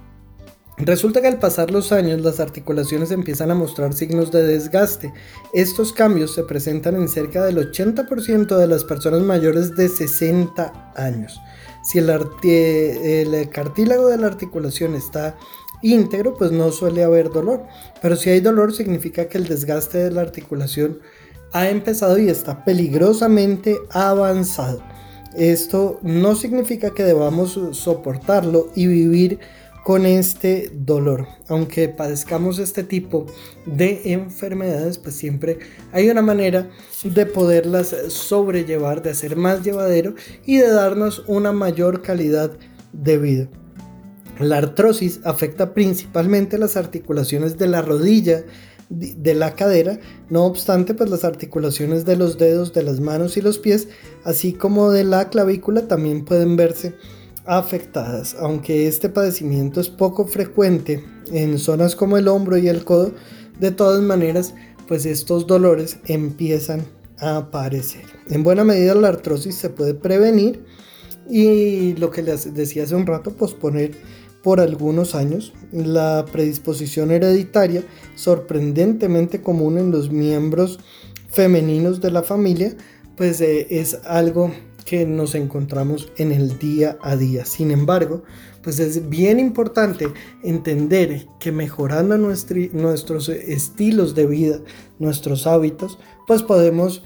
Resulta 0.82 1.20
que 1.20 1.28
al 1.28 1.38
pasar 1.38 1.70
los 1.70 1.92
años 1.92 2.22
las 2.22 2.40
articulaciones 2.40 3.10
empiezan 3.10 3.50
a 3.50 3.54
mostrar 3.54 3.92
signos 3.92 4.32
de 4.32 4.42
desgaste. 4.42 5.12
Estos 5.52 5.92
cambios 5.92 6.34
se 6.34 6.44
presentan 6.44 6.96
en 6.96 7.08
cerca 7.08 7.44
del 7.44 7.58
80% 7.58 8.56
de 8.56 8.66
las 8.66 8.84
personas 8.84 9.20
mayores 9.20 9.76
de 9.76 9.88
60 9.88 10.92
años. 10.96 11.38
Si 11.82 11.98
el, 11.98 12.06
cartílago 13.50 14.08
de 14.08 14.16
la 14.16 14.26
articulación 14.26 14.94
está 14.94 15.36
íntegro, 15.82 16.34
pues 16.36 16.50
no 16.50 16.72
suele 16.72 17.04
haber 17.04 17.30
dolor. 17.30 17.64
Pero 18.00 18.16
si 18.16 18.30
hay 18.30 18.40
dolor 18.40 18.74
significa 18.74 19.28
que 19.28 19.36
el 19.36 19.46
desgaste 19.46 19.98
de 19.98 20.10
la 20.10 20.22
articulación 20.22 20.98
ha 21.52 21.68
empezado 21.68 22.18
y 22.18 22.30
está 22.30 22.64
peligrosamente 22.64 23.76
avanzado. 23.90 24.82
Esto 25.36 26.00
no 26.02 26.34
significa 26.34 26.90
que 26.90 27.04
debamos 27.04 27.58
soportarlo 27.72 28.68
y 28.74 28.86
vivir 28.86 29.38
con 29.84 30.06
este 30.06 30.70
dolor. 30.74 31.26
Aunque 31.48 31.88
padezcamos 31.88 32.58
este 32.58 32.84
tipo 32.84 33.26
de 33.66 34.12
enfermedades, 34.12 34.98
pues 34.98 35.14
siempre 35.14 35.58
hay 35.92 36.08
una 36.10 36.22
manera 36.22 36.70
de 37.04 37.26
poderlas 37.26 37.94
sobrellevar, 38.08 39.02
de 39.02 39.10
hacer 39.10 39.36
más 39.36 39.62
llevadero 39.62 40.14
y 40.44 40.58
de 40.58 40.70
darnos 40.70 41.24
una 41.26 41.52
mayor 41.52 42.02
calidad 42.02 42.52
de 42.92 43.18
vida. 43.18 43.48
La 44.38 44.58
artrosis 44.58 45.20
afecta 45.24 45.74
principalmente 45.74 46.56
las 46.56 46.76
articulaciones 46.76 47.58
de 47.58 47.68
la 47.68 47.82
rodilla, 47.82 48.44
de 48.88 49.34
la 49.34 49.54
cadera, 49.54 50.00
no 50.30 50.46
obstante, 50.46 50.94
pues 50.94 51.10
las 51.10 51.24
articulaciones 51.24 52.04
de 52.04 52.16
los 52.16 52.38
dedos, 52.38 52.72
de 52.72 52.82
las 52.82 53.00
manos 53.00 53.36
y 53.36 53.40
los 53.40 53.58
pies, 53.58 53.88
así 54.24 54.52
como 54.52 54.90
de 54.90 55.04
la 55.04 55.28
clavícula 55.28 55.86
también 55.86 56.24
pueden 56.24 56.56
verse 56.56 56.94
afectadas. 57.46 58.36
Aunque 58.38 58.86
este 58.86 59.08
padecimiento 59.08 59.80
es 59.80 59.88
poco 59.88 60.26
frecuente 60.26 61.04
en 61.32 61.58
zonas 61.58 61.96
como 61.96 62.16
el 62.16 62.28
hombro 62.28 62.56
y 62.56 62.68
el 62.68 62.84
codo, 62.84 63.12
de 63.58 63.70
todas 63.70 64.02
maneras, 64.02 64.54
pues 64.88 65.06
estos 65.06 65.46
dolores 65.46 65.98
empiezan 66.06 66.84
a 67.18 67.36
aparecer. 67.36 68.04
En 68.28 68.42
buena 68.42 68.64
medida 68.64 68.94
la 68.94 69.08
artrosis 69.08 69.54
se 69.54 69.70
puede 69.70 69.94
prevenir 69.94 70.64
y 71.28 71.94
lo 71.94 72.10
que 72.10 72.22
les 72.22 72.54
decía 72.54 72.84
hace 72.84 72.94
un 72.94 73.06
rato, 73.06 73.32
posponer 73.32 73.92
por 74.42 74.60
algunos 74.60 75.14
años. 75.14 75.52
La 75.72 76.24
predisposición 76.30 77.10
hereditaria, 77.10 77.84
sorprendentemente 78.16 79.42
común 79.42 79.78
en 79.78 79.90
los 79.90 80.10
miembros 80.10 80.80
femeninos 81.28 82.00
de 82.00 82.10
la 82.10 82.22
familia, 82.22 82.74
pues 83.16 83.40
eh, 83.40 83.66
es 83.70 83.98
algo 84.04 84.50
que 84.90 85.06
nos 85.06 85.36
encontramos 85.36 86.10
en 86.16 86.32
el 86.32 86.58
día 86.58 86.98
a 87.00 87.14
día. 87.14 87.44
Sin 87.44 87.70
embargo, 87.70 88.24
pues 88.60 88.80
es 88.80 89.08
bien 89.08 89.38
importante 89.38 90.08
entender 90.42 91.28
que 91.38 91.52
mejorando 91.52 92.18
nuestros 92.18 93.28
estilos 93.28 94.16
de 94.16 94.26
vida, 94.26 94.58
nuestros 94.98 95.46
hábitos, 95.46 96.00
pues 96.26 96.42
podemos 96.42 97.04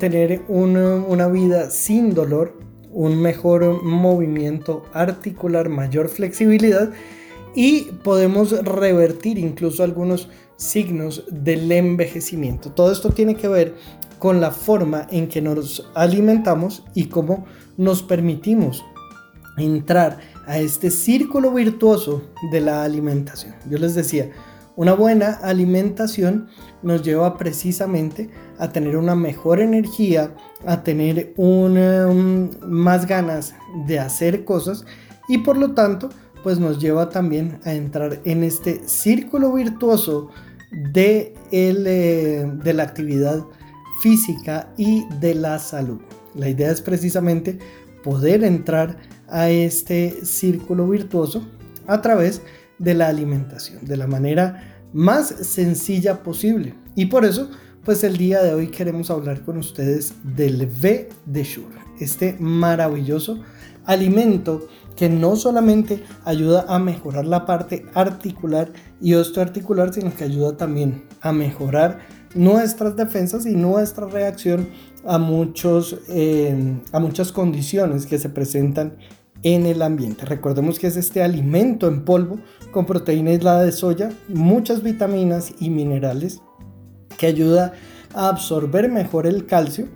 tener 0.00 0.42
una, 0.48 0.96
una 0.96 1.28
vida 1.28 1.70
sin 1.70 2.12
dolor, 2.12 2.58
un 2.90 3.22
mejor 3.22 3.84
movimiento 3.84 4.82
articular, 4.92 5.68
mayor 5.68 6.08
flexibilidad 6.08 6.90
y 7.54 7.82
podemos 8.02 8.50
revertir 8.64 9.38
incluso 9.38 9.84
algunos 9.84 10.28
signos 10.56 11.24
del 11.30 11.70
envejecimiento. 11.70 12.72
Todo 12.72 12.90
esto 12.90 13.10
tiene 13.10 13.36
que 13.36 13.46
ver 13.46 13.74
con 14.22 14.40
la 14.40 14.52
forma 14.52 15.08
en 15.10 15.26
que 15.26 15.42
nos 15.42 15.90
alimentamos 15.96 16.84
y 16.94 17.06
cómo 17.06 17.44
nos 17.76 18.04
permitimos 18.04 18.84
entrar 19.56 20.20
a 20.46 20.60
este 20.60 20.92
círculo 20.92 21.50
virtuoso 21.50 22.22
de 22.52 22.60
la 22.60 22.84
alimentación. 22.84 23.56
Yo 23.68 23.78
les 23.78 23.96
decía, 23.96 24.30
una 24.76 24.92
buena 24.92 25.40
alimentación 25.42 26.46
nos 26.84 27.02
lleva 27.02 27.36
precisamente 27.36 28.30
a 28.60 28.68
tener 28.68 28.96
una 28.96 29.16
mejor 29.16 29.58
energía, 29.58 30.32
a 30.64 30.84
tener 30.84 31.34
um, 31.36 32.48
más 32.64 33.08
ganas 33.08 33.56
de 33.88 33.98
hacer 33.98 34.44
cosas 34.44 34.84
y 35.26 35.38
por 35.38 35.56
lo 35.56 35.72
tanto 35.72 36.10
pues 36.44 36.60
nos 36.60 36.78
lleva 36.78 37.10
también 37.10 37.58
a 37.64 37.72
entrar 37.72 38.20
en 38.24 38.44
este 38.44 38.86
círculo 38.86 39.52
virtuoso 39.52 40.28
de, 40.70 41.34
eh, 41.50 42.48
de 42.62 42.72
la 42.72 42.84
actividad 42.84 43.44
física 44.02 44.74
y 44.76 45.06
de 45.20 45.36
la 45.36 45.60
salud. 45.60 46.00
La 46.34 46.48
idea 46.48 46.72
es 46.72 46.80
precisamente 46.80 47.60
poder 48.02 48.42
entrar 48.42 48.98
a 49.28 49.48
este 49.48 50.26
círculo 50.26 50.88
virtuoso 50.88 51.46
a 51.86 52.02
través 52.02 52.42
de 52.78 52.94
la 52.94 53.06
alimentación, 53.06 53.84
de 53.84 53.96
la 53.96 54.08
manera 54.08 54.88
más 54.92 55.28
sencilla 55.28 56.24
posible. 56.24 56.74
Y 56.96 57.06
por 57.06 57.24
eso, 57.24 57.48
pues 57.84 58.02
el 58.02 58.16
día 58.16 58.42
de 58.42 58.52
hoy 58.52 58.68
queremos 58.68 59.08
hablar 59.08 59.42
con 59.42 59.56
ustedes 59.56 60.14
del 60.24 60.62
V 60.62 61.08
de 61.24 61.44
Shure, 61.44 61.78
este 62.00 62.36
maravilloso 62.40 63.40
alimento 63.84 64.66
que 64.96 65.08
no 65.08 65.36
solamente 65.36 66.02
ayuda 66.24 66.66
a 66.68 66.78
mejorar 66.78 67.24
la 67.24 67.46
parte 67.46 67.86
articular 67.94 68.72
y 69.00 69.14
osteoarticular, 69.14 69.94
sino 69.94 70.14
que 70.14 70.24
ayuda 70.24 70.56
también 70.56 71.04
a 71.20 71.32
mejorar 71.32 72.00
nuestras 72.34 72.96
defensas 72.96 73.46
y 73.46 73.54
nuestra 73.54 74.06
reacción 74.06 74.68
a, 75.04 75.18
muchos, 75.18 75.98
eh, 76.08 76.80
a 76.92 77.00
muchas 77.00 77.32
condiciones 77.32 78.06
que 78.06 78.18
se 78.18 78.28
presentan 78.28 78.96
en 79.42 79.66
el 79.66 79.82
ambiente. 79.82 80.24
Recordemos 80.24 80.78
que 80.78 80.86
es 80.86 80.96
este 80.96 81.22
alimento 81.22 81.88
en 81.88 82.04
polvo 82.04 82.38
con 82.70 82.86
proteína 82.86 83.32
aislada 83.32 83.64
de 83.64 83.72
soya, 83.72 84.10
muchas 84.28 84.82
vitaminas 84.82 85.52
y 85.58 85.70
minerales 85.70 86.40
que 87.18 87.26
ayuda 87.26 87.72
a 88.14 88.28
absorber 88.28 88.90
mejor 88.90 89.26
el 89.26 89.46
calcio 89.46 89.88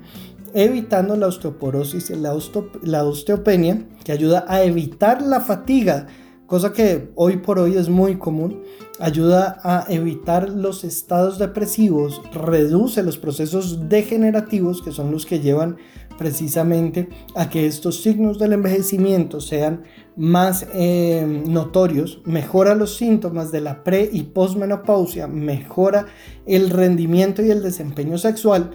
evitando 0.57 1.17
la 1.17 1.27
osteoporosis, 1.27 2.11
la, 2.11 2.35
la 2.83 3.05
osteopenia, 3.05 3.87
que 4.05 4.13
ayuda 4.13 4.47
a 4.49 4.63
evitar 4.63 5.21
la 5.21 5.41
fatiga, 5.41 6.07
cosa 6.47 6.73
que 6.73 7.11
hoy 7.15 7.37
por 7.37 7.59
hoy 7.59 7.77
es 7.77 7.91
muy 7.91 8.17
común, 8.17 8.63
ayuda 9.01 9.61
a 9.63 9.87
evitar 9.89 10.49
los 10.49 10.85
estados 10.85 11.39
depresivos, 11.39 12.23
reduce 12.33 13.03
los 13.03 13.19
procesos 13.19 13.89
degenerativos, 13.89 14.83
que 14.83 14.93
son 14.93 15.11
los 15.11 15.27
que 15.27 15.41
llevan 15.41 15.77
precisamente 16.19 17.09
a 17.35 17.51
que 17.51 17.67
estos 17.67 18.03
signos 18.03 18.39
del 18.39 18.55
envejecimiento 18.55 19.41
sean 19.41 19.83
más 20.17 20.67
eh, 20.75 21.43
notorios, 21.47 22.23
mejora 22.25 22.75
los 22.75 22.97
síntomas 22.97 23.53
de 23.53 23.61
la 23.61 23.85
pre 23.85 24.09
y 24.11 24.23
posmenopausia, 24.23 25.27
mejora 25.27 26.07
el 26.47 26.71
rendimiento 26.71 27.43
y 27.43 27.51
el 27.51 27.63
desempeño 27.63 28.17
sexual, 28.17 28.71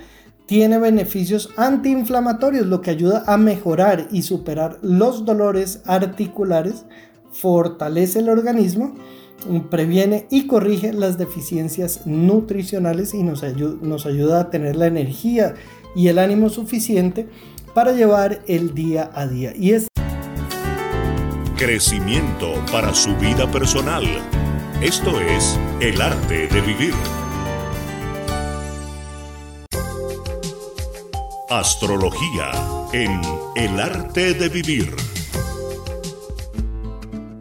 tiene 0.45 0.77
beneficios 0.77 1.49
antiinflamatorios, 1.57 2.67
lo 2.67 2.81
que 2.81 2.91
ayuda 2.91 3.23
a 3.25 3.37
mejorar 3.37 4.07
y 4.11 4.23
superar 4.23 4.77
los 4.81 5.25
dolores 5.25 5.81
articulares, 5.85 6.85
fortalece 7.31 8.19
el 8.19 8.29
organismo, 8.29 8.95
previene 9.69 10.27
y 10.29 10.47
corrige 10.47 10.93
las 10.93 11.17
deficiencias 11.17 12.05
nutricionales 12.05 13.13
y 13.13 13.23
nos, 13.23 13.43
ayuda 13.43 14.41
a 14.41 14.49
tener 14.49 14.75
la 14.75 14.87
energía 14.87 15.55
y 15.95 16.07
el 16.07 16.19
ánimo 16.19 16.49
suficiente 16.49 17.27
para 17.73 17.93
llevar 17.93 18.41
el 18.47 18.73
día 18.73 19.11
a 19.13 19.27
día. 19.27 19.53
Y 19.55 19.71
es 19.71 19.87
crecimiento 21.57 22.53
para 22.71 22.93
su 22.93 23.15
vida 23.17 23.49
personal. 23.51 24.03
Esto 24.81 25.19
es 25.19 25.59
el 25.79 26.01
arte 26.01 26.47
de 26.47 26.61
vivir. 26.61 26.93
Astrología 31.49 32.51
en 32.93 33.21
El 33.55 33.79
arte 33.79 34.33
de 34.33 34.49
vivir. 34.49 35.10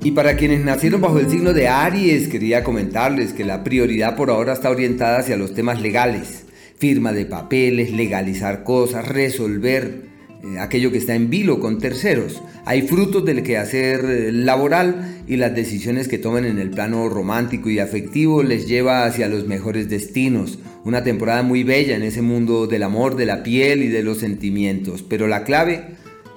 Y 0.02 0.12
para 0.12 0.34
quienes 0.36 0.64
nacieron 0.64 1.02
bajo 1.02 1.18
el 1.18 1.28
signo 1.28 1.52
de 1.52 1.68
Aries, 1.68 2.28
quería 2.28 2.64
comentarles 2.64 3.34
que 3.34 3.44
la 3.44 3.62
prioridad 3.62 4.16
por 4.16 4.30
ahora 4.30 4.54
está 4.54 4.70
orientada 4.70 5.18
hacia 5.18 5.36
los 5.36 5.52
temas 5.52 5.82
legales, 5.82 6.44
firma 6.78 7.12
de 7.12 7.26
papeles, 7.26 7.92
legalizar 7.92 8.64
cosas, 8.64 9.06
resolver 9.06 10.08
eh, 10.42 10.58
aquello 10.58 10.90
que 10.90 10.96
está 10.96 11.14
en 11.14 11.28
vilo 11.28 11.60
con 11.60 11.78
terceros. 11.78 12.42
Hay 12.64 12.82
frutos 12.82 13.26
del 13.26 13.42
quehacer 13.42 14.02
eh, 14.06 14.32
laboral 14.32 15.22
y 15.28 15.36
las 15.36 15.54
decisiones 15.54 16.08
que 16.08 16.16
tomen 16.16 16.46
en 16.46 16.58
el 16.58 16.70
plano 16.70 17.10
romántico 17.10 17.68
y 17.68 17.78
afectivo 17.78 18.42
les 18.42 18.66
lleva 18.66 19.04
hacia 19.04 19.28
los 19.28 19.46
mejores 19.46 19.90
destinos. 19.90 20.58
Una 20.82 21.04
temporada 21.04 21.42
muy 21.42 21.62
bella 21.62 21.94
en 21.94 22.04
ese 22.04 22.22
mundo 22.22 22.66
del 22.66 22.84
amor, 22.84 23.16
de 23.16 23.26
la 23.26 23.42
piel 23.42 23.82
y 23.82 23.88
de 23.88 24.02
los 24.02 24.16
sentimientos. 24.16 25.02
Pero 25.02 25.28
la 25.28 25.44
clave, 25.44 25.88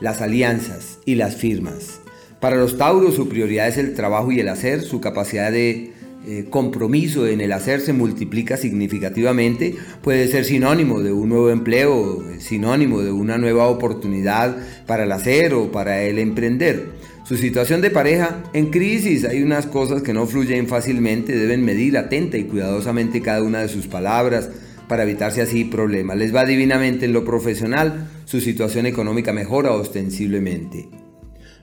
las 0.01 0.21
alianzas 0.21 0.99
y 1.05 1.15
las 1.15 1.37
firmas. 1.37 2.02
Para 2.43 2.57
los 2.57 2.77
Tauros 2.77 3.15
su 3.15 3.29
prioridad 3.29 3.69
es 3.69 3.77
el 3.77 3.93
trabajo 3.93 4.29
y 4.29 4.41
el 4.41 4.49
hacer, 4.49 4.81
su 4.81 4.99
capacidad 4.99 5.49
de 5.49 5.93
eh, 6.27 6.45
compromiso 6.49 7.25
en 7.25 7.39
el 7.39 7.53
hacer 7.53 7.79
se 7.79 7.93
multiplica 7.93 8.57
significativamente, 8.57 9.77
puede 10.01 10.27
ser 10.27 10.43
sinónimo 10.43 10.99
de 10.99 11.13
un 11.13 11.29
nuevo 11.29 11.51
empleo, 11.51 12.21
sinónimo 12.39 13.01
de 13.01 13.13
una 13.13 13.37
nueva 13.37 13.67
oportunidad 13.67 14.57
para 14.85 15.05
el 15.05 15.13
hacer 15.13 15.53
o 15.53 15.71
para 15.71 16.03
el 16.03 16.19
emprender. 16.19 16.87
Su 17.23 17.37
situación 17.37 17.79
de 17.79 17.91
pareja 17.91 18.43
en 18.51 18.71
crisis, 18.71 19.23
hay 19.23 19.41
unas 19.41 19.65
cosas 19.65 20.01
que 20.01 20.11
no 20.11 20.27
fluyen 20.27 20.67
fácilmente, 20.67 21.37
deben 21.37 21.63
medir 21.63 21.97
atenta 21.97 22.37
y 22.37 22.43
cuidadosamente 22.43 23.21
cada 23.21 23.41
una 23.41 23.61
de 23.61 23.69
sus 23.69 23.87
palabras 23.87 24.49
para 24.89 25.03
evitarse 25.03 25.41
así 25.41 25.63
problemas. 25.63 26.17
Les 26.17 26.35
va 26.35 26.43
divinamente 26.43 27.05
en 27.05 27.13
lo 27.13 27.23
profesional, 27.23 28.09
su 28.25 28.41
situación 28.41 28.85
económica 28.85 29.31
mejora 29.31 29.71
ostensiblemente. 29.71 31.02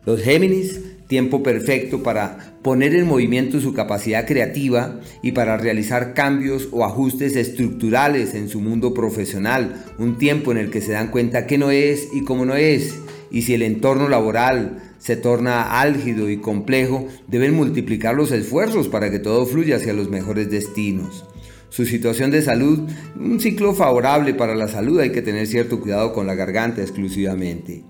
Los 0.05 0.23
Géminis 0.23 0.81
tiempo 1.11 1.43
perfecto 1.43 2.05
para 2.05 2.55
poner 2.63 2.95
en 2.95 3.05
movimiento 3.05 3.61
su 3.61 3.75
capacidad 3.75 4.25
creativa 4.29 5.01
y 5.23 5.33
para 5.33 5.57
realizar 5.57 6.15
cambios 6.15 6.69
o 6.71 6.85
ajustes 6.85 7.35
estructurales 7.35 8.35
en 8.35 8.49
su 8.49 8.61
mundo 8.61 8.95
profesional, 8.95 9.85
un 9.99 10.19
tiempo 10.19 10.53
en 10.53 10.59
el 10.59 10.71
que 10.71 10.81
se 10.81 10.93
dan 10.93 11.11
cuenta 11.11 11.49
qué 11.49 11.59
no 11.59 11.73
es 11.73 12.07
y 12.15 12.23
cómo 12.23 12.47
no 12.47 12.55
es, 12.55 12.95
y 13.33 13.43
si 13.43 13.55
el 13.55 13.63
entorno 13.63 14.09
laboral 14.09 14.95
se 14.99 15.17
torna 15.17 15.81
álgido 15.81 16.31
y 16.31 16.37
complejo, 16.37 17.09
deben 17.27 17.55
multiplicar 17.55 18.15
los 18.15 18.31
esfuerzos 18.31 18.87
para 18.87 19.11
que 19.11 19.19
todo 19.19 19.47
fluya 19.47 19.77
hacia 19.77 19.93
los 19.95 20.11
mejores 20.11 20.49
destinos. 20.49 21.25
Su 21.71 21.87
situación 21.87 22.31
de 22.31 22.43
salud, 22.43 22.89
un 23.19 23.41
ciclo 23.41 23.75
favorable 23.75 24.33
para 24.35 24.55
la 24.55 24.69
salud, 24.69 25.01
hay 25.01 25.11
que 25.11 25.23
tener 25.23 25.49
cierto 25.49 25.81
cuidado 25.81 26.13
con 26.13 26.29
la 26.29 26.37
garganta 26.37 26.83
exclusivamente. 26.83 27.83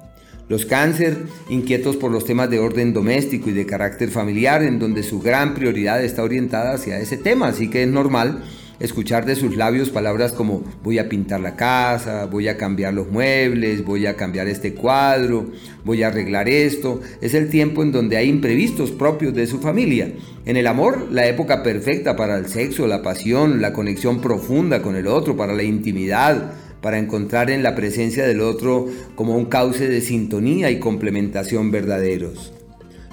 Los 0.51 0.66
cáncer, 0.66 1.16
inquietos 1.48 1.94
por 1.96 2.11
los 2.11 2.24
temas 2.24 2.51
de 2.51 2.59
orden 2.59 2.92
doméstico 2.92 3.51
y 3.51 3.53
de 3.53 3.66
carácter 3.66 4.11
familiar, 4.11 4.64
en 4.64 4.80
donde 4.80 5.05
su 5.05 5.20
gran 5.20 5.55
prioridad 5.55 6.03
está 6.03 6.24
orientada 6.24 6.72
hacia 6.72 6.98
ese 6.98 7.16
tema, 7.16 7.46
así 7.46 7.70
que 7.70 7.84
es 7.84 7.88
normal 7.88 8.42
escuchar 8.80 9.26
de 9.26 9.36
sus 9.36 9.57
labios 9.57 9.90
palabras 9.90 10.32
como 10.32 10.64
voy 10.82 10.98
a 10.98 11.09
pintar 11.09 11.38
la 11.38 11.55
casa, 11.55 12.26
voy 12.26 12.48
a 12.48 12.57
cambiar 12.57 12.94
los 12.94 13.09
muebles, 13.09 13.84
voy 13.84 14.07
a 14.07 14.16
cambiar 14.16 14.48
este 14.48 14.74
cuadro, 14.74 15.53
voy 15.84 16.03
a 16.03 16.09
arreglar 16.09 16.48
esto. 16.48 17.01
Es 17.20 17.34
el 17.34 17.48
tiempo 17.48 17.84
en 17.84 17.92
donde 17.92 18.16
hay 18.16 18.28
imprevistos 18.28 18.90
propios 18.90 19.32
de 19.32 19.46
su 19.46 19.61
familia. 19.61 20.11
En 20.46 20.57
el 20.57 20.66
amor, 20.66 21.12
la 21.12 21.28
época 21.28 21.62
perfecta 21.62 22.16
para 22.16 22.36
el 22.36 22.46
sexo, 22.46 22.88
la 22.88 23.03
pasión, 23.03 23.62
la 23.62 23.72
conexión 23.72 24.20
profunda 24.20 24.82
con 24.82 24.96
el 24.96 25.07
otro, 25.07 25.36
para 25.36 25.53
la 25.53 25.62
intimidad, 25.62 26.55
para 26.81 26.99
encontrar 26.99 27.51
en 27.51 27.62
la 27.62 27.74
presencia 27.74 28.26
del 28.26 28.41
otro 28.41 28.87
como 29.14 29.37
un 29.37 29.47
cauce 29.47 29.89
de 29.89 30.01
sintonía 30.01 30.70
y 30.70 30.78
complementación 30.78 31.70
verdaderos. 31.70 32.53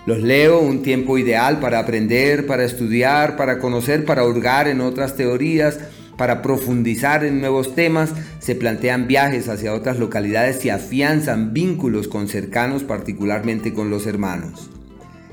Los 0.06 0.22
leo 0.22 0.62
un 0.62 0.84
tiempo 0.84 1.18
ideal 1.18 1.60
para 1.60 1.80
aprender, 1.80 2.48
para 2.48 2.64
estudiar, 2.64 3.36
para 3.36 3.60
conocer, 3.60 4.06
para 4.06 4.26
hurgar 4.26 4.70
en 4.70 4.80
otras 4.80 5.18
teorías, 5.18 5.80
para 6.18 6.42
profundizar 6.42 7.26
en 7.26 7.42
nuevos 7.42 7.76
temas, 7.76 8.14
se 8.40 8.56
plantean 8.56 9.08
viajes 9.08 9.50
hacia 9.50 9.74
otras 9.74 10.00
localidades 10.00 10.64
y 10.66 10.70
afianzan 10.70 11.54
vínculos 11.54 12.08
con 12.08 12.28
cercanos, 12.28 12.84
particularmente 12.84 13.74
con 13.74 13.90
los 13.90 14.08
hermanos. 14.08 14.70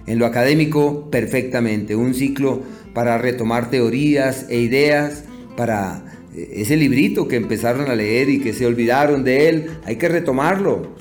En 0.06 0.18
lo 0.18 0.26
académico, 0.26 1.08
perfectamente, 1.10 1.96
un 1.96 2.12
ciclo 2.12 2.62
para 2.92 3.16
retomar 3.16 3.70
teorías 3.70 4.46
e 4.50 4.58
ideas, 4.58 5.24
para 5.56 6.13
ese 6.34 6.76
librito 6.76 7.28
que 7.28 7.36
empezaron 7.36 7.90
a 7.90 7.94
leer 7.94 8.28
y 8.28 8.40
que 8.40 8.52
se 8.52 8.66
olvidaron 8.66 9.24
de 9.24 9.48
él, 9.48 9.70
hay 9.84 9.96
que 9.96 10.08
retomarlo. 10.08 10.94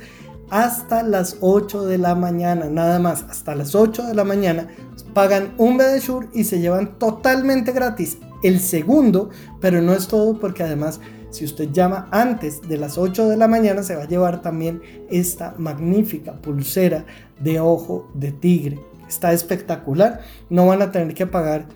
hasta 0.50 1.02
las 1.02 1.36
8 1.40 1.84
de 1.84 1.98
la 1.98 2.14
mañana, 2.14 2.66
nada 2.70 2.98
más, 2.98 3.24
hasta 3.28 3.54
las 3.54 3.74
8 3.74 4.04
de 4.04 4.14
la 4.14 4.24
mañana 4.24 4.68
pagan 5.12 5.54
un 5.58 5.78
Shure 5.78 6.28
y 6.32 6.44
se 6.44 6.60
llevan 6.60 6.98
totalmente 6.98 7.72
gratis 7.72 8.18
el 8.42 8.60
segundo, 8.60 9.30
pero 9.60 9.82
no 9.82 9.92
es 9.92 10.08
todo 10.08 10.38
porque 10.38 10.62
además 10.62 11.00
si 11.30 11.44
usted 11.44 11.70
llama 11.72 12.08
antes 12.10 12.62
de 12.62 12.78
las 12.78 12.98
8 12.98 13.28
de 13.28 13.36
la 13.36 13.48
mañana, 13.48 13.82
se 13.82 13.96
va 13.96 14.02
a 14.02 14.08
llevar 14.08 14.42
también 14.42 14.80
esta 15.10 15.54
magnífica 15.58 16.40
pulsera 16.40 17.04
de 17.40 17.60
ojo 17.60 18.10
de 18.14 18.32
tigre. 18.32 18.80
Está 19.08 19.32
espectacular. 19.32 20.20
No 20.50 20.66
van 20.66 20.82
a 20.82 20.92
tener 20.92 21.14
que 21.14 21.26
pagar 21.26 21.66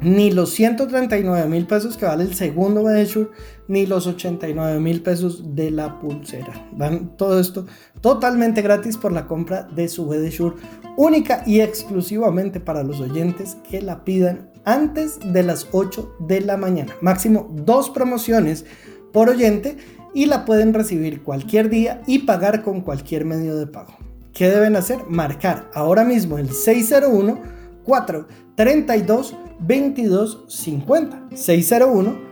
ni 0.00 0.30
los 0.30 0.50
139 0.50 1.48
mil 1.48 1.66
pesos 1.66 1.96
que 1.96 2.06
vale 2.06 2.24
el 2.24 2.34
segundo 2.34 2.82
Medesure, 2.82 3.30
ni 3.70 3.86
los 3.86 4.08
89 4.08 4.80
mil 4.80 5.00
pesos 5.00 5.54
de 5.54 5.70
la 5.70 6.00
pulsera. 6.00 6.68
Van 6.72 7.16
todo 7.16 7.38
esto 7.38 7.66
totalmente 8.00 8.62
gratis 8.62 8.96
por 8.96 9.12
la 9.12 9.28
compra 9.28 9.62
de 9.62 9.88
su 9.88 10.06
Medesure 10.06 10.56
única 10.96 11.44
y 11.46 11.60
exclusivamente 11.60 12.58
para 12.58 12.82
los 12.82 13.00
oyentes 13.00 13.56
que 13.70 13.80
la 13.80 14.04
pidan 14.04 14.50
antes 14.64 15.20
de 15.32 15.44
las 15.44 15.68
8 15.70 16.16
de 16.18 16.40
la 16.40 16.56
mañana. 16.56 16.92
Máximo 17.00 17.48
dos 17.64 17.90
promociones 17.90 18.66
por 19.12 19.28
oyente 19.28 19.76
y 20.14 20.26
la 20.26 20.44
pueden 20.44 20.74
recibir 20.74 21.22
cualquier 21.22 21.70
día 21.70 22.02
y 22.08 22.20
pagar 22.20 22.64
con 22.64 22.80
cualquier 22.80 23.24
medio 23.24 23.56
de 23.56 23.68
pago. 23.68 23.92
¿Qué 24.32 24.50
deben 24.50 24.74
hacer? 24.74 24.98
Marcar 25.08 25.70
ahora 25.74 26.02
mismo 26.02 26.38
el 26.38 26.50
601 26.50 27.40
432 27.84 29.36
2250 29.60 31.28
601 31.36 32.30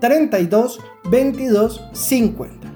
432 0.00 0.78
2250 1.04 2.75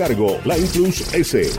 cargo, 0.01 0.39
Line 0.45 0.67
Plus 0.73 1.13
S. 1.13 1.51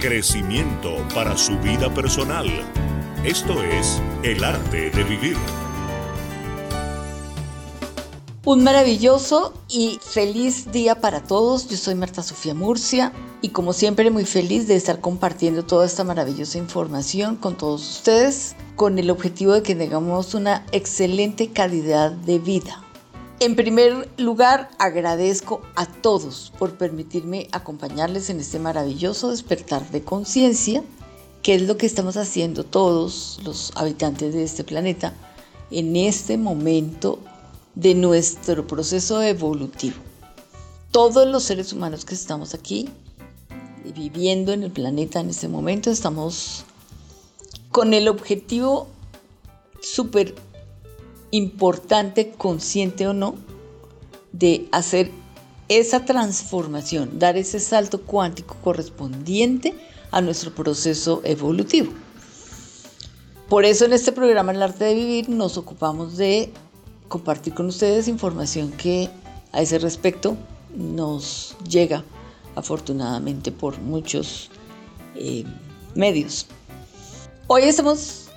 Crecimiento 0.00 0.96
para 1.14 1.36
su 1.38 1.56
vida 1.60 1.94
personal. 1.94 2.48
Esto 3.24 3.62
es 3.62 4.02
el 4.24 4.42
arte 4.42 4.90
de 4.90 5.04
vivir. 5.04 5.36
Un 8.44 8.64
maravilloso 8.64 9.54
y 9.68 10.00
feliz 10.02 10.72
día 10.72 10.96
para 10.96 11.22
todos. 11.22 11.68
Yo 11.68 11.76
soy 11.76 11.94
Marta 11.94 12.24
Sofía 12.24 12.54
Murcia 12.54 13.12
y 13.42 13.50
como 13.50 13.72
siempre 13.72 14.10
muy 14.10 14.24
feliz 14.24 14.66
de 14.66 14.74
estar 14.74 14.98
compartiendo 14.98 15.64
toda 15.64 15.86
esta 15.86 16.02
maravillosa 16.02 16.58
información 16.58 17.36
con 17.36 17.56
todos 17.56 17.88
ustedes 17.88 18.56
con 18.74 18.98
el 18.98 19.10
objetivo 19.10 19.52
de 19.52 19.62
que 19.62 19.76
tengamos 19.76 20.34
una 20.34 20.66
excelente 20.72 21.52
calidad 21.52 22.10
de 22.10 22.40
vida. 22.40 22.89
En 23.42 23.56
primer 23.56 24.06
lugar, 24.18 24.68
agradezco 24.78 25.62
a 25.74 25.86
todos 25.86 26.52
por 26.58 26.76
permitirme 26.76 27.48
acompañarles 27.52 28.28
en 28.28 28.38
este 28.38 28.58
maravilloso 28.58 29.30
despertar 29.30 29.90
de 29.90 30.04
conciencia, 30.04 30.84
que 31.42 31.54
es 31.54 31.62
lo 31.62 31.78
que 31.78 31.86
estamos 31.86 32.18
haciendo 32.18 32.64
todos 32.64 33.40
los 33.42 33.72
habitantes 33.76 34.34
de 34.34 34.42
este 34.42 34.62
planeta 34.62 35.14
en 35.70 35.96
este 35.96 36.36
momento 36.36 37.18
de 37.74 37.94
nuestro 37.94 38.66
proceso 38.66 39.22
evolutivo. 39.22 39.96
Todos 40.90 41.26
los 41.26 41.44
seres 41.44 41.72
humanos 41.72 42.04
que 42.04 42.16
estamos 42.16 42.52
aquí, 42.52 42.90
viviendo 43.94 44.52
en 44.52 44.64
el 44.64 44.70
planeta 44.70 45.18
en 45.18 45.30
este 45.30 45.48
momento, 45.48 45.90
estamos 45.90 46.66
con 47.70 47.94
el 47.94 48.06
objetivo 48.08 48.86
súper 49.80 50.34
importante, 51.30 52.32
consciente 52.36 53.06
o 53.06 53.12
no, 53.12 53.34
de 54.32 54.68
hacer 54.72 55.10
esa 55.68 56.04
transformación, 56.04 57.18
dar 57.18 57.36
ese 57.36 57.60
salto 57.60 58.02
cuántico 58.02 58.56
correspondiente 58.62 59.74
a 60.10 60.20
nuestro 60.20 60.52
proceso 60.54 61.20
evolutivo. 61.24 61.92
Por 63.48 63.64
eso 63.64 63.84
en 63.84 63.92
este 63.92 64.12
programa 64.12 64.52
El 64.52 64.62
arte 64.62 64.84
de 64.84 64.94
vivir 64.94 65.28
nos 65.28 65.56
ocupamos 65.56 66.16
de 66.16 66.52
compartir 67.08 67.54
con 67.54 67.66
ustedes 67.66 68.08
información 68.08 68.70
que 68.72 69.10
a 69.52 69.62
ese 69.62 69.78
respecto 69.78 70.36
nos 70.74 71.56
llega 71.68 72.04
afortunadamente 72.54 73.50
por 73.50 73.78
muchos 73.80 74.50
eh, 75.16 75.44
medios. 75.94 76.46
Hoy 77.48 77.62
estamos 77.62 78.28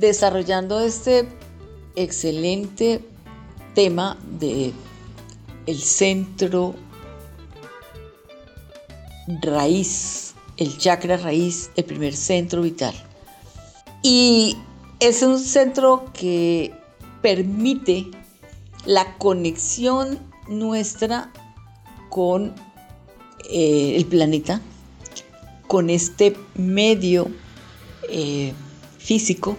desarrollando 0.00 0.80
este 0.80 1.28
excelente 1.96 3.00
tema 3.74 4.16
de 4.38 4.72
el 5.66 5.78
centro 5.80 6.74
raíz, 9.42 10.34
el 10.56 10.76
chakra 10.76 11.16
raíz, 11.16 11.70
el 11.76 11.84
primer 11.84 12.14
centro 12.14 12.62
vital. 12.62 12.94
Y 14.02 14.56
es 15.00 15.22
un 15.22 15.38
centro 15.38 16.04
que 16.12 16.72
permite 17.22 18.06
la 18.84 19.16
conexión 19.16 20.18
nuestra 20.48 21.32
con 22.10 22.54
eh, 23.50 23.96
el 23.96 24.04
planeta, 24.06 24.60
con 25.66 25.88
este 25.88 26.36
medio 26.54 27.28
eh, 28.10 28.52
físico 28.98 29.56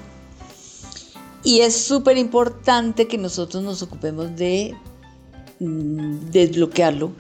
y 1.46 1.62
es 1.62 1.76
súper 1.76 2.18
importante 2.18 3.08
que 3.08 3.18
nosotros 3.18 3.64
nos 3.64 3.82
ocupemos 3.82 4.36
de 4.36 4.76
mm, 5.60 6.32
desbloquearlo 6.32 7.14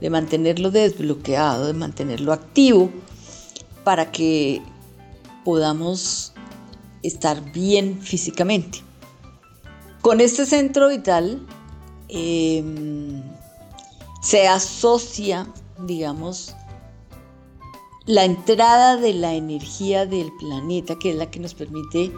de 0.00 0.10
mantenerlo 0.10 0.70
desbloqueado, 0.70 1.66
de 1.66 1.72
mantenerlo 1.72 2.32
activo, 2.32 2.90
para 3.84 4.10
que 4.10 4.62
podamos 5.44 6.32
estar 7.02 7.52
bien 7.52 8.00
físicamente. 8.00 8.82
Con 10.02 10.20
este 10.20 10.46
centro 10.46 10.88
vital 10.88 11.44
em, 12.08 13.22
se 14.22 14.46
asocia, 14.46 15.46
digamos, 15.80 16.54
la 18.06 18.24
entrada 18.24 18.96
de 18.96 19.14
la 19.14 19.34
energía 19.34 20.06
del 20.06 20.30
planeta, 20.38 20.98
que 20.98 21.10
es 21.10 21.16
la 21.16 21.30
que 21.30 21.40
nos 21.40 21.54
permite 21.54 22.12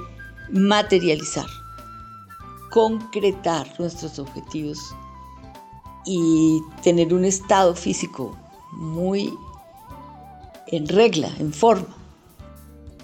materializar, 0.52 1.46
concretar 2.70 3.66
nuestros 3.78 4.18
objetivos 4.18 4.78
y 6.06 6.60
tener 6.82 7.12
un 7.12 7.24
estado 7.24 7.74
físico 7.74 8.36
muy 8.72 9.32
en 10.68 10.88
regla, 10.88 11.30
en 11.38 11.52
forma. 11.52 11.96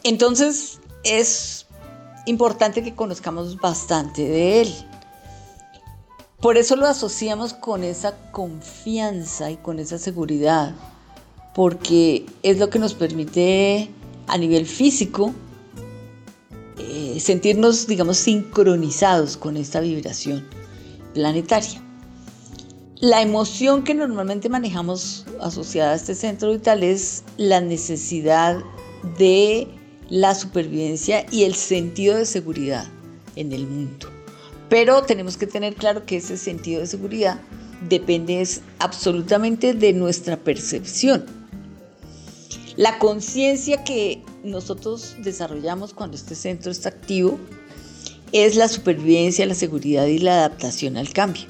Entonces 0.02 0.80
es 1.04 1.66
importante 2.26 2.82
que 2.82 2.94
conozcamos 2.94 3.56
bastante 3.60 4.22
de 4.22 4.60
él. 4.62 4.74
Por 6.40 6.56
eso 6.56 6.76
lo 6.76 6.86
asociamos 6.86 7.54
con 7.54 7.82
esa 7.82 8.14
confianza 8.30 9.50
y 9.50 9.56
con 9.56 9.78
esa 9.78 9.98
seguridad, 9.98 10.74
porque 11.54 12.26
es 12.42 12.58
lo 12.58 12.68
que 12.70 12.78
nos 12.78 12.94
permite 12.94 13.90
a 14.26 14.36
nivel 14.36 14.66
físico 14.66 15.32
eh, 16.78 17.18
sentirnos, 17.20 17.86
digamos, 17.86 18.18
sincronizados 18.18 19.36
con 19.36 19.56
esta 19.56 19.80
vibración 19.80 20.46
planetaria. 21.14 21.82
La 23.00 23.20
emoción 23.20 23.84
que 23.84 23.94
normalmente 23.94 24.48
manejamos 24.48 25.26
asociada 25.40 25.92
a 25.92 25.96
este 25.96 26.14
centro 26.14 26.52
vital 26.52 26.82
es 26.82 27.24
la 27.36 27.60
necesidad 27.60 28.58
de 29.18 29.68
la 30.08 30.34
supervivencia 30.34 31.26
y 31.30 31.44
el 31.44 31.54
sentido 31.54 32.16
de 32.16 32.24
seguridad 32.24 32.86
en 33.36 33.52
el 33.52 33.66
mundo. 33.66 34.08
Pero 34.68 35.02
tenemos 35.02 35.36
que 35.36 35.46
tener 35.46 35.74
claro 35.74 36.04
que 36.06 36.16
ese 36.16 36.36
sentido 36.36 36.80
de 36.80 36.86
seguridad 36.86 37.40
depende 37.88 38.46
absolutamente 38.78 39.74
de 39.74 39.92
nuestra 39.92 40.36
percepción. 40.36 41.24
La 42.76 42.98
conciencia 42.98 43.84
que 43.84 44.22
nosotros 44.44 45.16
desarrollamos 45.22 45.94
cuando 45.94 46.14
este 46.14 46.34
centro 46.34 46.70
está 46.70 46.90
activo 46.90 47.38
es 48.32 48.54
la 48.54 48.68
supervivencia, 48.68 49.46
la 49.46 49.54
seguridad 49.54 50.04
y 50.06 50.18
la 50.18 50.40
adaptación 50.40 50.98
al 50.98 51.10
cambio. 51.10 51.44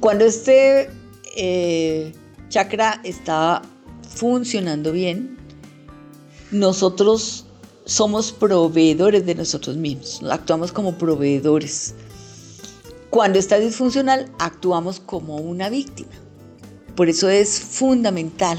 Cuando 0.00 0.26
este 0.26 0.90
eh, 1.34 2.12
chakra 2.50 3.00
está 3.04 3.62
funcionando 4.14 4.92
bien, 4.92 5.38
nosotros 6.50 7.46
somos 7.86 8.32
proveedores 8.32 9.24
de 9.24 9.34
nosotros 9.34 9.78
mismos, 9.78 10.20
actuamos 10.30 10.72
como 10.72 10.98
proveedores. 10.98 11.94
Cuando 13.08 13.38
está 13.38 13.58
disfuncional, 13.58 14.30
actuamos 14.38 15.00
como 15.00 15.36
una 15.36 15.70
víctima. 15.70 16.12
Por 16.96 17.08
eso 17.08 17.30
es 17.30 17.58
fundamental 17.58 18.58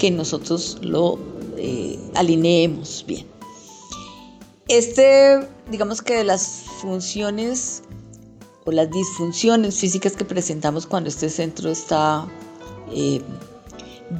que 0.00 0.10
nosotros 0.10 0.78
lo 0.80 1.18
eh, 1.58 1.98
alineemos 2.14 3.04
bien. 3.06 3.26
Este, 4.66 5.46
digamos 5.70 6.00
que 6.00 6.24
las 6.24 6.64
funciones 6.80 7.82
o 8.64 8.72
las 8.72 8.90
disfunciones 8.90 9.78
físicas 9.78 10.16
que 10.16 10.24
presentamos 10.24 10.86
cuando 10.86 11.10
este 11.10 11.28
centro 11.28 11.70
está 11.70 12.26
eh, 12.90 13.20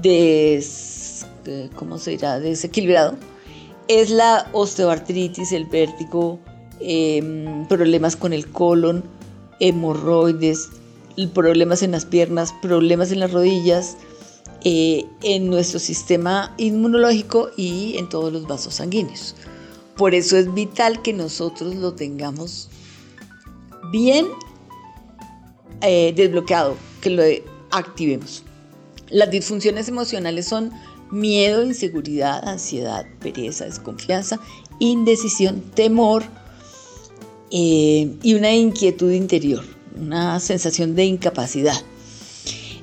des, 0.03 1.25
eh, 1.47 1.71
¿cómo 1.77 1.97
se 1.97 2.11
dirá? 2.11 2.39
desequilibrado, 2.39 3.17
es 3.89 4.11
la 4.11 4.51
osteoartritis, 4.53 5.51
el 5.53 5.65
vértigo, 5.65 6.39
em, 6.81 7.67
problemas 7.69 8.17
con 8.17 8.35
el 8.35 8.47
colon, 8.51 9.03
hemorroides, 9.61 10.69
problemas 11.33 11.83
en 11.83 11.93
las 11.93 12.05
piernas, 12.05 12.53
problemas 12.61 13.13
en 13.13 13.21
las 13.21 13.33
rodillas, 13.33 13.97
eh, 14.65 15.07
en 15.23 15.49
nuestro 15.49 15.79
sistema 15.79 16.55
inmunológico 16.59 17.51
y 17.57 17.97
en 17.99 18.09
todos 18.09 18.33
los 18.33 18.47
vasos 18.47 18.75
sanguíneos. 18.75 19.35
Por 19.97 20.15
eso 20.15 20.37
es 20.37 20.53
vital 20.53 21.03
que 21.03 21.13
nosotros 21.13 21.75
lo 21.75 21.95
tengamos 21.95 22.69
bien 23.91 24.27
eh, 25.83 26.13
desbloqueado, 26.15 26.77
que 27.01 27.11
lo 27.11 27.23
activemos. 27.71 28.43
Las 29.11 29.31
disfunciones 29.31 29.89
emocionales 29.89 30.47
son 30.47 30.73
miedo, 31.11 31.65
inseguridad, 31.65 32.47
ansiedad, 32.47 33.07
pereza, 33.19 33.65
desconfianza, 33.65 34.39
indecisión, 34.79 35.63
temor 35.75 36.23
eh, 37.51 38.15
y 38.23 38.35
una 38.35 38.55
inquietud 38.55 39.11
interior, 39.11 39.65
una 39.99 40.39
sensación 40.39 40.95
de 40.95 41.05
incapacidad. 41.05 41.77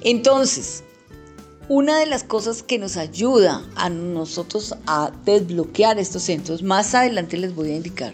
Entonces, 0.01 0.83
una 1.69 1.99
de 1.99 2.05
las 2.05 2.23
cosas 2.23 2.63
que 2.63 2.79
nos 2.79 2.95
ayuda 2.95 3.61
a 3.75 3.89
nosotros 3.89 4.75
a 4.85 5.11
desbloquear 5.25 5.99
estos 5.99 6.23
centros, 6.23 6.63
más 6.63 6.95
adelante 6.95 7.35
les 7.37 7.53
voy 7.53 7.71
a 7.71 7.75
indicar 7.75 8.13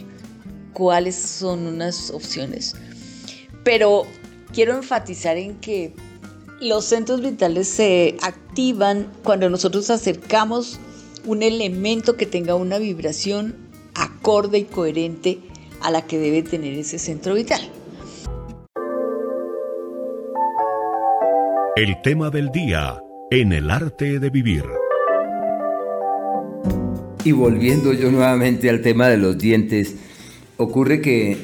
cuáles 0.74 1.16
son 1.16 1.68
unas 1.68 2.10
opciones. 2.10 2.76
Pero 3.64 4.06
quiero 4.54 4.76
enfatizar 4.76 5.38
en 5.38 5.56
que 5.60 5.93
los 6.60 6.86
centros 6.86 7.22
vitales 7.22 7.68
se 7.68 8.18
activan 8.22 9.12
cuando 9.24 9.49
nosotros 9.49 9.89
acercamos 9.89 10.80
un 11.26 11.43
elemento 11.43 12.18
que 12.18 12.26
tenga 12.26 12.56
una 12.56 12.80
vibración 12.80 13.56
acorde 13.93 14.60
y 14.60 14.64
coherente 14.64 15.39
a 15.82 15.91
la 15.91 16.01
que 16.01 16.18
debe 16.18 16.41
tener 16.41 16.74
ese 16.74 16.97
centro 16.97 17.36
vital. 17.36 17.62
El 21.76 22.01
tema 22.01 22.30
del 22.30 22.49
día 22.51 23.03
en 23.41 23.51
el 23.51 23.71
arte 23.71 24.19
de 24.19 24.29
vivir. 24.29 24.63
Y 27.23 27.31
volviendo 27.31 27.91
yo 27.91 28.11
nuevamente 28.11 28.69
al 28.69 28.81
tema 28.81 29.07
de 29.07 29.17
los 29.17 29.39
dientes, 29.39 29.95
ocurre 30.57 31.01
que 31.01 31.38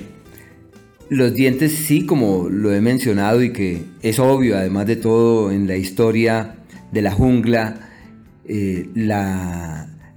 los 1.10 1.34
dientes 1.34 1.72
sí, 1.72 2.06
como 2.06 2.48
lo 2.48 2.72
he 2.72 2.80
mencionado 2.80 3.42
y 3.42 3.54
que 3.54 3.82
es 4.04 4.20
obvio, 4.20 4.56
además 4.56 4.86
de 4.86 4.98
todo 4.98 5.52
en 5.52 5.66
la 5.66 5.78
historia 5.78 6.58
de 6.92 7.02
la 7.02 7.12
jungla, 7.12 7.90
eh, 8.46 8.88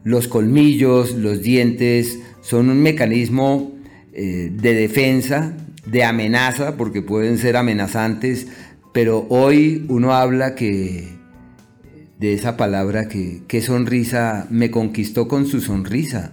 los 0.05 0.29
colmillos, 0.29 1.15
los 1.15 1.41
dientes 1.41 2.19
son 2.43 2.69
un 2.69 2.83
mecanismo 2.83 3.73
eh, 4.13 4.51
de 4.53 4.75
defensa, 4.75 5.57
de 5.87 6.05
amenaza, 6.05 6.77
porque 6.77 7.01
pueden 7.01 7.39
ser 7.39 7.57
amenazantes, 7.57 8.49
pero 8.93 9.27
hoy 9.31 9.87
uno 9.89 10.13
habla 10.13 10.55
que 10.55 11.22
de 12.23 12.33
esa 12.33 12.57
palabra 12.57 13.09
que, 13.09 13.43
qué 13.47 13.61
sonrisa 13.61 14.47
me 14.49 14.71
conquistó 14.71 15.29
con 15.29 15.45
su 15.47 15.61
sonrisa 15.61 16.33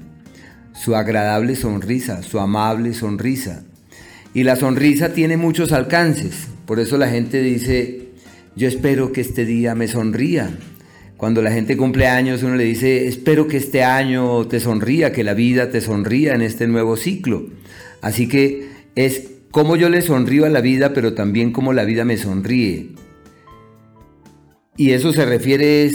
su 0.80 0.96
agradable 0.96 1.56
sonrisa, 1.56 2.24
su 2.24 2.40
amable 2.40 2.94
sonrisa. 2.94 3.64
Y 4.34 4.44
la 4.44 4.56
sonrisa 4.56 5.14
tiene 5.14 5.36
muchos 5.36 5.74
alcances. 5.74 6.48
Por 6.66 6.80
eso 6.80 6.98
la 6.98 7.10
gente 7.10 7.42
dice, 7.42 8.12
yo 8.56 8.68
espero 8.68 9.12
que 9.12 9.20
este 9.20 9.46
día 9.46 9.76
me 9.76 9.90
sonría. 9.90 10.52
Cuando 11.18 11.42
la 11.42 11.52
gente 11.52 11.76
cumple 11.76 12.08
años, 12.08 12.44
uno 12.44 12.56
le 12.56 12.64
dice, 12.64 13.08
espero 13.08 13.48
que 13.48 13.58
este 13.58 13.84
año 13.84 14.48
te 14.48 14.62
sonría, 14.62 15.12
que 15.12 15.26
la 15.26 15.34
vida 15.34 15.70
te 15.70 15.82
sonría 15.82 16.34
en 16.34 16.44
este 16.44 16.66
nuevo 16.66 16.96
ciclo. 16.96 17.48
Así 18.02 18.30
que 18.30 18.70
es 18.96 19.24
como 19.52 19.76
yo 19.76 19.90
le 19.90 20.02
sonrío 20.02 20.46
a 20.46 20.50
la 20.50 20.62
vida, 20.62 20.94
pero 20.94 21.14
también 21.14 21.52
como 21.52 21.74
la 21.74 21.84
vida 21.84 22.06
me 22.06 22.16
sonríe. 22.16 22.92
Y 24.80 24.94
eso 24.94 25.12
se 25.12 25.26
refiere 25.26 25.92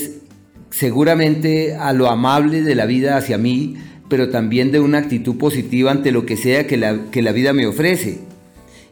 seguramente 0.68 1.74
a 1.74 1.95
lo 1.95 2.11
amable 2.11 2.61
de 2.61 2.74
la 2.74 2.85
vida 2.85 3.16
hacia 3.16 3.39
mí, 3.39 3.76
pero 4.11 4.28
también 4.28 4.72
de 4.72 4.80
una 4.80 4.99
actitud 4.99 5.39
positiva 5.39 5.91
ante 5.91 6.12
lo 6.12 6.26
que 6.26 6.37
sea 6.37 6.66
que 6.66 6.76
la, 6.76 7.11
que 7.11 7.22
la 7.22 7.32
vida 7.32 7.55
me 7.55 7.66
ofrece. 7.66 8.18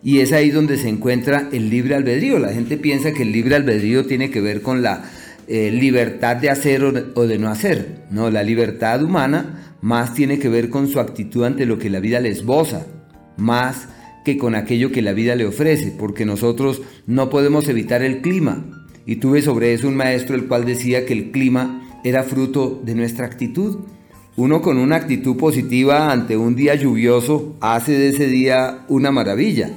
Y 0.03 0.21
es 0.21 0.33
ahí 0.33 0.49
donde 0.49 0.79
se 0.79 0.89
encuentra 0.89 1.51
el 1.53 1.69
libre 1.69 1.95
albedrío. 1.95 2.39
La 2.39 2.55
gente 2.55 2.79
piensa 2.79 3.13
que 3.13 3.23
el 3.23 3.33
libre 3.33 3.55
albedrío 3.55 4.07
tiene 4.07 4.31
que 4.31 4.41
ver 4.41 4.63
con 4.63 4.81
la 4.81 5.05
eh, 5.47 5.71
libertad 5.71 6.37
de 6.37 6.49
hacer 6.49 6.83
o 6.83 7.27
de 7.27 7.39
no 7.39 7.51
hacer. 7.51 8.07
No, 8.11 8.31
la 8.31 8.43
libertad 8.43 9.05
humana 9.05 9.77
más 9.83 10.15
tiene 10.15 10.39
que 10.39 10.49
ver 10.49 10.71
con 10.71 10.89
su 10.89 11.01
actitud 11.01 11.45
ante 11.45 11.67
lo 11.67 11.79
que 11.79 11.91
la 11.91 12.01
vida 12.01 12.19
le 12.19 12.31
esboza, 12.31 12.87
más 13.37 13.89
que 14.25 14.39
con 14.39 14.55
aquello 14.55 14.91
que 14.91 15.03
la 15.03 15.13
vida 15.13 15.37
le 15.37 15.45
ofrece, 15.45 15.93
porque 15.99 16.25
nosotros 16.25 16.81
no 17.07 17.29
podemos 17.29 17.69
evitar 17.69 18.03
el 18.03 18.23
clima. 18.23 18.65
Y 19.07 19.17
tuve 19.17 19.43
sobre 19.43 19.75
eso 19.75 19.89
un 19.89 19.97
maestro 19.97 20.35
el 20.35 20.47
cual 20.47 20.65
decía 20.65 21.05
que 21.05 21.13
el 21.13 21.31
clima 21.31 22.01
era 22.05 22.23
fruto 22.23 22.81
de 22.85 22.95
nuestra 22.95 23.27
actitud. 23.27 23.81
Uno 24.37 24.63
con 24.63 24.79
una 24.79 24.97
actitud 24.97 25.37
positiva 25.37 26.11
ante 26.11 26.37
un 26.37 26.55
día 26.57 26.75
lluvioso 26.75 27.57
hace 27.61 27.93
de 27.93 28.09
ese 28.09 28.27
día 28.27 28.85
una 28.89 29.11
maravilla. 29.11 29.71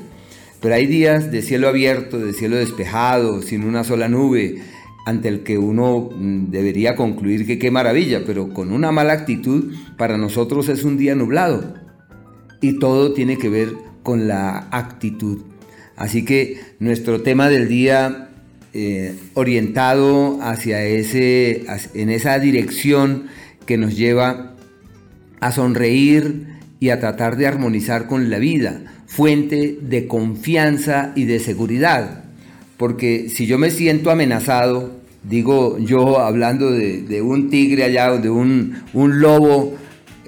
Pero 0.61 0.76
hay 0.76 0.88
días 0.88 1.32
de 1.32 1.41
cielo 1.41 1.67
abierto, 1.67 2.17
de 2.17 2.34
cielo 2.34 2.55
despejado, 2.55 3.41
sin 3.41 3.63
una 3.63 3.84
sola 3.84 4.07
nube, 4.07 4.61
ante 5.05 5.28
el 5.28 5.43
que 5.43 5.57
uno 5.57 6.09
mm, 6.15 6.49
debería 6.49 6.95
concluir 6.95 7.45
que 7.45 7.59
qué 7.59 7.69
maravilla, 7.69 8.23
pero 8.26 8.49
con 8.49 8.71
una 8.71 8.91
mala 8.91 9.13
actitud 9.13 9.73
para 9.97 10.17
nosotros 10.17 10.69
es 10.69 10.84
un 10.84 10.97
día 10.97 11.15
nublado. 11.15 11.76
Y 12.61 12.80
todo 12.80 13.13
tiene 13.13 13.38
que 13.38 13.49
ver 13.49 13.73
con 14.01 14.28
la 14.28 14.67
actitud. 14.71 15.43
Así 15.95 16.26
que 16.26 16.59
nuestro 16.80 17.21
tema 17.21 17.49
del 17.49 17.67
día 17.67 18.24
eh, 18.78 19.15
orientado 19.36 20.38
hacia 20.41 20.84
ese, 20.84 21.63
en 21.93 22.09
esa 22.09 22.38
dirección 22.39 23.28
que 23.65 23.78
nos 23.78 23.95
lleva 23.95 24.51
a 25.39 25.53
sonreír 25.53 26.47
y 26.82 26.89
a 26.89 26.99
tratar 26.99 27.38
de 27.38 27.47
armonizar 27.47 28.07
con 28.07 28.30
la 28.30 28.38
vida, 28.38 28.82
fuente 29.07 29.78
de 29.82 30.07
confianza 30.07 31.13
y 31.15 31.23
de 31.23 31.39
seguridad. 31.39 32.26
Porque 32.76 33.30
si 33.30 33.45
yo 33.45 33.57
me 33.57 33.71
siento 33.71 34.11
amenazado, 34.11 34.99
digo 35.23 35.80
yo 35.80 36.19
hablando 36.19 36.69
de, 36.69 37.21
un 37.21 37.49
tigre 37.49 37.86
allá, 37.86 38.11
de 38.17 38.30
un, 38.30 38.84
lobo 38.93 39.73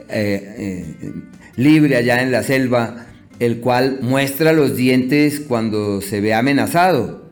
eh, 0.07 0.55
eh, 0.57 1.13
libre 1.57 1.97
allá 1.97 2.23
en 2.23 2.31
la 2.31 2.43
selva, 2.43 3.07
el 3.39 3.59
cual 3.59 3.99
muestra 4.01 4.53
los 4.53 4.77
dientes 4.77 5.41
cuando 5.41 5.99
se 5.99 6.21
ve 6.21 6.33
amenazado. 6.33 7.26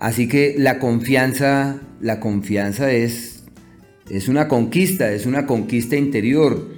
Así 0.00 0.28
que 0.28 0.54
la 0.56 0.78
confianza, 0.78 1.78
la 2.00 2.20
confianza 2.20 2.90
es, 2.90 3.44
es 4.08 4.28
una 4.28 4.48
conquista, 4.48 5.12
es 5.12 5.26
una 5.26 5.44
conquista 5.44 5.94
interior, 5.94 6.70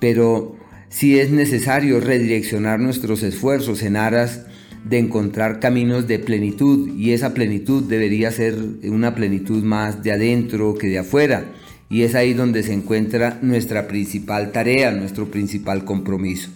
pero 0.00 0.56
si 0.88 1.20
es 1.20 1.30
necesario 1.30 2.00
redireccionar 2.00 2.80
nuestros 2.80 3.22
esfuerzos 3.22 3.84
en 3.84 3.94
aras 3.96 4.46
de 4.84 4.98
encontrar 4.98 5.60
caminos 5.60 6.08
de 6.08 6.18
plenitud 6.18 6.88
y 6.96 7.12
esa 7.12 7.34
plenitud 7.34 7.84
debería 7.84 8.32
ser 8.32 8.56
una 8.82 9.14
plenitud 9.14 9.62
más 9.62 10.02
de 10.02 10.10
adentro 10.10 10.74
que 10.74 10.88
de 10.88 10.98
afuera 10.98 11.44
y 11.88 12.02
es 12.02 12.16
ahí 12.16 12.34
donde 12.34 12.64
se 12.64 12.72
encuentra 12.72 13.38
nuestra 13.42 13.86
principal 13.86 14.50
tarea, 14.50 14.90
nuestro 14.90 15.30
principal 15.30 15.84
compromiso. 15.84 16.50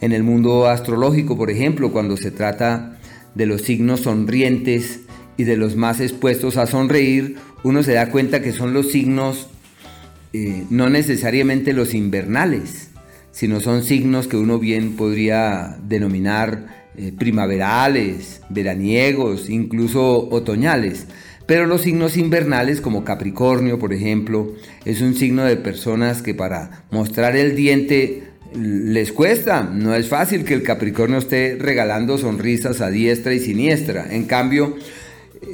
En 0.00 0.10
el 0.10 0.24
mundo 0.24 0.66
astrológico, 0.66 1.36
por 1.36 1.48
ejemplo, 1.48 1.92
cuando 1.92 2.16
se 2.16 2.32
trata 2.32 2.98
de 3.36 3.46
los 3.46 3.62
signos 3.62 4.00
sonrientes 4.00 5.03
y 5.36 5.44
de 5.44 5.56
los 5.56 5.76
más 5.76 6.00
expuestos 6.00 6.56
a 6.56 6.66
sonreír, 6.66 7.36
uno 7.62 7.82
se 7.82 7.92
da 7.92 8.10
cuenta 8.10 8.42
que 8.42 8.52
son 8.52 8.72
los 8.74 8.90
signos 8.92 9.48
eh, 10.32 10.64
no 10.68 10.90
necesariamente 10.90 11.72
los 11.72 11.94
invernales, 11.94 12.88
sino 13.30 13.60
son 13.60 13.84
signos 13.84 14.26
que 14.26 14.36
uno 14.36 14.58
bien 14.58 14.96
podría 14.96 15.76
denominar 15.86 16.90
eh, 16.96 17.12
primaverales, 17.16 18.40
veraniegos, 18.48 19.48
incluso 19.48 20.28
otoñales. 20.30 21.06
Pero 21.46 21.66
los 21.66 21.82
signos 21.82 22.16
invernales, 22.16 22.80
como 22.80 23.04
Capricornio, 23.04 23.78
por 23.78 23.92
ejemplo, 23.92 24.54
es 24.84 25.02
un 25.02 25.14
signo 25.14 25.44
de 25.44 25.56
personas 25.56 26.20
que 26.22 26.34
para 26.34 26.84
mostrar 26.90 27.36
el 27.36 27.54
diente 27.54 28.24
les 28.54 29.12
cuesta. 29.12 29.62
No 29.62 29.94
es 29.94 30.08
fácil 30.08 30.44
que 30.44 30.54
el 30.54 30.62
Capricornio 30.62 31.18
esté 31.18 31.56
regalando 31.60 32.18
sonrisas 32.18 32.80
a 32.80 32.90
diestra 32.90 33.34
y 33.34 33.40
siniestra. 33.40 34.06
En 34.10 34.24
cambio, 34.24 34.76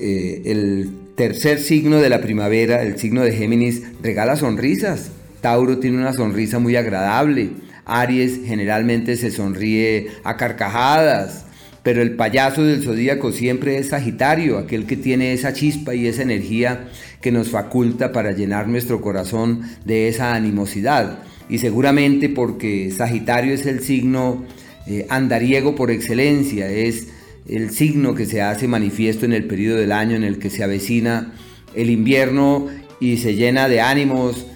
eh, 0.01 0.43
el 0.47 0.91
tercer 1.17 1.59
signo 1.59 2.01
de 2.01 2.09
la 2.09 2.21
primavera, 2.21 2.83
el 2.83 2.99
signo 2.99 3.23
de 3.23 3.33
Géminis, 3.33 3.83
regala 4.03 4.37
sonrisas. 4.37 5.11
Tauro 5.41 5.79
tiene 5.79 5.99
una 5.99 6.13
sonrisa 6.13 6.59
muy 6.59 6.77
agradable. 6.77 7.51
Aries 7.85 8.41
generalmente 8.45 9.17
se 9.17 9.31
sonríe 9.31 10.09
a 10.25 10.37
carcajadas. 10.37 11.47
Pero 11.83 12.03
el 12.03 12.15
payaso 12.15 12.63
del 12.63 12.83
zodíaco 12.83 13.33
siempre 13.33 13.79
es 13.79 13.89
Sagitario, 13.89 14.59
aquel 14.59 14.87
que 14.87 14.97
tiene 14.97 15.33
esa 15.33 15.55
chispa 15.55 15.95
y 15.95 16.07
esa 16.07 16.23
energía 16.23 16.89
que 17.23 17.33
nos 17.33 17.49
faculta 17.49 18.13
para 18.13 18.33
llenar 18.33 18.69
nuestro 18.69 19.01
corazón 19.01 19.63
de 19.87 20.09
esa 20.09 20.35
animosidad 20.35 21.21
y 21.51 21.59
seguramente 21.59 22.29
porque 22.29 22.91
Sagitario 22.97 23.53
es 23.53 23.67
el 23.67 23.81
signo 23.81 24.45
eh, 24.87 25.07
andariego 25.11 25.75
por 25.75 25.91
excelencia, 25.91 26.71
es 26.71 27.09
el 27.49 27.71
signo 27.71 28.15
que 28.15 28.27
se 28.27 28.43
hace 28.43 28.69
manifiesto 28.69 29.25
en 29.25 29.33
el 29.33 29.47
periodo 29.47 29.79
del 29.79 29.93
año 29.93 30.17
en 30.17 30.25
el 30.25 30.39
que 30.39 30.51
se 30.51 30.63
avecina 30.63 31.33
el 31.75 31.91
invierno 31.91 32.69
y 33.01 33.17
se 33.19 33.35
llena 33.35 33.69
de 33.69 33.81
ánimos 33.81 34.47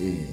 eh, 0.00 0.26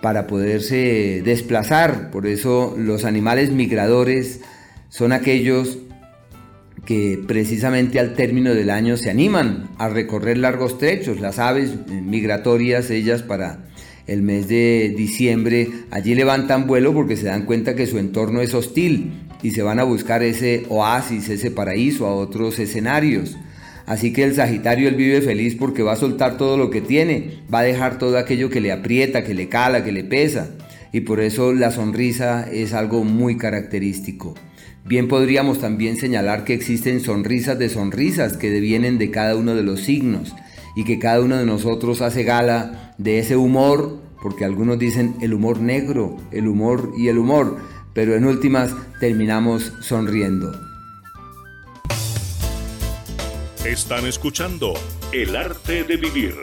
para 0.00 0.26
poderse 0.26 1.22
desplazar. 1.24 2.10
Por 2.10 2.26
eso 2.26 2.74
los 2.78 3.04
animales 3.04 3.50
migradores 3.50 4.40
son 4.88 5.12
aquellos 5.12 5.78
que 6.84 7.22
precisamente 7.26 7.98
al 7.98 8.14
término 8.14 8.54
del 8.54 8.70
año 8.70 8.96
se 8.96 9.10
animan 9.10 9.70
a 9.78 9.88
recorrer 9.88 10.38
largos 10.38 10.78
trechos. 10.78 11.20
Las 11.20 11.38
aves 11.38 11.70
eh, 11.70 12.00
migratorias, 12.02 12.90
ellas 12.90 13.22
para 13.22 13.66
el 14.06 14.22
mes 14.22 14.48
de 14.48 14.92
diciembre, 14.96 15.70
allí 15.90 16.14
levantan 16.14 16.66
vuelo 16.66 16.92
porque 16.92 17.16
se 17.16 17.26
dan 17.26 17.46
cuenta 17.46 17.74
que 17.74 17.86
su 17.86 17.98
entorno 17.98 18.42
es 18.42 18.52
hostil 18.52 19.23
y 19.44 19.50
se 19.50 19.62
van 19.62 19.78
a 19.78 19.84
buscar 19.84 20.22
ese 20.22 20.64
oasis, 20.70 21.28
ese 21.28 21.50
paraíso 21.50 22.06
a 22.06 22.14
otros 22.14 22.58
escenarios. 22.58 23.36
Así 23.84 24.10
que 24.14 24.24
el 24.24 24.34
Sagitario 24.34 24.88
él 24.88 24.94
vive 24.94 25.20
feliz 25.20 25.54
porque 25.54 25.82
va 25.82 25.92
a 25.92 25.96
soltar 25.96 26.38
todo 26.38 26.56
lo 26.56 26.70
que 26.70 26.80
tiene, 26.80 27.42
va 27.52 27.58
a 27.58 27.64
dejar 27.64 27.98
todo 27.98 28.16
aquello 28.16 28.48
que 28.48 28.62
le 28.62 28.72
aprieta, 28.72 29.22
que 29.22 29.34
le 29.34 29.50
cala, 29.50 29.84
que 29.84 29.92
le 29.92 30.02
pesa. 30.02 30.48
Y 30.92 31.00
por 31.00 31.20
eso 31.20 31.52
la 31.52 31.70
sonrisa 31.70 32.48
es 32.50 32.72
algo 32.72 33.04
muy 33.04 33.36
característico. 33.36 34.34
Bien 34.86 35.08
podríamos 35.08 35.58
también 35.58 35.98
señalar 35.98 36.44
que 36.44 36.54
existen 36.54 37.00
sonrisas 37.00 37.58
de 37.58 37.68
sonrisas 37.68 38.38
que 38.38 38.50
devienen 38.50 38.96
de 38.96 39.10
cada 39.10 39.36
uno 39.36 39.54
de 39.54 39.62
los 39.62 39.80
signos 39.80 40.34
y 40.74 40.84
que 40.84 40.98
cada 40.98 41.20
uno 41.20 41.36
de 41.36 41.44
nosotros 41.44 42.00
hace 42.00 42.24
gala 42.24 42.94
de 42.96 43.18
ese 43.18 43.36
humor, 43.36 44.00
porque 44.22 44.46
algunos 44.46 44.78
dicen 44.78 45.16
el 45.20 45.34
humor 45.34 45.60
negro, 45.60 46.16
el 46.32 46.48
humor 46.48 46.92
y 46.96 47.08
el 47.08 47.18
humor, 47.18 47.58
pero 47.94 48.14
en 48.14 48.24
últimas 48.24 48.74
terminamos 49.00 49.72
sonriendo. 49.80 50.52
Están 53.64 54.04
escuchando 54.04 54.74
El 55.12 55.36
arte 55.36 55.84
de 55.84 55.96
vivir. 55.96 56.34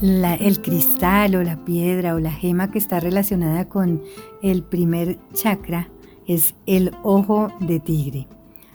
el 0.00 0.60
cristal 0.60 1.36
o 1.36 1.42
la 1.42 1.64
piedra 1.64 2.14
o 2.14 2.18
la 2.18 2.30
gema 2.30 2.70
que 2.70 2.78
está 2.78 3.00
relacionada 3.00 3.68
con 3.68 4.02
el 4.42 4.62
primer 4.62 5.18
chakra 5.32 5.88
es 6.26 6.54
el 6.66 6.92
ojo 7.02 7.52
de 7.60 7.80
tigre. 7.80 8.28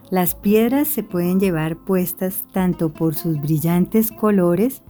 Las 0.10 0.34
piedras 0.34 0.88
se 0.88 1.03
pueden 1.03 1.39
llevar 1.39 1.78
puestas 1.78 2.45
tanto 2.51 2.91
por 2.91 3.14
sus 3.14 3.39
brillantes 3.39 4.12
colores 4.12 4.82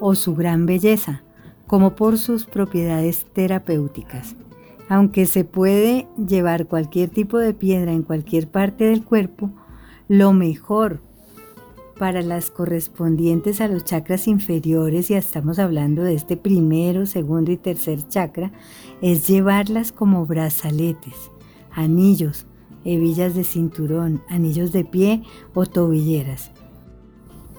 o 0.00 0.14
su 0.14 0.34
gran 0.34 0.66
belleza, 0.66 1.22
como 1.70 1.94
por 1.94 2.18
sus 2.18 2.46
propiedades 2.46 3.26
terapéuticas. 3.32 4.34
Aunque 4.88 5.24
se 5.26 5.44
puede 5.44 6.08
llevar 6.16 6.66
cualquier 6.66 7.10
tipo 7.10 7.38
de 7.38 7.54
piedra 7.54 7.92
en 7.92 8.02
cualquier 8.02 8.48
parte 8.48 8.86
del 8.86 9.04
cuerpo, 9.04 9.52
lo 10.08 10.32
mejor 10.32 11.00
para 11.96 12.22
las 12.22 12.50
correspondientes 12.50 13.60
a 13.60 13.68
los 13.68 13.84
chakras 13.84 14.26
inferiores, 14.26 15.06
ya 15.06 15.18
estamos 15.18 15.60
hablando 15.60 16.02
de 16.02 16.14
este 16.14 16.36
primero, 16.36 17.06
segundo 17.06 17.52
y 17.52 17.56
tercer 17.56 18.02
chakra, 18.08 18.50
es 19.00 19.28
llevarlas 19.28 19.92
como 19.92 20.26
brazaletes, 20.26 21.30
anillos, 21.70 22.46
hebillas 22.84 23.36
de 23.36 23.44
cinturón, 23.44 24.24
anillos 24.28 24.72
de 24.72 24.84
pie 24.84 25.22
o 25.54 25.66
tobilleras. 25.66 26.50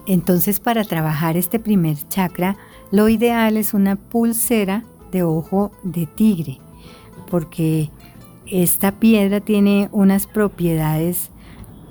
Entonces 0.06 0.60
para 0.60 0.84
trabajar 0.84 1.38
este 1.38 1.60
primer 1.60 1.96
chakra, 2.10 2.58
lo 2.92 3.08
ideal 3.08 3.58
es 3.58 3.74
una 3.74 3.96
pulsera 3.96 4.84
de 5.12 5.24
ojo 5.24 5.72
de 5.84 6.06
tigre, 6.06 6.60
porque 7.30 7.90
esta 8.46 9.00
piedra 9.00 9.40
tiene 9.40 9.90
unas 9.92 10.28
propiedades 10.28 11.32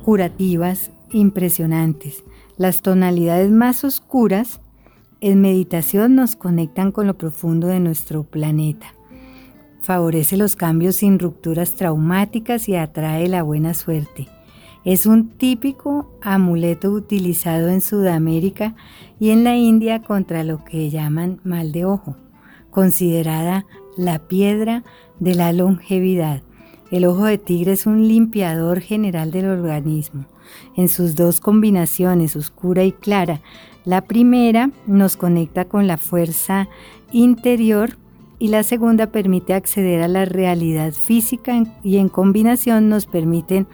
curativas 0.05 0.91
impresionantes. 1.11 2.23
Las 2.57 2.83
tonalidades 2.83 3.51
más 3.51 3.85
oscuras 3.85 4.61
en 5.23 5.41
meditación 5.41 6.15
nos 6.15 6.37
conectan 6.37 6.93
con 6.93 7.07
lo 7.07 7.15
profundo 7.15 7.67
de 7.67 7.81
nuestro 7.81 8.25
planeta. 8.25 8.95
Favorece 9.81 10.37
los 10.37 10.57
cambios 10.57 10.97
sin 10.97 11.19
rupturas 11.19 11.75
traumáticas 11.75 12.69
y 12.69 12.77
atrae 12.77 13.29
la 13.29 13.43
buena 13.43 13.73
suerte. 13.73 14.29
Es 14.85 15.05
un 15.07 15.29
típico 15.29 16.11
amuleto 16.23 16.91
utilizado 16.91 17.69
en 17.69 17.81
Sudamérica 17.81 18.75
y 19.21 19.31
en 19.31 19.45
la 19.45 19.57
India 19.57 20.03
contra 20.03 20.43
lo 20.43 20.65
que 20.65 20.91
llaman 20.91 21.41
mal 21.45 21.71
de 21.71 21.85
ojo, 21.85 22.17
considerada 22.71 23.67
la 23.97 24.19
piedra 24.19 24.83
de 25.21 25.35
la 25.35 25.53
longevidad. 25.53 26.43
El 26.91 27.05
ojo 27.05 27.27
de 27.27 27.39
tigre 27.39 27.73
es 27.73 27.87
un 27.87 28.09
limpiador 28.09 28.81
general 28.81 29.31
del 29.31 29.47
organismo. 29.47 30.25
En 30.77 30.89
sus 30.89 31.15
dos 31.15 31.39
combinaciones, 31.39 32.35
oscura 32.35 32.83
y 32.83 32.93
clara, 32.93 33.43
la 33.85 34.01
primera 34.01 34.71
nos 34.87 35.17
conecta 35.17 35.67
con 35.67 35.87
la 35.87 35.99
fuerza 35.99 36.69
interior 37.13 37.97
y 38.39 38.49
la 38.49 38.63
segunda 38.63 39.09
permite 39.09 39.53
acceder 39.53 40.03
a 40.03 40.09
la 40.09 40.25
realidad 40.25 40.93
física 40.93 41.63
y 41.85 41.99
en 41.99 42.09
combinación 42.09 42.89
nos 42.89 43.07
permiten 43.07 43.69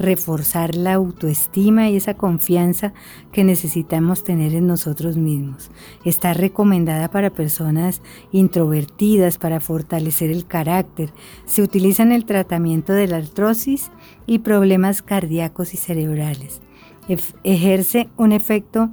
reforzar 0.00 0.74
la 0.74 0.94
autoestima 0.94 1.88
y 1.88 1.96
esa 1.96 2.14
confianza 2.14 2.92
que 3.32 3.44
necesitamos 3.44 4.24
tener 4.24 4.54
en 4.54 4.66
nosotros 4.66 5.16
mismos. 5.16 5.70
Está 6.04 6.32
recomendada 6.34 7.08
para 7.08 7.30
personas 7.30 8.02
introvertidas, 8.32 9.38
para 9.38 9.60
fortalecer 9.60 10.30
el 10.30 10.46
carácter. 10.46 11.12
Se 11.44 11.62
utiliza 11.62 12.02
en 12.02 12.12
el 12.12 12.24
tratamiento 12.24 12.92
de 12.92 13.06
la 13.06 13.18
artrosis 13.18 13.90
y 14.26 14.40
problemas 14.40 15.02
cardíacos 15.02 15.74
y 15.74 15.76
cerebrales. 15.76 16.60
ejerce 17.44 18.08
un 18.16 18.32
efecto 18.32 18.90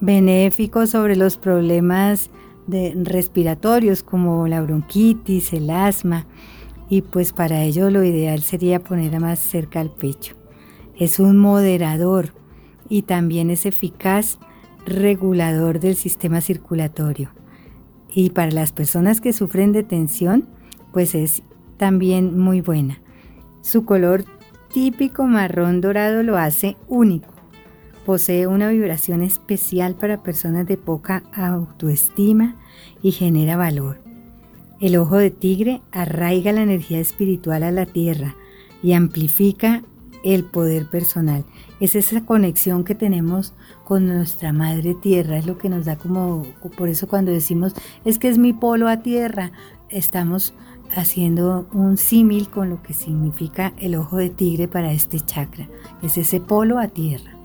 benéfico 0.00 0.86
sobre 0.86 1.16
los 1.16 1.36
problemas 1.36 2.30
respiratorios 2.68 4.02
como 4.02 4.48
la 4.48 4.60
bronquitis, 4.60 5.52
el 5.52 5.70
asma, 5.70 6.26
y 6.88 7.02
pues 7.02 7.32
para 7.32 7.62
ello 7.62 7.90
lo 7.90 8.04
ideal 8.04 8.42
sería 8.42 8.80
ponerla 8.80 9.20
más 9.20 9.38
cerca 9.38 9.80
al 9.80 9.90
pecho. 9.90 10.34
Es 10.98 11.20
un 11.20 11.36
moderador 11.36 12.32
y 12.88 13.02
también 13.02 13.50
es 13.50 13.66
eficaz 13.66 14.38
regulador 14.86 15.78
del 15.78 15.94
sistema 15.94 16.40
circulatorio. 16.40 17.30
Y 18.12 18.30
para 18.30 18.50
las 18.50 18.72
personas 18.72 19.20
que 19.20 19.34
sufren 19.34 19.72
de 19.72 19.82
tensión, 19.82 20.48
pues 20.92 21.14
es 21.14 21.42
también 21.76 22.38
muy 22.38 22.62
buena. 22.62 23.00
Su 23.60 23.84
color 23.84 24.24
típico 24.72 25.26
marrón 25.26 25.82
dorado 25.82 26.22
lo 26.22 26.38
hace 26.38 26.76
único. 26.88 27.34
Posee 28.06 28.46
una 28.46 28.70
vibración 28.70 29.20
especial 29.20 29.96
para 29.96 30.22
personas 30.22 30.66
de 30.66 30.78
poca 30.78 31.24
autoestima 31.34 32.56
y 33.02 33.10
genera 33.10 33.56
valor. 33.56 33.98
El 34.80 34.96
ojo 34.96 35.16
de 35.16 35.30
tigre 35.30 35.82
arraiga 35.92 36.52
la 36.52 36.62
energía 36.62 37.00
espiritual 37.00 37.64
a 37.64 37.70
la 37.70 37.84
tierra 37.84 38.36
y 38.82 38.92
amplifica 38.92 39.82
el 40.34 40.44
poder 40.44 40.86
personal. 40.86 41.44
Es 41.78 41.94
esa 41.94 42.24
conexión 42.24 42.82
que 42.82 42.96
tenemos 42.96 43.54
con 43.84 44.06
nuestra 44.06 44.52
madre 44.52 44.94
tierra, 44.94 45.38
es 45.38 45.46
lo 45.46 45.56
que 45.56 45.68
nos 45.68 45.84
da 45.84 45.96
como, 45.96 46.44
por 46.76 46.88
eso 46.88 47.06
cuando 47.06 47.30
decimos, 47.30 47.74
es 48.04 48.18
que 48.18 48.28
es 48.28 48.36
mi 48.36 48.52
polo 48.52 48.88
a 48.88 49.02
tierra, 49.02 49.52
estamos 49.88 50.52
haciendo 50.96 51.68
un 51.72 51.96
símil 51.96 52.48
con 52.48 52.70
lo 52.70 52.82
que 52.82 52.92
significa 52.92 53.72
el 53.78 53.94
ojo 53.94 54.16
de 54.16 54.30
tigre 54.30 54.66
para 54.66 54.92
este 54.92 55.20
chakra, 55.20 55.68
es 56.02 56.18
ese 56.18 56.40
polo 56.40 56.80
a 56.80 56.88
tierra. 56.88 57.36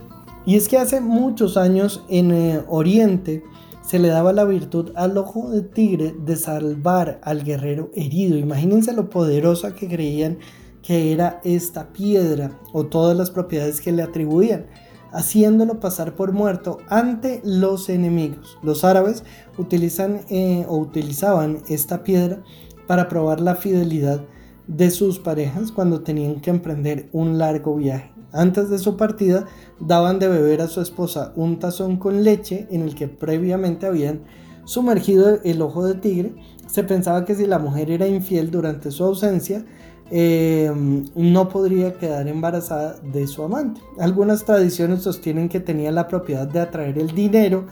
Y 0.48 0.56
es 0.56 0.68
que 0.68 0.80
hace 0.80 1.02
muchos 1.02 1.58
años 1.58 2.04
en 2.10 2.32
eh, 2.32 2.62
Oriente 2.68 3.44
se 3.84 4.00
le 4.00 4.08
daba 4.08 4.34
la 4.34 4.44
virtud 4.44 4.92
al 4.96 5.16
ojo 5.20 5.52
de 5.52 5.62
tigre 5.62 6.16
de 6.18 6.36
salvar 6.36 7.22
al 7.24 7.44
guerrero 7.44 7.92
herido. 7.94 8.40
Imagínense 8.40 8.92
lo 8.94 9.12
poderosa 9.12 9.76
que 9.76 9.88
creían 9.88 10.40
que 10.92 11.14
era 11.14 11.40
esta 11.46 11.94
piedra 11.94 12.52
o 12.74 12.86
todas 12.86 13.16
las 13.16 13.32
propiedades 13.32 13.80
que 13.80 13.94
le 13.94 14.04
atribuían, 14.04 14.66
haciéndolo 15.14 15.80
pasar 15.80 16.16
por 16.16 16.34
muerto 16.34 16.80
ante 16.90 17.40
los 17.46 17.88
enemigos. 17.88 18.58
Los 18.62 18.84
árabes 18.84 19.24
utilizan 19.58 20.26
eh, 20.28 20.66
o 20.68 20.76
utilizaban 20.76 21.60
esta 21.70 22.04
piedra 22.04 22.44
para 22.88 23.08
probar 23.08 23.40
la 23.40 23.56
fidelidad 23.56 24.26
de 24.68 24.92
sus 24.92 25.18
parejas 25.18 25.72
cuando 25.72 26.02
tenían 26.02 26.42
que 26.42 26.50
emprender 26.50 27.08
un 27.14 27.38
largo 27.38 27.78
viaje. 27.78 28.12
Antes 28.34 28.70
de 28.70 28.78
su 28.78 28.98
partida 28.98 29.46
daban 29.80 30.20
de 30.20 30.28
beber 30.28 30.60
a 30.60 30.68
su 30.68 30.82
esposa 30.82 31.32
un 31.38 31.58
tazón 31.58 31.96
con 31.96 32.26
leche 32.26 32.68
en 32.70 32.82
el 32.82 32.96
que 32.96 33.08
previamente 33.08 33.86
habían 33.86 34.24
sumergido 34.66 35.40
el 35.46 35.62
ojo 35.62 35.86
de 35.86 35.96
tigre. 35.96 36.36
Se 36.68 36.84
pensaba 36.84 37.24
que 37.24 37.36
si 37.36 37.46
la 37.46 37.60
mujer 37.60 37.90
era 37.92 38.08
infiel 38.08 38.52
durante 38.52 38.92
su 38.92 39.06
ausencia, 39.06 39.66
Em, 40.14 41.06
no 41.16 41.48
podría 41.48 41.98
quedar 41.98 42.28
embarazada 42.28 42.98
de 43.02 43.28
su 43.28 43.44
amante. 43.44 43.80
Algunas 43.98 44.44
tradiciones 44.44 45.04
sostienen 45.04 45.48
que 45.48 45.62
tenía 45.62 45.90
la 45.90 46.10
propiedad 46.10 46.46
de 46.46 46.60
atraer 46.60 47.00
el 47.00 47.16
dinero 47.16 47.68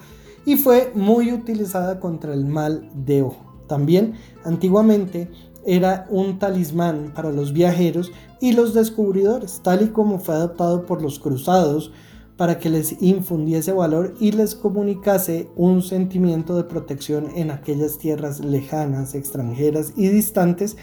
y 0.45 0.55
fue 0.55 0.93
muy 0.95 1.33
utilizada 1.33 1.99
contra 1.99 2.33
el 2.33 2.45
mal 2.45 2.89
de 2.93 3.23
ojo. 3.23 3.43
También 3.67 4.13
antiguamente 4.45 5.29
era 5.65 6.07
un 6.09 6.39
talismán 6.39 7.11
para 7.13 7.29
los 7.29 7.51
viajeros 7.51 8.09
y 8.39 8.53
los 8.53 8.73
descubridores, 8.73 9.59
tal 9.61 9.81
y 9.81 9.87
como 9.89 10.17
fue 10.19 10.35
adoptado 10.35 10.85
por 10.85 11.01
los 11.01 11.19
cruzados 11.19 11.91
para 12.37 12.57
que 12.57 12.69
les 12.69 13.01
infundiese 13.01 13.73
valor 13.73 14.15
y 14.17 14.31
les 14.31 14.55
comunicase 14.55 15.49
un 15.57 15.81
sentimiento 15.81 16.55
de 16.55 16.63
protección 16.63 17.31
en 17.35 17.51
aquellas 17.51 17.97
tierras 17.97 18.39
lejanas, 18.39 19.13
extranjeras 19.13 19.91
y 19.97 20.07
distantes 20.07 20.77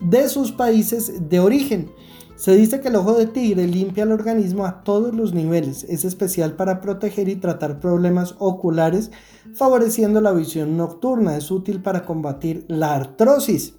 de 0.00 0.28
sus 0.28 0.52
países 0.52 1.28
de 1.28 1.40
origen. 1.40 1.90
Se 2.36 2.56
dice 2.56 2.80
que 2.80 2.88
el 2.88 2.96
ojo 2.96 3.12
de 3.12 3.26
tigre 3.26 3.66
limpia 3.66 4.04
el 4.04 4.12
organismo 4.12 4.64
a 4.64 4.82
todos 4.82 5.14
los 5.14 5.34
niveles. 5.34 5.84
Es 5.84 6.06
especial 6.06 6.54
para 6.54 6.80
proteger 6.80 7.28
y 7.28 7.36
tratar 7.36 7.80
problemas 7.80 8.34
oculares, 8.38 9.10
favoreciendo 9.54 10.22
la 10.22 10.32
visión 10.32 10.76
nocturna. 10.78 11.36
Es 11.36 11.50
útil 11.50 11.82
para 11.82 12.06
combatir 12.06 12.64
la 12.66 12.94
artrosis. 12.94 13.74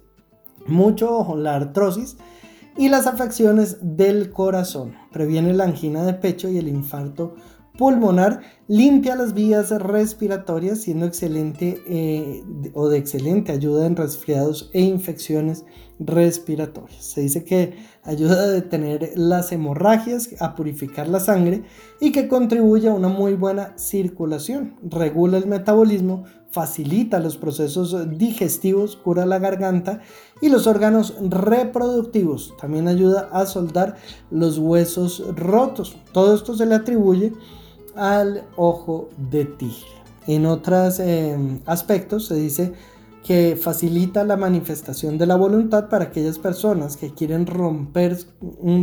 Mucho 0.68 1.10
ojo, 1.10 1.36
la 1.36 1.56
artrosis 1.56 2.16
y 2.76 2.88
las 2.88 3.08
afecciones 3.08 3.78
del 3.82 4.30
corazón. 4.30 4.94
Previene 5.10 5.54
la 5.54 5.64
angina 5.64 6.04
de 6.04 6.14
pecho 6.14 6.48
y 6.48 6.58
el 6.58 6.68
infarto 6.68 7.34
pulmonar, 7.76 8.40
limpia 8.68 9.16
las 9.16 9.34
vías 9.34 9.70
respiratorias, 9.70 10.82
siendo 10.82 11.06
excelente 11.06 11.82
eh, 11.86 12.42
o 12.74 12.88
de 12.88 12.98
excelente 12.98 13.52
ayuda 13.52 13.86
en 13.86 13.96
resfriados 13.96 14.70
e 14.72 14.80
infecciones 14.80 15.64
respiratorias. 15.98 17.04
Se 17.04 17.20
dice 17.22 17.44
que 17.44 17.76
ayuda 18.02 18.42
a 18.42 18.48
detener 18.48 19.12
las 19.16 19.52
hemorragias, 19.52 20.30
a 20.40 20.54
purificar 20.54 21.08
la 21.08 21.20
sangre 21.20 21.62
y 22.00 22.12
que 22.12 22.28
contribuye 22.28 22.88
a 22.88 22.94
una 22.94 23.08
muy 23.08 23.34
buena 23.34 23.76
circulación. 23.76 24.74
Regula 24.82 25.38
el 25.38 25.46
metabolismo, 25.46 26.24
facilita 26.50 27.20
los 27.20 27.36
procesos 27.36 28.18
digestivos, 28.18 28.96
cura 28.96 29.24
la 29.24 29.38
garganta 29.38 30.00
y 30.40 30.48
los 30.48 30.66
órganos 30.66 31.14
reproductivos. 31.20 32.54
También 32.60 32.88
ayuda 32.88 33.28
a 33.32 33.46
soldar 33.46 33.96
los 34.30 34.58
huesos 34.58 35.24
rotos. 35.34 35.96
Todo 36.12 36.34
esto 36.34 36.56
se 36.56 36.66
le 36.66 36.74
atribuye 36.74 37.32
al 37.96 38.44
ojo 38.56 39.08
de 39.30 39.44
tigre. 39.44 40.02
En 40.26 40.46
otros 40.46 41.00
eh, 41.00 41.36
aspectos 41.66 42.26
se 42.26 42.34
dice 42.34 42.72
que 43.24 43.56
facilita 43.56 44.24
la 44.24 44.36
manifestación 44.36 45.18
de 45.18 45.26
la 45.26 45.36
voluntad 45.36 45.88
para 45.88 46.06
aquellas 46.06 46.38
personas 46.38 46.96
que 46.96 47.12
quieren 47.12 47.46
romper 47.46 48.18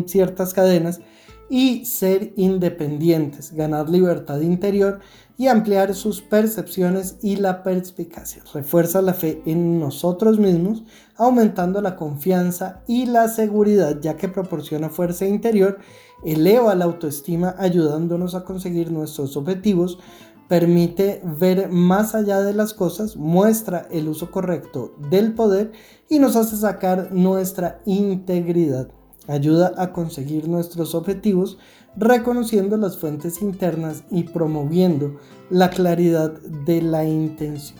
ciertas 0.06 0.54
cadenas 0.54 1.02
y 1.50 1.86
ser 1.86 2.32
independientes, 2.36 3.54
ganar 3.54 3.90
libertad 3.90 4.40
interior 4.42 5.00
y 5.38 5.48
ampliar 5.48 5.96
sus 5.96 6.22
percepciones 6.22 7.18
y 7.22 7.38
la 7.38 7.64
perspicacia. 7.64 8.44
Refuerza 8.54 9.02
la 9.02 9.14
fe 9.14 9.42
en 9.46 9.80
nosotros 9.80 10.38
mismos, 10.38 10.84
aumentando 11.16 11.82
la 11.82 11.96
confianza 11.96 12.84
y 12.88 13.06
la 13.08 13.28
seguridad, 13.30 14.00
ya 14.00 14.16
que 14.16 14.28
proporciona 14.28 14.90
fuerza 14.90 15.26
interior, 15.26 15.80
eleva 16.24 16.76
la 16.76 16.86
autoestima, 16.86 17.56
ayudándonos 17.58 18.36
a 18.36 18.44
conseguir 18.44 18.92
nuestros 18.92 19.38
objetivos, 19.38 20.00
permite 20.48 21.22
ver 21.24 21.70
más 21.70 22.16
allá 22.16 22.42
de 22.42 22.54
las 22.54 22.74
cosas, 22.74 23.16
muestra 23.16 23.88
el 23.92 24.10
uso 24.10 24.32
correcto 24.32 24.96
del 25.10 25.34
poder 25.34 25.72
y 26.10 26.20
nos 26.20 26.36
hace 26.36 26.58
sacar 26.58 27.12
nuestra 27.14 27.82
integridad. 27.86 28.90
Ayuda 29.28 29.74
a 29.78 29.94
conseguir 29.94 30.48
nuestros 30.48 30.96
objetivos 30.96 31.60
reconociendo 31.96 32.78
las 32.78 32.98
fuentes 32.98 33.44
internas 33.44 34.04
y 34.10 34.24
promoviendo 34.24 35.20
la 35.52 35.70
claridad 35.70 36.32
de 36.66 36.82
la 36.82 37.06
intención. 37.06 37.80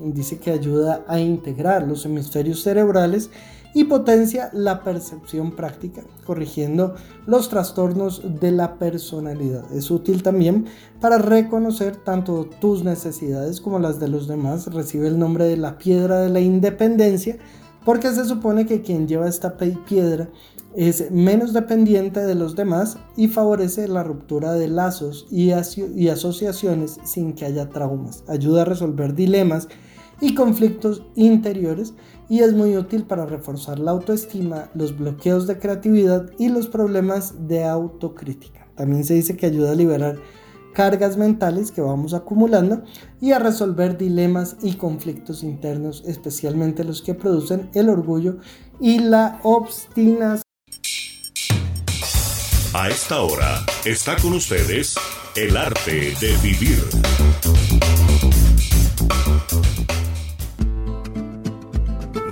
Dice 0.00 0.38
que 0.38 0.50
ayuda 0.50 1.04
a 1.08 1.20
integrar 1.20 1.86
los 1.86 2.04
hemisferios 2.04 2.62
cerebrales 2.62 3.30
y 3.74 3.84
potencia 3.84 4.48
la 4.52 4.82
percepción 4.82 5.52
práctica, 5.52 6.02
corrigiendo 6.24 6.94
los 7.26 7.48
trastornos 7.48 8.22
de 8.40 8.52
la 8.52 8.78
personalidad. 8.78 9.70
Es 9.72 9.90
útil 9.90 10.22
también 10.22 10.66
para 11.00 11.18
reconocer 11.18 11.96
tanto 11.96 12.48
tus 12.60 12.84
necesidades 12.84 13.60
como 13.60 13.80
las 13.80 14.00
de 14.00 14.08
los 14.08 14.28
demás. 14.28 14.72
Recibe 14.72 15.08
el 15.08 15.18
nombre 15.18 15.44
de 15.44 15.56
la 15.56 15.76
piedra 15.76 16.20
de 16.20 16.30
la 16.30 16.40
independencia 16.40 17.36
porque 17.84 18.12
se 18.12 18.24
supone 18.24 18.64
que 18.64 18.80
quien 18.80 19.06
lleva 19.06 19.28
esta 19.28 19.56
piedra 19.56 20.30
es 20.74 21.10
menos 21.10 21.52
dependiente 21.52 22.20
de 22.20 22.34
los 22.34 22.56
demás 22.56 22.98
y 23.16 23.28
favorece 23.28 23.86
la 23.86 24.02
ruptura 24.02 24.52
de 24.52 24.68
lazos 24.68 25.26
y, 25.30 25.50
asociaciones 25.50 26.98
sin 27.04 27.34
que 27.34 27.44
haya 27.44 27.68
traumas. 27.68 28.24
Ayuda 28.26 28.62
a 28.62 28.64
resolver 28.64 29.14
dilemas 29.14 29.68
y 30.20 30.34
conflictos 30.34 31.02
interiores 31.14 31.94
y 32.28 32.40
es 32.40 32.52
muy 32.52 32.76
útil 32.76 33.04
para 33.04 33.26
reforzar 33.26 33.78
la 33.78 33.90
autoestima, 33.90 34.70
los 34.74 34.96
bloqueos 34.96 35.46
de 35.46 35.58
creatividad 35.58 36.30
y 36.38 36.48
los 36.48 36.68
problemas 36.68 37.48
de 37.48 37.64
autocrítica. 37.64 38.66
También 38.76 39.04
se 39.04 39.14
dice 39.14 39.36
que 39.36 39.46
ayuda 39.46 39.72
a 39.72 39.74
liberar 39.74 40.16
cargas 40.74 41.16
mentales 41.16 41.70
que 41.70 41.80
vamos 41.80 42.12
acumulando 42.12 42.82
y 43.20 43.32
a 43.32 43.38
resolver 43.38 43.96
dilemas 43.96 44.56
y 44.60 44.74
conflictos 44.74 45.42
internos, 45.42 46.02
especialmente 46.06 46.84
los 46.84 47.00
que 47.00 47.14
producen 47.14 47.70
el 47.74 47.88
orgullo 47.88 48.38
y 48.80 48.98
la 48.98 49.40
obstinación. 49.42 50.42
A 52.74 52.88
esta 52.88 53.22
hora 53.22 53.64
está 53.84 54.16
con 54.16 54.32
ustedes 54.32 54.96
el 55.36 55.56
arte 55.56 56.14
de 56.20 56.36
vivir. 56.42 57.63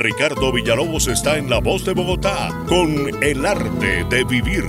Ricardo 0.02 0.52
Villalobos 0.52 1.06
está 1.06 1.38
en 1.38 1.48
La 1.48 1.60
Voz 1.60 1.84
de 1.84 1.92
Bogotá 1.92 2.64
con 2.66 3.22
el 3.22 3.46
arte 3.46 4.04
de 4.10 4.24
vivir. 4.24 4.64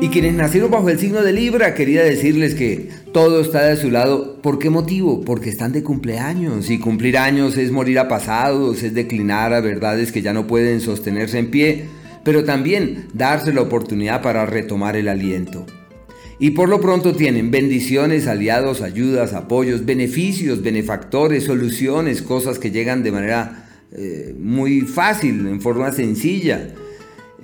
Y 0.00 0.08
quienes 0.08 0.34
nacieron 0.34 0.72
bajo 0.72 0.90
el 0.90 0.98
signo 0.98 1.22
de 1.22 1.32
Libra, 1.32 1.72
quería 1.76 2.02
decirles 2.02 2.56
que 2.56 2.90
todo 3.12 3.40
está 3.40 3.62
de 3.62 3.76
su 3.76 3.92
lado. 3.92 4.42
¿Por 4.42 4.58
qué 4.58 4.70
motivo? 4.70 5.24
Porque 5.24 5.50
están 5.50 5.70
de 5.70 5.84
cumpleaños. 5.84 6.68
Y 6.68 6.80
cumplir 6.80 7.16
años 7.16 7.56
es 7.56 7.70
morir 7.70 8.00
a 8.00 8.08
pasados, 8.08 8.82
es 8.82 8.92
declinar 8.92 9.54
a 9.54 9.60
verdades 9.60 10.10
que 10.10 10.20
ya 10.20 10.32
no 10.32 10.48
pueden 10.48 10.80
sostenerse 10.80 11.38
en 11.38 11.52
pie, 11.52 11.84
pero 12.24 12.42
también 12.42 13.06
darse 13.14 13.52
la 13.52 13.60
oportunidad 13.60 14.20
para 14.20 14.46
retomar 14.46 14.96
el 14.96 15.06
aliento. 15.06 15.64
Y 16.38 16.50
por 16.50 16.68
lo 16.68 16.80
pronto 16.80 17.14
tienen 17.14 17.50
bendiciones, 17.50 18.26
aliados, 18.26 18.82
ayudas, 18.82 19.34
apoyos, 19.34 19.84
beneficios, 19.84 20.62
benefactores, 20.62 21.44
soluciones, 21.44 22.22
cosas 22.22 22.58
que 22.58 22.70
llegan 22.70 23.02
de 23.02 23.12
manera 23.12 23.68
eh, 23.92 24.34
muy 24.38 24.80
fácil, 24.80 25.46
en 25.46 25.60
forma 25.60 25.92
sencilla. 25.92 26.74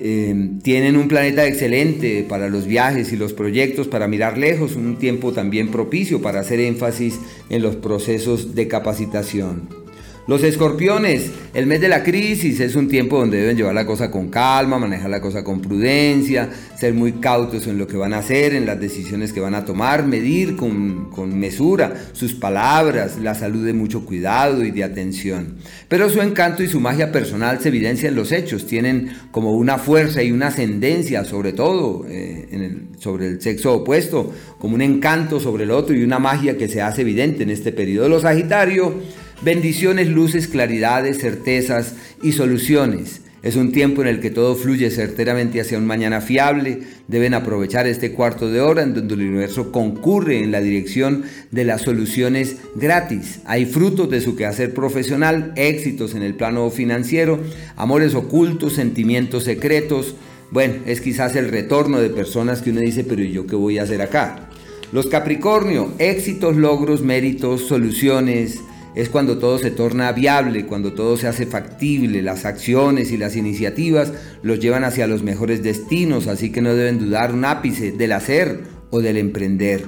Eh, 0.03 0.53
tienen 0.62 0.97
un 0.97 1.09
planeta 1.09 1.47
excelente 1.47 2.25
para 2.29 2.49
los 2.49 2.67
viajes 2.67 3.12
y 3.12 3.17
los 3.17 3.33
proyectos, 3.33 3.87
para 3.87 4.09
mirar 4.09 4.39
lejos, 4.39 4.75
un 4.75 4.99
tiempo 4.99 5.33
también 5.33 5.71
propicio 5.71 6.23
para 6.23 6.41
hacer 6.41 6.59
énfasis 6.59 7.21
en 7.51 7.62
los 7.62 7.77
procesos 7.77 8.55
de 8.55 8.67
capacitación. 8.67 9.80
Los 10.26 10.44
escorpiones, 10.44 11.30
el 11.55 11.66
mes 11.66 11.80
de 11.80 11.88
la 11.88 12.05
crisis 12.05 12.60
es 12.60 12.76
un 12.76 12.88
tiempo 12.88 13.18
donde 13.18 13.40
deben 13.40 13.56
llevar 13.56 13.74
la 13.74 13.86
cosa 13.86 14.10
con 14.10 14.28
calma, 14.28 14.78
manejar 14.78 15.10
la 15.10 15.20
cosa 15.20 15.42
con 15.42 15.60
prudencia, 15.60 16.51
ser 16.78 16.94
muy 16.94 17.14
cautos 17.14 17.66
en 17.66 17.78
lo 17.78 17.86
que 17.86 17.97
van 17.97 18.12
a 18.12 18.18
hacer, 18.18 18.55
en 18.55 18.66
las 18.66 18.78
decisiones 18.78 19.32
que 19.32 19.40
van 19.40 19.55
a 19.55 19.64
tomar, 19.64 20.06
medir 20.06 20.56
con, 20.56 21.10
con 21.10 21.36
mesura 21.38 21.94
sus 22.12 22.34
palabras, 22.34 23.18
la 23.18 23.34
salud 23.34 23.64
de 23.66 23.72
mucho 23.72 24.05
cuidado 24.05 24.62
y 24.62 24.70
de 24.70 24.84
atención. 24.84 25.56
Pero 25.88 26.09
su 26.10 26.20
encanto 26.20 26.62
y 26.62 26.68
su 26.68 26.80
magia 26.80 27.10
personal 27.10 27.59
se 27.60 27.68
evidencian 27.68 28.12
en 28.12 28.16
los 28.16 28.30
hechos, 28.30 28.66
tienen 28.66 29.10
como 29.32 29.52
una 29.52 29.78
fuerza 29.78 30.22
y 30.22 30.30
una 30.30 30.48
ascendencia 30.48 31.24
sobre 31.24 31.52
todo 31.52 32.05
eh, 32.09 32.86
sobre 32.98 33.26
el 33.26 33.40
sexo 33.40 33.74
opuesto, 33.74 34.32
como 34.59 34.74
un 34.74 34.82
encanto 34.82 35.40
sobre 35.40 35.64
el 35.64 35.70
otro 35.70 35.97
y 35.97 36.05
una 36.05 36.18
magia 36.18 36.56
que 36.56 36.68
se 36.68 36.82
hace 36.82 37.01
evidente 37.01 37.42
en 37.42 37.51
este 37.51 37.72
periodo. 37.72 38.09
Los 38.09 38.22
Sagitario, 38.22 38.94
bendiciones, 39.43 40.09
luces, 40.09 40.49
claridades, 40.49 41.19
certezas 41.19 41.95
y 42.23 42.33
soluciones. 42.33 43.23
Es 43.43 43.57
un 43.57 43.73
tiempo 43.73 44.03
en 44.03 44.09
el 44.09 44.21
que 44.21 44.31
todo 44.31 44.55
fluye 44.55 44.91
certeramente 44.91 45.62
hacia 45.62 45.79
un 45.79 45.87
mañana 45.87 46.21
fiable. 46.21 46.81
Deben 47.09 47.33
aprovechar 47.33 47.87
este 47.87 48.12
cuarto 48.12 48.51
de 48.51 48.61
hora 48.61 48.83
en 48.83 48.93
donde 48.93 49.15
el 49.15 49.23
universo 49.23 49.73
concurre 49.73 50.43
en 50.43 50.53
la 50.53 50.61
dirección 50.61 51.25
de 51.51 51.65
las 51.65 51.83
soluciones 51.83 52.57
gratis. 52.75 53.41
Hay 53.47 53.65
frutos 53.65 54.11
de 54.11 54.21
su 54.21 54.37
quehacer 54.37 54.75
profesional, 54.75 55.55
éxitos 55.57 56.15
en 56.15 56.23
el 56.23 56.35
plano 56.35 56.69
financiero, 56.69 57.41
amores 57.77 58.15
ocultos, 58.15 58.75
sentimientos 58.75 59.45
secretos. 59.45 60.17
Bueno, 60.51 60.75
es 60.85 61.01
quizás 61.01 61.35
el 61.35 61.49
retorno 61.49 61.99
de 61.99 62.11
personas 62.11 62.61
que 62.61 62.73
uno 62.73 62.81
dice, 62.81 63.05
pero 63.05 63.23
¿y 63.23 63.33
yo 63.33 63.47
qué 63.47 63.57
voy 63.57 63.79
a 63.79 63.85
hacer 63.85 64.03
acá? 64.03 64.51
Los 64.93 65.07
Capricornio, 65.07 65.95
éxitos, 65.99 66.57
logros, 66.57 67.01
méritos, 67.01 67.62
soluciones, 67.69 68.61
es 68.95 69.09
cuando 69.09 69.39
todo 69.39 69.59
se 69.59 69.71
torna 69.71 70.12
viable, 70.12 70.67
cuando 70.67 70.93
todo 70.93 71.17
se 71.17 71.29
hace 71.29 71.47
factible, 71.47 72.23
las 72.23 72.45
acciones 72.45 73.12
y 73.12 73.17
las 73.17 73.37
iniciativas 73.37 74.12
los 74.43 74.61
llevan 74.61 74.85
hacia 74.85 75.07
los 75.07 75.23
mejores 75.23 75.62
destinos, 75.62 76.27
así 76.27 76.51
que 76.51 76.62
no 76.62 76.75
deben 76.75 76.99
dudar 76.99 77.33
un 77.33 77.45
ápice 77.45 77.93
del 77.93 78.12
hacer 78.12 78.61
o 78.91 79.01
del 79.01 79.17
emprender. 79.17 79.85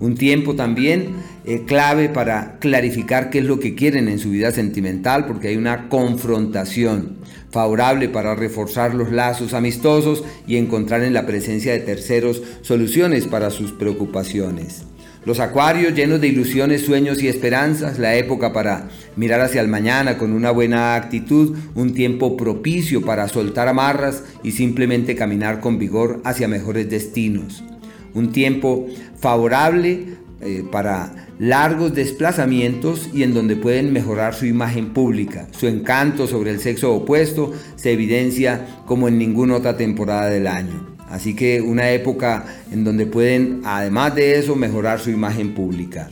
Un 0.00 0.14
tiempo 0.14 0.54
también 0.54 1.14
eh, 1.44 1.64
clave 1.66 2.08
para 2.08 2.58
clarificar 2.60 3.30
qué 3.30 3.40
es 3.40 3.44
lo 3.44 3.58
que 3.58 3.74
quieren 3.74 4.08
en 4.08 4.20
su 4.20 4.30
vida 4.30 4.52
sentimental, 4.52 5.26
porque 5.26 5.48
hay 5.48 5.56
una 5.56 5.88
confrontación 5.88 7.16
favorable 7.50 8.08
para 8.08 8.36
reforzar 8.36 8.94
los 8.94 9.10
lazos 9.10 9.54
amistosos 9.54 10.22
y 10.46 10.56
encontrar 10.56 11.02
en 11.02 11.14
la 11.14 11.26
presencia 11.26 11.72
de 11.72 11.80
terceros 11.80 12.42
soluciones 12.62 13.26
para 13.26 13.50
sus 13.50 13.72
preocupaciones. 13.72 14.84
Los 15.28 15.40
acuarios 15.40 15.92
llenos 15.92 16.22
de 16.22 16.28
ilusiones, 16.28 16.86
sueños 16.86 17.22
y 17.22 17.28
esperanzas, 17.28 17.98
la 17.98 18.16
época 18.16 18.54
para 18.54 18.88
mirar 19.14 19.42
hacia 19.42 19.60
el 19.60 19.68
mañana 19.68 20.16
con 20.16 20.32
una 20.32 20.50
buena 20.50 20.94
actitud, 20.94 21.54
un 21.74 21.92
tiempo 21.92 22.34
propicio 22.34 23.02
para 23.02 23.28
soltar 23.28 23.68
amarras 23.68 24.22
y 24.42 24.52
simplemente 24.52 25.16
caminar 25.16 25.60
con 25.60 25.78
vigor 25.78 26.22
hacia 26.24 26.48
mejores 26.48 26.88
destinos. 26.88 27.62
Un 28.14 28.32
tiempo 28.32 28.86
favorable 29.20 30.14
eh, 30.40 30.64
para 30.72 31.28
largos 31.38 31.94
desplazamientos 31.94 33.10
y 33.12 33.22
en 33.22 33.34
donde 33.34 33.54
pueden 33.54 33.92
mejorar 33.92 34.34
su 34.34 34.46
imagen 34.46 34.94
pública. 34.94 35.46
Su 35.50 35.66
encanto 35.66 36.26
sobre 36.26 36.52
el 36.52 36.60
sexo 36.60 36.94
opuesto 36.94 37.52
se 37.76 37.92
evidencia 37.92 38.66
como 38.86 39.08
en 39.08 39.18
ninguna 39.18 39.56
otra 39.56 39.76
temporada 39.76 40.30
del 40.30 40.46
año. 40.46 40.87
Así 41.10 41.34
que 41.34 41.60
una 41.60 41.90
época 41.90 42.44
en 42.70 42.84
donde 42.84 43.06
pueden, 43.06 43.62
además 43.64 44.14
de 44.14 44.38
eso, 44.38 44.56
mejorar 44.56 45.00
su 45.00 45.10
imagen 45.10 45.54
pública. 45.54 46.10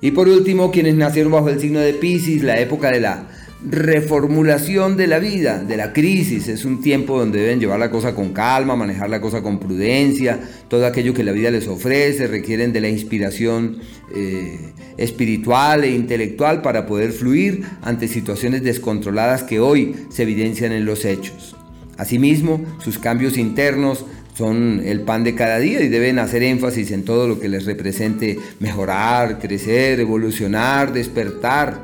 Y 0.00 0.10
por 0.10 0.28
último, 0.28 0.70
quienes 0.70 0.94
nacieron 0.94 1.32
bajo 1.32 1.48
el 1.48 1.60
signo 1.60 1.80
de 1.80 1.94
Pisces, 1.94 2.42
la 2.42 2.58
época 2.58 2.90
de 2.90 3.00
la 3.00 3.26
reformulación 3.68 4.96
de 4.96 5.06
la 5.06 5.18
vida, 5.18 5.62
de 5.62 5.76
la 5.76 5.92
crisis. 5.92 6.48
Es 6.48 6.64
un 6.64 6.80
tiempo 6.80 7.18
donde 7.18 7.40
deben 7.40 7.58
llevar 7.58 7.80
la 7.80 7.90
cosa 7.90 8.14
con 8.14 8.32
calma, 8.32 8.76
manejar 8.76 9.10
la 9.10 9.20
cosa 9.20 9.42
con 9.42 9.58
prudencia. 9.58 10.38
Todo 10.68 10.86
aquello 10.86 11.14
que 11.14 11.24
la 11.24 11.32
vida 11.32 11.50
les 11.50 11.66
ofrece 11.66 12.26
requieren 12.26 12.72
de 12.72 12.80
la 12.80 12.88
inspiración 12.88 13.78
eh, 14.14 14.72
espiritual 14.98 15.84
e 15.84 15.90
intelectual 15.90 16.62
para 16.62 16.86
poder 16.86 17.12
fluir 17.12 17.64
ante 17.82 18.08
situaciones 18.08 18.62
descontroladas 18.62 19.42
que 19.42 19.58
hoy 19.58 19.96
se 20.10 20.22
evidencian 20.22 20.72
en 20.72 20.84
los 20.84 21.04
hechos. 21.04 21.56
Asimismo, 21.96 22.62
sus 22.78 22.98
cambios 22.98 23.38
internos 23.38 24.04
son 24.36 24.82
el 24.84 25.00
pan 25.00 25.24
de 25.24 25.34
cada 25.34 25.58
día 25.58 25.82
y 25.82 25.88
deben 25.88 26.18
hacer 26.18 26.42
énfasis 26.42 26.90
en 26.90 27.04
todo 27.04 27.26
lo 27.26 27.40
que 27.40 27.48
les 27.48 27.64
represente 27.64 28.38
mejorar, 28.60 29.38
crecer, 29.38 29.98
evolucionar, 29.98 30.92
despertar. 30.92 31.80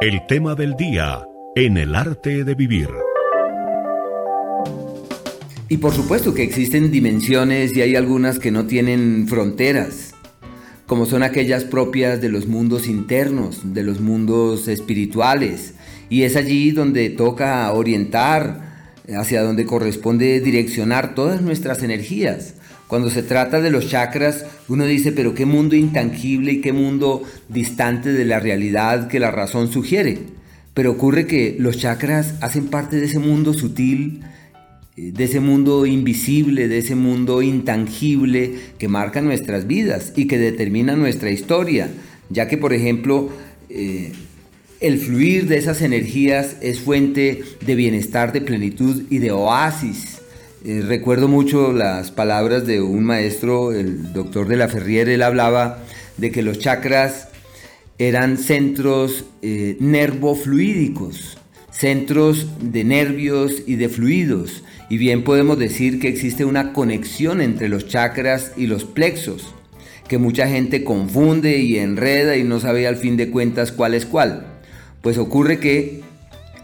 El 0.00 0.24
tema 0.28 0.54
del 0.54 0.76
día 0.76 1.24
en 1.56 1.76
el 1.76 1.94
arte 1.96 2.44
de 2.44 2.54
vivir. 2.54 2.88
Y 5.68 5.78
por 5.78 5.92
supuesto 5.92 6.34
que 6.34 6.44
existen 6.44 6.92
dimensiones 6.92 7.76
y 7.76 7.82
hay 7.82 7.96
algunas 7.96 8.38
que 8.38 8.52
no 8.52 8.66
tienen 8.66 9.26
fronteras, 9.26 10.14
como 10.86 11.04
son 11.04 11.22
aquellas 11.22 11.64
propias 11.64 12.20
de 12.20 12.28
los 12.28 12.46
mundos 12.46 12.86
internos, 12.86 13.74
de 13.74 13.82
los 13.82 14.00
mundos 14.00 14.68
espirituales, 14.68 15.74
y 16.08 16.22
es 16.22 16.36
allí 16.36 16.70
donde 16.70 17.10
toca 17.10 17.72
orientar, 17.72 18.71
hacia 19.16 19.42
donde 19.42 19.66
corresponde 19.66 20.40
direccionar 20.40 21.14
todas 21.14 21.40
nuestras 21.42 21.82
energías. 21.82 22.54
Cuando 22.86 23.10
se 23.10 23.22
trata 23.22 23.60
de 23.60 23.70
los 23.70 23.88
chakras, 23.88 24.44
uno 24.68 24.84
dice, 24.84 25.12
pero 25.12 25.34
qué 25.34 25.46
mundo 25.46 25.74
intangible 25.74 26.52
y 26.52 26.60
qué 26.60 26.72
mundo 26.72 27.22
distante 27.48 28.12
de 28.12 28.24
la 28.24 28.38
realidad 28.38 29.08
que 29.08 29.18
la 29.18 29.30
razón 29.30 29.72
sugiere. 29.72 30.18
Pero 30.74 30.92
ocurre 30.92 31.26
que 31.26 31.56
los 31.58 31.78
chakras 31.78 32.34
hacen 32.40 32.66
parte 32.66 32.96
de 32.96 33.06
ese 33.06 33.18
mundo 33.18 33.54
sutil, 33.54 34.22
eh, 34.96 35.10
de 35.12 35.24
ese 35.24 35.40
mundo 35.40 35.86
invisible, 35.86 36.68
de 36.68 36.78
ese 36.78 36.94
mundo 36.94 37.40
intangible 37.40 38.56
que 38.78 38.88
marca 38.88 39.22
nuestras 39.22 39.66
vidas 39.66 40.12
y 40.14 40.26
que 40.26 40.36
determina 40.36 40.94
nuestra 40.94 41.30
historia, 41.30 41.88
ya 42.28 42.46
que 42.46 42.58
por 42.58 42.74
ejemplo 42.74 43.30
eh, 43.70 44.12
el 44.82 44.98
fluir 44.98 45.46
de 45.46 45.58
esas 45.58 45.80
energías 45.80 46.56
es 46.60 46.80
fuente 46.80 47.44
de 47.64 47.74
bienestar, 47.76 48.32
de 48.32 48.40
plenitud 48.40 49.04
y 49.10 49.18
de 49.18 49.30
oasis. 49.30 50.18
Eh, 50.64 50.82
recuerdo 50.84 51.28
mucho 51.28 51.72
las 51.72 52.10
palabras 52.10 52.66
de 52.66 52.82
un 52.82 53.04
maestro, 53.04 53.72
el 53.72 54.12
doctor 54.12 54.48
de 54.48 54.56
la 54.56 54.68
Ferriere, 54.68 55.14
él 55.14 55.22
hablaba 55.22 55.78
de 56.16 56.32
que 56.32 56.42
los 56.42 56.58
chakras 56.58 57.28
eran 57.98 58.36
centros 58.38 59.24
eh, 59.40 59.76
nervofluídicos, 59.78 61.38
centros 61.70 62.48
de 62.60 62.82
nervios 62.82 63.62
y 63.64 63.76
de 63.76 63.88
fluidos. 63.88 64.64
Y 64.90 64.98
bien 64.98 65.22
podemos 65.22 65.60
decir 65.60 66.00
que 66.00 66.08
existe 66.08 66.44
una 66.44 66.72
conexión 66.72 67.40
entre 67.40 67.68
los 67.68 67.86
chakras 67.86 68.50
y 68.56 68.66
los 68.66 68.84
plexos, 68.84 69.54
que 70.08 70.18
mucha 70.18 70.48
gente 70.48 70.82
confunde 70.82 71.58
y 71.58 71.78
enreda 71.78 72.36
y 72.36 72.42
no 72.42 72.58
sabe 72.58 72.88
al 72.88 72.96
fin 72.96 73.16
de 73.16 73.30
cuentas 73.30 73.70
cuál 73.70 73.94
es 73.94 74.06
cuál. 74.06 74.51
Pues 75.02 75.18
ocurre 75.18 75.58
que 75.58 76.02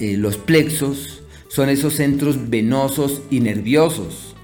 eh, 0.00 0.16
los 0.16 0.38
plexos 0.38 1.22
son 1.48 1.68
esos 1.68 1.94
centros 1.94 2.48
venosos 2.48 3.22
y 3.30 3.40
nerviosos. 3.40 4.36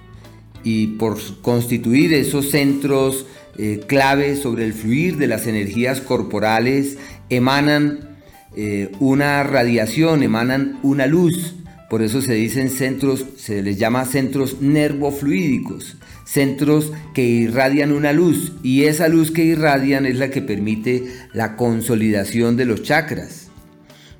Y 0.64 0.88
por 0.98 1.18
constituir 1.42 2.12
esos 2.12 2.50
centros 2.50 3.26
eh, 3.56 3.80
clave 3.86 4.36
sobre 4.36 4.64
el 4.64 4.72
fluir 4.72 5.16
de 5.16 5.28
las 5.28 5.46
energías 5.46 6.00
corporales, 6.00 6.96
emanan 7.30 8.18
eh, 8.56 8.90
una 8.98 9.42
radiación, 9.44 10.22
emanan 10.22 10.78
una 10.82 11.06
luz 11.08 11.56
Por 11.90 12.02
eso 12.02 12.22
se 12.22 12.34
dicen 12.34 12.70
centros, 12.70 13.24
se 13.36 13.62
les 13.62 13.78
llama 13.78 14.04
centros 14.04 14.60
nervofluídicos, 14.60 15.96
centros 16.24 16.92
que 17.14 17.22
irradian 17.22 17.92
una 17.92 18.12
luz 18.12 18.52
y 18.64 18.84
esa 18.84 19.06
luz 19.06 19.30
que 19.30 19.44
irradian 19.44 20.06
es 20.06 20.16
la 20.16 20.30
que 20.30 20.42
permite 20.42 21.04
la 21.32 21.54
consolidación 21.56 22.56
de 22.56 22.64
los 22.64 22.82
chakras. 22.82 23.43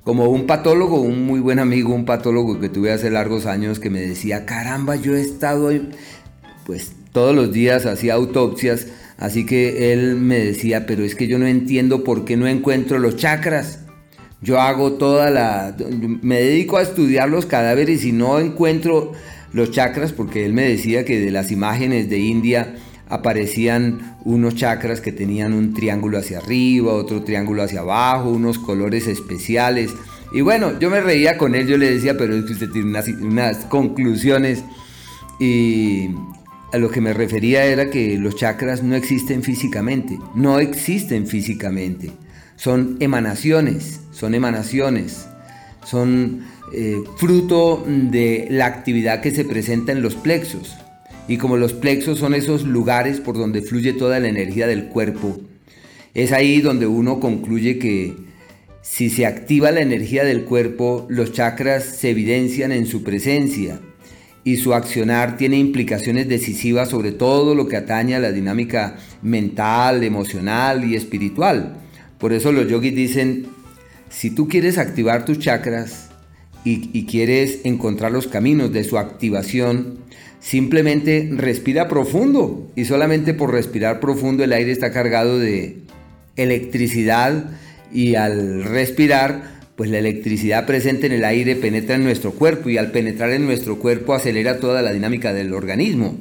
Como 0.05 0.28
un 0.28 0.47
patólogo, 0.47 1.01
un 1.01 1.24
muy 1.24 1.40
buen 1.40 1.59
amigo, 1.59 1.94
un 1.94 2.05
patólogo 2.05 2.60
que 2.60 2.68
tuve 2.68 2.93
hace 2.93 3.10
largos 3.10 3.47
años 3.47 3.81
que 3.81 3.89
me 3.89 4.02
decía, 4.02 4.44
caramba, 4.44 4.97
yo 4.97 5.16
he 5.16 5.22
estado, 5.22 5.70
pues 6.66 6.93
todos 7.12 7.35
los 7.35 7.52
días 7.52 7.86
hacía 7.86 8.12
autopsias, 8.12 8.89
así 9.16 9.47
que 9.47 9.94
él 9.94 10.16
me 10.16 10.39
decía, 10.39 10.85
pero 10.85 11.05
es 11.05 11.14
que 11.14 11.26
yo 11.26 11.39
no 11.39 11.47
entiendo 11.47 12.05
por 12.05 12.26
qué 12.26 12.36
no 12.36 12.47
encuentro 12.47 12.98
los 12.98 13.16
chakras. 13.16 13.78
Yo 14.43 14.60
hago 14.60 14.93
toda 14.93 15.31
la... 15.31 15.74
Me 16.20 16.39
dedico 16.39 16.76
a 16.76 16.82
estudiar 16.82 17.31
los 17.31 17.47
cadáveres 17.47 18.05
y 18.05 18.12
no 18.12 18.39
encuentro 18.40 19.12
los 19.55 19.70
chakras 19.70 20.12
porque 20.12 20.44
él 20.44 20.52
me 20.52 20.68
decía 20.68 21.06
que 21.06 21.18
de 21.18 21.31
las 21.31 21.51
imágenes 21.51 22.10
de 22.10 22.18
India 22.18 22.74
aparecían 23.09 24.16
unos 24.24 24.55
chakras 24.55 25.01
que 25.01 25.12
tenían 25.12 25.52
un 25.52 25.74
triángulo 25.74 26.18
hacia 26.18 26.39
arriba, 26.39 26.93
otro 26.93 27.22
triángulo 27.22 27.62
hacia 27.62 27.81
abajo, 27.81 28.31
unos 28.31 28.59
colores 28.59 29.06
especiales. 29.06 29.93
Y 30.32 30.40
bueno, 30.40 30.78
yo 30.78 30.90
me 30.90 31.01
reía 31.01 31.39
con 31.39 31.55
él, 31.55 31.66
yo 31.66 31.76
le 31.76 31.90
decía, 31.93 32.16
pero 32.16 32.35
es 32.35 32.44
que 32.44 32.52
usted 32.55 32.70
tiene 32.70 32.98
unas, 33.20 33.56
conclusiones. 33.66 34.64
Y 35.39 36.10
a 36.72 36.78
lo 36.78 36.90
que 36.90 37.01
me 37.01 37.12
refería 37.12 37.64
era 37.64 37.90
que 37.90 38.18
los 38.18 38.36
chakras 38.36 38.82
no 38.82 38.97
existen 38.97 39.43
físicamente, 39.43 40.18
no 40.35 40.59
existen 40.59 41.26
físicamente 41.26 42.12
son 42.56 42.97
emanaciones, 43.01 44.01
son 44.12 44.35
emanaciones, 44.35 45.26
son 45.85 46.47
eh, 46.72 47.02
fruto 47.16 47.85
de 47.86 48.47
la 48.51 48.66
actividad 48.66 49.20
que 49.20 49.31
se 49.31 49.44
presenta 49.44 49.93
en 49.93 50.02
los 50.02 50.14
plexos. 50.14 50.74
Y 51.28 51.38
como 51.38 51.56
los 51.56 51.72
plexos 51.72 52.18
son 52.18 52.34
esos 52.34 52.64
lugares 52.64 53.20
por 53.20 53.36
donde 53.36 53.62
fluye 53.62 53.92
toda 53.92 54.20
la 54.20 54.28
energía 54.28 54.66
del 54.66 54.86
cuerpo, 54.86 55.40
es 56.14 56.32
ahí 56.32 56.60
donde 56.60 56.86
uno 56.86 57.18
concluye 57.20 57.78
que 57.78 58.14
si 58.82 59.09
se 59.09 59.24
activa 59.24 59.70
la 59.70 59.80
energía 59.80 60.24
del 60.24 60.44
cuerpo, 60.44 61.06
los 61.09 61.32
chakras 61.32 61.84
se 61.84 62.10
evidencian 62.10 62.70
en 62.70 62.86
su 62.86 63.02
presencia 63.02 63.80
y 64.44 64.59
su 64.59 64.74
accionar 64.74 65.38
tiene 65.38 65.59
implicaciones 65.59 66.28
decisivas 66.28 66.90
sobre 66.90 67.12
todo 67.12 67.55
lo 67.55 67.66
que 67.66 67.78
atañe 67.78 68.14
a 68.14 68.20
la 68.20 68.30
dinámica 68.30 68.98
mental, 69.22 70.05
emocional 70.05 70.84
y 70.84 70.96
espiritual. 70.96 71.78
Por 72.18 72.34
eso 72.34 72.52
los 72.52 72.68
yogis 72.68 72.94
dicen, 72.94 73.46
si 74.10 74.30
tú 74.30 74.48
quieres 74.48 74.76
activar 74.76 75.24
tus 75.24 75.38
chakras 75.38 76.10
y, 76.64 77.05
quieres 77.06 77.60
encontrar 77.64 78.12
los 78.12 78.26
caminos 78.26 78.72
de 78.72 78.84
su 78.84 78.98
activación, 78.98 79.98
simplemente 80.44 81.30
respira 81.32 81.88
profundo. 81.88 82.70
Y 82.76 82.84
solamente 82.84 83.34
por 83.34 83.52
respirar 83.52 83.98
profundo 83.98 84.44
el 84.44 84.52
aire 84.52 84.70
está 84.70 84.92
cargado 84.92 85.38
de 85.38 85.78
electricidad 86.36 87.44
y 87.92 88.16
al 88.16 88.64
respirar, 88.64 89.54
pues 89.76 89.90
la 89.90 89.98
electricidad 89.98 90.66
presente 90.66 91.06
en 91.06 91.12
el 91.12 91.24
aire 91.24 91.56
penetra 91.56 91.96
en 91.96 92.04
nuestro 92.04 92.32
cuerpo 92.32 92.68
y 92.68 92.78
al 92.78 92.92
penetrar 92.92 93.30
en 93.30 93.46
nuestro 93.46 93.78
cuerpo 93.78 94.14
acelera 94.14 94.60
toda 94.60 94.82
la 94.82 94.92
dinámica 94.92 95.32
del 95.32 95.54
organismo. 95.54 96.16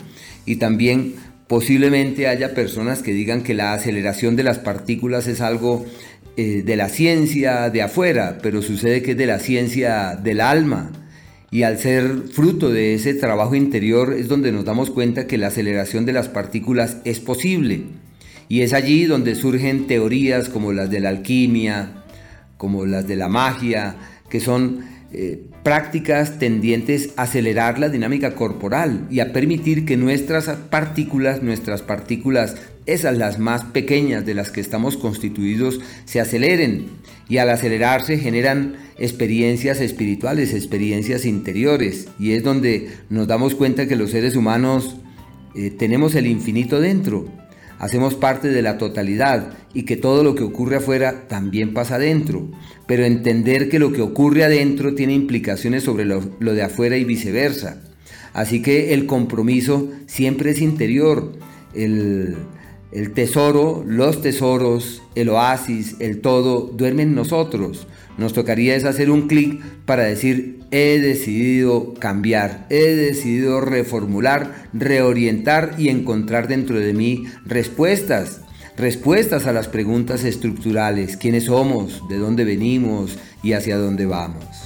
Y 0.45 0.55
también 0.55 1.15
Posiblemente 1.47 2.27
haya 2.27 2.55
personas 2.55 3.03
que 3.03 3.13
digan 3.13 3.43
que 3.43 3.53
la 3.53 3.73
aceleración 3.73 4.35
de 4.35 4.43
las 4.43 4.59
partículas 4.59 5.27
es 5.27 5.41
algo 5.41 5.85
eh, 6.35 6.63
de 6.65 6.75
la 6.75 6.89
ciencia 6.89 7.69
de 7.69 7.81
afuera, 7.81 8.39
pero 8.41 8.61
sucede 8.61 9.03
que 9.03 9.11
es 9.11 9.17
de 9.17 9.27
la 9.27 9.39
ciencia 9.39 10.15
del 10.15 10.41
alma. 10.41 10.91
Y 11.53 11.61
al 11.61 11.77
ser 11.77 12.23
fruto 12.31 12.71
de 12.71 12.95
ese 12.95 13.13
trabajo 13.13 13.53
interior 13.53 14.11
es 14.11 14.27
donde 14.27 14.51
nos 14.51 14.65
damos 14.65 14.89
cuenta 14.89 15.27
que 15.27 15.37
la 15.37 15.49
aceleración 15.49 16.03
de 16.03 16.11
las 16.11 16.27
partículas 16.27 16.97
es 17.05 17.19
posible. 17.19 17.83
Y 18.49 18.61
es 18.61 18.73
allí 18.73 19.05
donde 19.05 19.35
surgen 19.35 19.85
teorías 19.85 20.49
como 20.49 20.73
las 20.73 20.89
de 20.89 20.99
la 20.99 21.09
alquimia, 21.09 22.05
como 22.57 22.87
las 22.87 23.07
de 23.07 23.17
la 23.17 23.27
magia, 23.27 23.97
que 24.31 24.39
son 24.39 24.79
eh, 25.11 25.43
prácticas 25.61 26.39
tendientes 26.39 27.11
a 27.17 27.23
acelerar 27.23 27.77
la 27.77 27.89
dinámica 27.89 28.33
corporal 28.33 29.05
y 29.11 29.19
a 29.19 29.31
permitir 29.31 29.85
que 29.85 29.95
nuestras 29.95 30.47
partículas, 30.71 31.43
nuestras 31.43 31.83
partículas, 31.83 32.55
esas 32.85 33.17
las 33.17 33.39
más 33.39 33.63
pequeñas 33.65 34.25
de 34.25 34.33
las 34.33 34.49
que 34.49 34.61
estamos 34.61 34.97
constituidos, 34.97 35.79
se 36.05 36.19
aceleren 36.19 36.87
y 37.29 37.37
al 37.37 37.49
acelerarse 37.49 38.17
generan 38.17 38.75
experiencias 38.97 39.79
espirituales, 39.81 40.53
experiencias 40.53 41.25
interiores. 41.25 42.07
Y 42.19 42.33
es 42.33 42.43
donde 42.43 42.89
nos 43.09 43.27
damos 43.27 43.55
cuenta 43.55 43.87
que 43.87 43.95
los 43.95 44.11
seres 44.11 44.35
humanos 44.35 44.97
eh, 45.55 45.71
tenemos 45.71 46.15
el 46.15 46.27
infinito 46.27 46.79
dentro 46.79 47.27
hacemos 47.83 48.15
parte 48.15 48.47
de 48.47 48.61
la 48.61 48.77
totalidad 48.77 49.57
y 49.73 49.83
que 49.83 49.97
todo 49.97 50.23
lo 50.23 50.35
que 50.35 50.43
ocurre 50.43 50.77
afuera 50.77 51.27
también 51.27 51.73
pasa 51.73 51.95
adentro, 51.95 52.49
pero 52.87 53.03
entender 53.03 53.67
que 53.67 53.77
lo 53.77 53.91
que 53.91 54.01
ocurre 54.01 54.45
adentro 54.45 54.95
tiene 54.95 55.13
implicaciones 55.13 55.83
sobre 55.83 56.05
lo, 56.05 56.21
de 56.21 56.63
afuera 56.63 56.95
y 56.95 57.03
viceversa. 57.03 57.81
Así 58.31 58.61
que 58.61 58.93
el 58.93 59.05
compromiso 59.05 59.89
siempre 60.05 60.51
es 60.51 60.61
interior, 60.61 61.33
el, 61.73 62.37
el 62.93 63.13
tesoro, 63.13 63.83
los 63.87 64.21
tesoros, 64.21 65.01
el 65.15 65.29
oasis, 65.29 65.95
el 65.99 66.21
todo, 66.21 66.71
duermen 66.73 67.09
en 67.09 67.15
nosotros. 67.15 67.87
Nos 68.17 68.33
tocaría 68.33 68.75
es 68.75 68.85
hacer 68.85 69.09
un 69.09 69.27
clic 69.27 69.63
para 69.85 70.03
decir, 70.03 70.59
he 70.69 70.99
decidido 70.99 71.95
cambiar, 71.95 72.67
he 72.69 72.93
decidido 72.93 73.61
reformular, 73.61 74.67
reorientar 74.73 75.75
y 75.79 75.89
encontrar 75.89 76.47
dentro 76.47 76.79
de 76.79 76.93
mí 76.93 77.25
respuestas, 77.45 78.41
respuestas 78.77 79.47
a 79.47 79.53
las 79.53 79.67
preguntas 79.67 80.23
estructurales, 80.23 81.17
quiénes 81.17 81.45
somos, 81.45 82.07
de 82.09 82.17
dónde 82.17 82.45
venimos 82.45 83.17
y 83.41 83.53
hacia 83.53 83.77
dónde 83.77 84.05
vamos. 84.05 84.62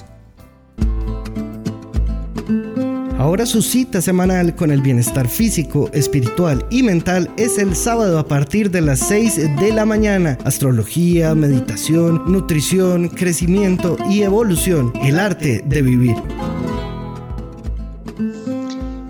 Ahora 3.19 3.47
su 3.47 3.63
cita 3.63 3.99
semanal 3.99 4.55
con 4.55 4.69
el 4.69 4.81
bienestar 4.81 5.27
físico, 5.27 5.89
espiritual 5.91 6.63
y 6.69 6.83
mental 6.83 7.33
es 7.35 7.57
el 7.57 7.75
sábado 7.75 8.19
a 8.19 8.27
partir 8.27 8.69
de 8.69 8.81
las 8.81 8.99
6 8.99 9.57
de 9.59 9.73
la 9.73 9.85
mañana. 9.85 10.37
Astrología, 10.43 11.33
meditación, 11.33 12.31
nutrición, 12.31 13.09
crecimiento 13.09 13.97
y 14.07 14.21
evolución. 14.21 14.93
El 15.01 15.17
arte 15.17 15.63
de 15.65 15.81
vivir. 15.81 16.15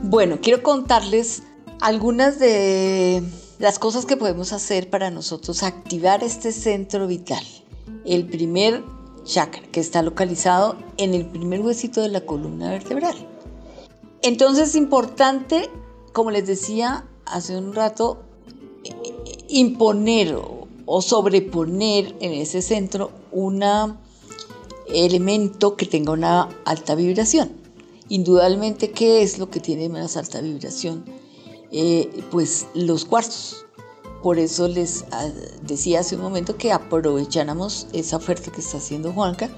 Bueno, 0.04 0.40
quiero 0.42 0.64
contarles 0.64 1.44
algunas 1.82 2.40
de 2.40 3.22
las 3.60 3.78
cosas 3.78 4.06
que 4.06 4.16
podemos 4.16 4.54
hacer 4.54 4.90
para 4.90 5.12
nosotros 5.12 5.64
activar 5.64 6.24
este 6.24 6.54
centro 6.54 7.08
vital. 7.08 7.44
El 8.06 8.26
primer 8.26 8.86
chakra, 9.26 9.64
que 9.70 9.82
está 9.82 10.02
localizado 10.02 10.78
en 10.96 11.14
el 11.14 11.26
primer 11.26 11.60
huesito 11.60 12.02
de 12.02 12.08
la 12.08 12.22
columna 12.22 12.70
vertebral. 12.72 13.37
Entonces 14.22 14.69
es 14.69 14.76
importante, 14.76 15.69
como 16.14 16.31
les 16.31 16.48
decía 16.48 17.06
hace 17.26 17.57
un 17.57 17.73
rato, 17.73 18.19
imponer 19.48 20.38
o 20.85 21.02
sobreponer 21.02 22.15
en 22.19 22.31
ese 22.34 22.61
centro 22.61 23.11
un 23.31 23.64
elemento 24.88 25.76
que 25.76 25.85
tenga 25.85 26.14
una 26.14 26.49
alta 26.65 26.95
vibración. 26.95 27.52
Indudablemente, 28.10 28.91
¿qué 28.91 29.22
es 29.22 29.38
lo 29.38 29.49
que 29.49 29.60
tiene 29.60 29.89
más 29.89 30.15
alta 30.15 30.41
vibración? 30.41 31.03
Eh, 31.72 32.23
pues 32.31 32.68
los 32.73 33.06
cuarzos. 33.06 33.65
Por 34.23 34.39
eso 34.39 34.68
les 34.68 35.06
ah, 35.11 35.30
decía 35.61 35.99
hace 35.99 36.15
un 36.15 36.22
momento 36.22 36.57
que 36.57 36.72
aprovecháramos 36.72 37.88
esa 37.94 38.18
oferta 38.18 38.52
que 38.52 38.61
está 38.61 38.77
haciendo 38.77 39.14
Juanca 39.14 39.49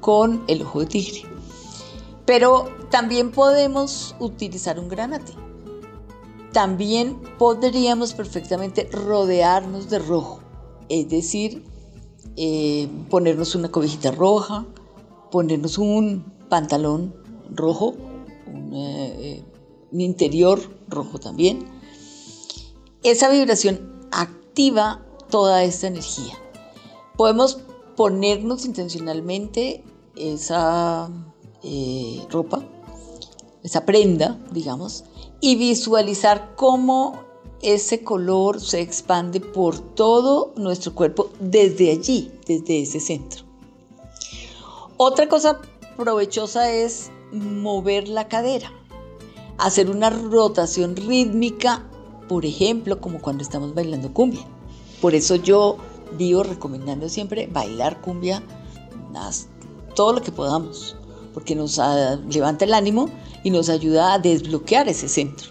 con 0.00 0.42
el 0.48 0.62
ojo 0.62 0.80
de 0.80 0.86
tigre. 0.86 1.31
Pero 2.26 2.68
también 2.90 3.30
podemos 3.30 4.14
utilizar 4.20 4.78
un 4.78 4.88
granate. 4.88 5.32
También 6.52 7.18
podríamos 7.38 8.12
perfectamente 8.12 8.88
rodearnos 8.92 9.88
de 9.88 9.98
rojo, 9.98 10.40
es 10.88 11.08
decir, 11.08 11.64
eh, 12.36 12.88
ponernos 13.08 13.54
una 13.54 13.70
cobijita 13.70 14.10
roja, 14.10 14.66
ponernos 15.30 15.78
un 15.78 16.24
pantalón 16.50 17.14
rojo, 17.50 17.94
un, 18.46 18.70
eh, 18.74 19.42
un 19.90 20.00
interior 20.00 20.60
rojo 20.88 21.18
también. 21.18 21.64
Esa 23.02 23.30
vibración 23.30 24.08
activa 24.12 25.02
toda 25.30 25.64
esta 25.64 25.86
energía. 25.86 26.34
Podemos 27.16 27.60
ponernos 27.96 28.64
intencionalmente 28.66 29.82
esa 30.16 31.10
eh, 31.62 32.24
ropa, 32.30 32.62
esa 33.62 33.84
prenda, 33.84 34.38
digamos, 34.50 35.04
y 35.40 35.56
visualizar 35.56 36.54
cómo 36.56 37.20
ese 37.62 38.02
color 38.02 38.60
se 38.60 38.80
expande 38.80 39.40
por 39.40 39.78
todo 39.78 40.52
nuestro 40.56 40.94
cuerpo 40.94 41.30
desde 41.38 41.92
allí, 41.92 42.32
desde 42.46 42.82
ese 42.82 43.00
centro. 43.00 43.44
Otra 44.96 45.28
cosa 45.28 45.60
provechosa 45.96 46.72
es 46.72 47.10
mover 47.32 48.08
la 48.08 48.28
cadera, 48.28 48.72
hacer 49.58 49.90
una 49.90 50.10
rotación 50.10 50.96
rítmica, 50.96 51.88
por 52.28 52.44
ejemplo, 52.44 53.00
como 53.00 53.20
cuando 53.20 53.42
estamos 53.42 53.74
bailando 53.74 54.12
cumbia. 54.12 54.44
Por 55.00 55.14
eso 55.14 55.36
yo 55.36 55.76
vivo 56.18 56.42
recomendando 56.42 57.08
siempre 57.08 57.46
bailar 57.46 58.00
cumbia 58.00 58.42
todo 59.94 60.14
lo 60.14 60.22
que 60.22 60.32
podamos, 60.32 60.96
porque 61.32 61.54
nos 61.54 61.78
ah, 61.78 62.18
levanta 62.28 62.64
el 62.64 62.74
ánimo 62.74 63.08
y 63.42 63.50
nos 63.50 63.68
ayuda 63.68 64.14
a 64.14 64.18
desbloquear 64.18 64.88
ese 64.88 65.08
centro. 65.08 65.50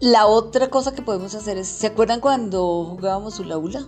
La 0.00 0.26
otra 0.26 0.68
cosa 0.70 0.94
que 0.94 1.02
podemos 1.02 1.34
hacer 1.34 1.56
es, 1.56 1.68
¿se 1.68 1.86
acuerdan 1.86 2.20
cuando 2.20 2.84
jugábamos 2.90 3.38
hula 3.38 3.56
hula? 3.56 3.86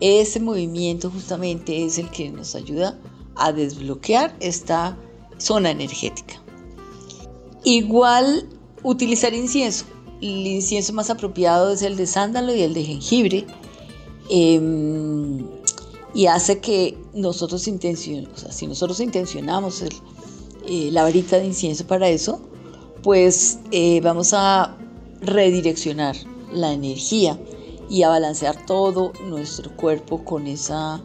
Ese 0.00 0.40
movimiento 0.40 1.10
justamente 1.10 1.84
es 1.84 1.98
el 1.98 2.10
que 2.10 2.30
nos 2.30 2.54
ayuda 2.54 2.98
a 3.36 3.52
desbloquear 3.52 4.34
esta 4.40 4.96
zona 5.38 5.70
energética. 5.70 6.42
Igual 7.62 8.48
utilizar 8.82 9.34
incienso. 9.34 9.84
El 10.20 10.46
incienso 10.46 10.92
más 10.92 11.10
apropiado 11.10 11.72
es 11.72 11.82
el 11.82 11.96
de 11.96 12.06
sándalo 12.06 12.54
y 12.54 12.62
el 12.62 12.74
de 12.74 12.84
jengibre. 12.84 13.46
Em, 14.30 15.46
y 16.14 16.26
hace 16.26 16.60
que 16.60 16.96
nosotros 17.12 17.66
intencionemos, 17.66 18.32
o 18.34 18.38
sea, 18.38 18.52
si 18.52 18.66
nosotros 18.68 19.00
intencionamos 19.00 19.82
eh, 19.82 20.88
la 20.92 21.02
varita 21.02 21.38
de 21.38 21.46
incienso 21.46 21.86
para 21.86 22.08
eso, 22.08 22.40
pues 23.02 23.58
eh, 23.72 24.00
vamos 24.00 24.32
a 24.32 24.78
redireccionar 25.20 26.16
la 26.52 26.72
energía 26.72 27.38
y 27.90 28.02
a 28.04 28.08
balancear 28.08 28.64
todo 28.64 29.12
nuestro 29.26 29.74
cuerpo 29.76 30.24
con 30.24 30.46
esa 30.46 31.02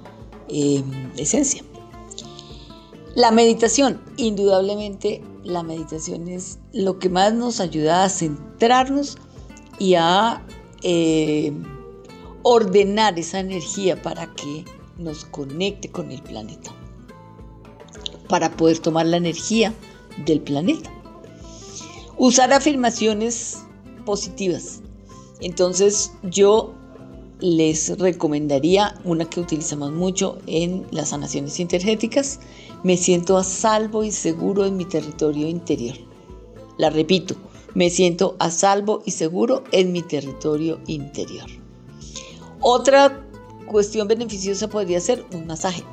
em, 0.48 1.12
esencia. 1.18 1.64
La 3.16 3.32
meditación, 3.32 4.02
indudablemente 4.16 5.24
la 5.44 5.64
meditación 5.64 6.28
es 6.28 6.60
lo 6.72 7.00
que 7.00 7.10
más 7.10 7.34
nos 7.34 7.60
ayuda 7.60 8.04
a 8.04 8.10
centrarnos 8.10 9.18
y 9.80 9.96
a 9.96 10.46
em, 10.84 11.64
ordenar 12.44 13.18
esa 13.18 13.40
energía 13.40 14.02
para 14.02 14.34
que 14.36 14.64
nos 15.00 15.26
conecte 15.26 15.90
con 15.90 16.12
el 16.12 16.22
planeta, 16.22 16.72
para 18.28 18.52
poder 18.52 18.80
tomar 18.80 19.06
la 19.08 19.18
energía 19.18 19.74
del 20.26 20.42
planeta. 20.42 20.92
Usar 22.18 22.52
afirmaciones 22.54 23.64
positivas. 24.06 24.82
Entonces 25.42 26.12
yo 26.24 26.74
les 27.40 27.98
recomendaría 27.98 29.00
una 29.06 29.26
que 29.26 29.40
utilizamos 29.40 29.94
mucho 29.94 30.38
en 30.46 30.86
las 30.92 31.10
sanaciones 31.10 31.60
energéticas. 31.60 32.40
Me 32.84 32.98
siento 32.98 33.38
a 33.38 33.44
salvo 33.44 34.04
y 34.04 34.12
seguro 34.12 34.66
en 34.66 34.76
mi 34.76 34.86
territorio 34.86 35.48
interior. 35.48 35.96
La 36.78 36.90
repito, 36.90 37.36
me 37.74 37.90
siento 37.90 38.36
a 38.40 38.52
salvo 38.52 39.02
y 39.06 39.12
seguro 39.12 39.64
en 39.72 39.92
mi 39.92 40.02
territorio 40.02 40.80
interior. 40.88 41.50
Otra 42.62 43.29
cuestión 43.70 44.10
beneficiosa 44.10 44.68
podría 44.68 45.00
ser 45.00 45.26
un 45.34 45.48
masaje. 45.48 45.84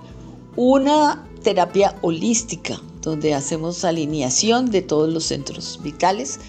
Una 0.56 1.24
terapia 1.44 1.94
holística 2.02 2.80
donde 3.02 3.34
hacemos 3.34 3.84
alineación 3.84 4.72
de 4.72 4.82
todos 4.82 5.12
los 5.12 5.24
centros 5.24 5.78
vitales 5.82 6.40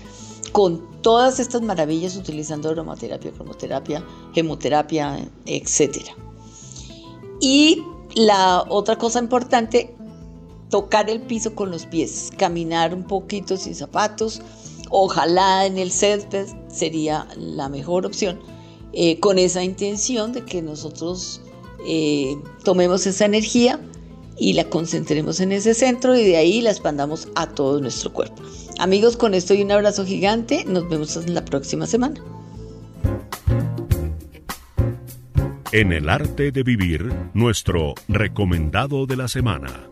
con 0.52 1.02
todas 1.02 1.40
estas 1.40 1.62
maravillas 1.62 2.16
utilizando 2.16 2.70
aromaterapia, 2.70 3.32
cromoterapia, 3.32 4.04
hemoterapia, 4.34 5.30
etc. 5.46 6.00
Y 7.40 7.84
la 8.16 8.66
otra 8.68 8.98
cosa 8.98 9.20
importante, 9.20 9.96
tocar 10.70 11.10
el 11.10 11.22
piso 11.22 11.54
con 11.54 11.70
los 11.70 11.86
pies, 11.86 12.32
caminar 12.36 12.96
un 12.96 13.04
poquito 13.04 13.56
sin 13.56 13.76
zapatos, 13.76 14.42
ojalá 14.90 15.66
en 15.68 15.78
el 15.78 15.92
césped 15.92 16.48
sería 16.70 17.28
la 17.36 17.70
mejor 17.70 18.06
opción, 18.08 18.40
eh, 18.94 19.20
con 19.20 19.38
esa 19.40 19.64
intención 19.64 20.34
de 20.34 20.44
que 20.44 20.62
nosotros 20.62 21.42
eh, 21.86 22.36
tomemos 22.64 23.06
esa 23.08 23.26
energía 23.26 23.80
y 24.38 24.54
la 24.54 24.66
concentremos 24.66 25.40
en 25.40 25.52
ese 25.52 25.74
centro 25.74 26.16
y 26.16 26.24
de 26.24 26.38
ahí 26.38 26.62
la 26.62 26.72
expandamos 26.72 27.28
a 27.36 27.48
todo 27.48 27.82
nuestro 27.82 28.14
cuerpo. 28.14 28.44
Amigos, 28.80 29.18
con 29.18 29.34
esto 29.34 29.54
y 29.54 29.64
un 29.64 29.72
abrazo 29.72 30.06
gigante. 30.06 30.64
Nos 30.66 30.88
vemos 30.88 31.16
la 31.28 31.44
próxima 31.44 31.88
semana. 31.88 32.22
En 35.72 35.92
el 35.92 36.10
arte 36.10 36.52
de 36.52 36.64
vivir, 36.64 37.12
nuestro 37.34 37.94
recomendado 38.08 39.06
de 39.06 39.18
la 39.18 39.28
semana. 39.28 39.90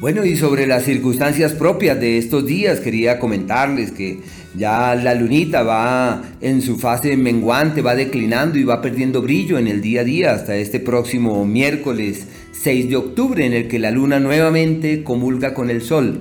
Bueno, 0.00 0.24
y 0.24 0.36
sobre 0.36 0.66
las 0.66 0.84
circunstancias 0.84 1.54
propias 1.54 1.98
de 1.98 2.18
estos 2.18 2.44
días, 2.44 2.80
quería 2.80 3.18
comentarles 3.18 3.90
que 3.90 4.20
ya 4.56 4.94
la 4.94 5.14
lunita 5.14 5.62
va 5.62 6.22
en 6.40 6.62
su 6.62 6.78
fase 6.78 7.16
menguante, 7.16 7.82
va 7.82 7.94
declinando 7.94 8.58
y 8.58 8.64
va 8.64 8.80
perdiendo 8.80 9.20
brillo 9.22 9.58
en 9.58 9.66
el 9.66 9.80
día 9.80 10.02
a 10.02 10.04
día 10.04 10.32
hasta 10.32 10.56
este 10.56 10.80
próximo 10.80 11.44
miércoles 11.44 12.26
6 12.52 12.88
de 12.88 12.96
octubre 12.96 13.44
en 13.44 13.52
el 13.52 13.68
que 13.68 13.78
la 13.78 13.90
luna 13.90 14.20
nuevamente 14.20 15.02
comulga 15.02 15.54
con 15.54 15.70
el 15.70 15.82
sol. 15.82 16.20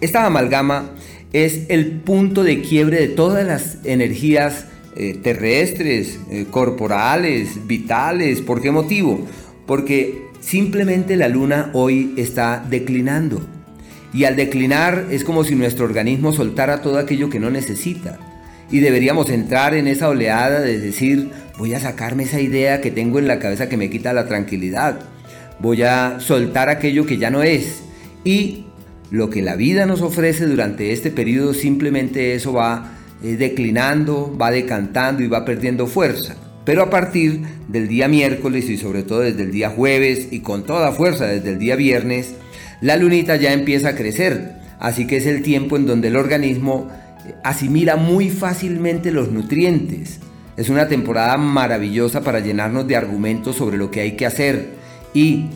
Esta 0.00 0.24
amalgama 0.24 0.90
es 1.32 1.66
el 1.68 2.00
punto 2.00 2.44
de 2.44 2.60
quiebre 2.60 3.00
de 3.00 3.08
todas 3.08 3.46
las 3.46 3.78
energías 3.84 4.66
eh, 4.94 5.18
terrestres, 5.22 6.20
eh, 6.30 6.46
corporales, 6.50 7.66
vitales. 7.66 8.40
¿Por 8.40 8.60
qué 8.60 8.70
motivo? 8.70 9.26
Porque 9.66 10.22
simplemente 10.40 11.16
la 11.16 11.28
luna 11.28 11.70
hoy 11.72 12.14
está 12.16 12.64
declinando. 12.68 13.40
Y 14.12 14.24
al 14.24 14.36
declinar 14.36 15.06
es 15.10 15.24
como 15.24 15.44
si 15.44 15.54
nuestro 15.54 15.84
organismo 15.84 16.32
soltara 16.32 16.82
todo 16.82 16.98
aquello 16.98 17.30
que 17.30 17.40
no 17.40 17.50
necesita. 17.50 18.18
Y 18.70 18.80
deberíamos 18.80 19.30
entrar 19.30 19.74
en 19.74 19.86
esa 19.86 20.08
oleada 20.08 20.60
de 20.60 20.78
decir, 20.78 21.30
voy 21.58 21.74
a 21.74 21.80
sacarme 21.80 22.24
esa 22.24 22.40
idea 22.40 22.80
que 22.80 22.90
tengo 22.90 23.18
en 23.18 23.28
la 23.28 23.38
cabeza 23.38 23.68
que 23.68 23.76
me 23.76 23.90
quita 23.90 24.12
la 24.12 24.26
tranquilidad 24.26 25.00
voy 25.62 25.82
a 25.82 26.18
soltar 26.18 26.68
aquello 26.68 27.06
que 27.06 27.16
ya 27.16 27.30
no 27.30 27.42
es. 27.42 27.82
Y 28.24 28.64
lo 29.10 29.30
que 29.30 29.42
la 29.42 29.56
vida 29.56 29.86
nos 29.86 30.02
ofrece 30.02 30.46
durante 30.46 30.92
este 30.92 31.10
periodo 31.10 31.54
simplemente 31.54 32.34
eso 32.34 32.52
va 32.52 32.98
eh, 33.22 33.36
declinando, 33.36 34.36
va 34.36 34.50
decantando 34.50 35.22
y 35.22 35.28
va 35.28 35.44
perdiendo 35.44 35.86
fuerza. 35.86 36.36
Pero 36.64 36.82
a 36.82 36.90
partir 36.90 37.40
del 37.68 37.88
día 37.88 38.08
miércoles 38.08 38.68
y 38.68 38.76
sobre 38.76 39.02
todo 39.02 39.20
desde 39.20 39.42
el 39.42 39.52
día 39.52 39.70
jueves 39.70 40.28
y 40.30 40.40
con 40.40 40.64
toda 40.64 40.92
fuerza 40.92 41.26
desde 41.26 41.50
el 41.50 41.58
día 41.58 41.76
viernes, 41.76 42.34
la 42.82 42.96
lunita 42.96 43.36
ya 43.36 43.52
empieza 43.52 43.90
a 43.90 43.94
crecer. 43.94 44.56
Así 44.78 45.06
que 45.06 45.16
es 45.16 45.26
el 45.26 45.42
tiempo 45.42 45.76
en 45.76 45.86
donde 45.86 46.08
el 46.08 46.16
organismo 46.16 46.90
asimila 47.44 47.96
muy 47.96 48.28
fácilmente 48.28 49.12
los 49.12 49.30
nutrientes. 49.30 50.18
Es 50.56 50.68
una 50.68 50.88
temporada 50.88 51.38
maravillosa 51.38 52.22
para 52.22 52.40
llenarnos 52.40 52.86
de 52.86 52.96
argumentos 52.96 53.56
sobre 53.56 53.78
lo 53.78 53.90
que 53.90 54.00
hay 54.00 54.12
que 54.16 54.26
hacer 54.26 54.70
y 55.14 55.46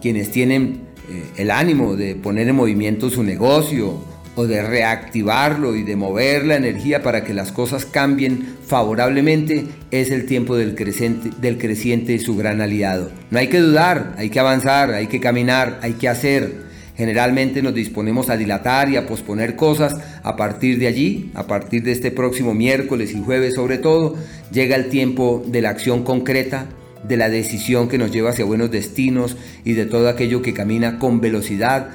quienes 0.00 0.30
tienen 0.30 0.82
eh, 1.10 1.24
el 1.36 1.50
ánimo 1.50 1.96
de 1.96 2.14
poner 2.14 2.48
en 2.48 2.56
movimiento 2.56 3.10
su 3.10 3.22
negocio 3.22 4.00
o 4.36 4.46
de 4.46 4.62
reactivarlo 4.62 5.74
y 5.74 5.82
de 5.82 5.96
mover 5.96 6.46
la 6.46 6.54
energía 6.54 7.02
para 7.02 7.24
que 7.24 7.34
las 7.34 7.50
cosas 7.50 7.84
cambien 7.84 8.56
favorablemente, 8.64 9.66
es 9.90 10.12
el 10.12 10.26
tiempo 10.26 10.56
del 10.56 10.76
creciente, 10.76 11.30
del 11.40 11.58
creciente 11.58 12.12
y 12.12 12.20
su 12.20 12.36
gran 12.36 12.60
aliado. 12.60 13.10
No 13.32 13.40
hay 13.40 13.48
que 13.48 13.58
dudar, 13.58 14.14
hay 14.16 14.30
que 14.30 14.38
avanzar, 14.38 14.92
hay 14.92 15.08
que 15.08 15.18
caminar, 15.18 15.80
hay 15.82 15.94
que 15.94 16.08
hacer. 16.08 16.67
Generalmente 16.98 17.62
nos 17.62 17.74
disponemos 17.74 18.28
a 18.28 18.36
dilatar 18.36 18.88
y 18.88 18.96
a 18.96 19.06
posponer 19.06 19.54
cosas. 19.54 19.96
A 20.24 20.34
partir 20.34 20.80
de 20.80 20.88
allí, 20.88 21.30
a 21.34 21.46
partir 21.46 21.84
de 21.84 21.92
este 21.92 22.10
próximo 22.10 22.54
miércoles 22.54 23.14
y 23.14 23.22
jueves 23.22 23.54
sobre 23.54 23.78
todo, 23.78 24.16
llega 24.50 24.74
el 24.74 24.88
tiempo 24.88 25.44
de 25.46 25.62
la 25.62 25.70
acción 25.70 26.02
concreta, 26.02 26.66
de 27.06 27.16
la 27.16 27.28
decisión 27.28 27.88
que 27.88 27.98
nos 27.98 28.10
lleva 28.10 28.30
hacia 28.30 28.44
buenos 28.44 28.72
destinos 28.72 29.36
y 29.64 29.74
de 29.74 29.86
todo 29.86 30.08
aquello 30.08 30.42
que 30.42 30.54
camina 30.54 30.98
con 30.98 31.20
velocidad, 31.20 31.90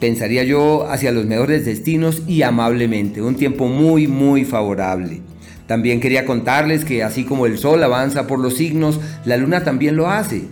pensaría 0.00 0.42
yo, 0.42 0.88
hacia 0.90 1.12
los 1.12 1.26
mejores 1.26 1.64
destinos 1.64 2.24
y 2.26 2.42
amablemente. 2.42 3.22
Un 3.22 3.36
tiempo 3.36 3.68
muy, 3.68 4.08
muy 4.08 4.44
favorable. 4.44 5.20
También 5.68 6.00
quería 6.00 6.26
contarles 6.26 6.84
que 6.84 7.04
así 7.04 7.22
como 7.22 7.46
el 7.46 7.56
Sol 7.56 7.84
avanza 7.84 8.26
por 8.26 8.40
los 8.40 8.56
signos, 8.56 8.98
la 9.24 9.36
Luna 9.36 9.62
también 9.62 9.94
lo 9.94 10.10
hace. 10.10 10.42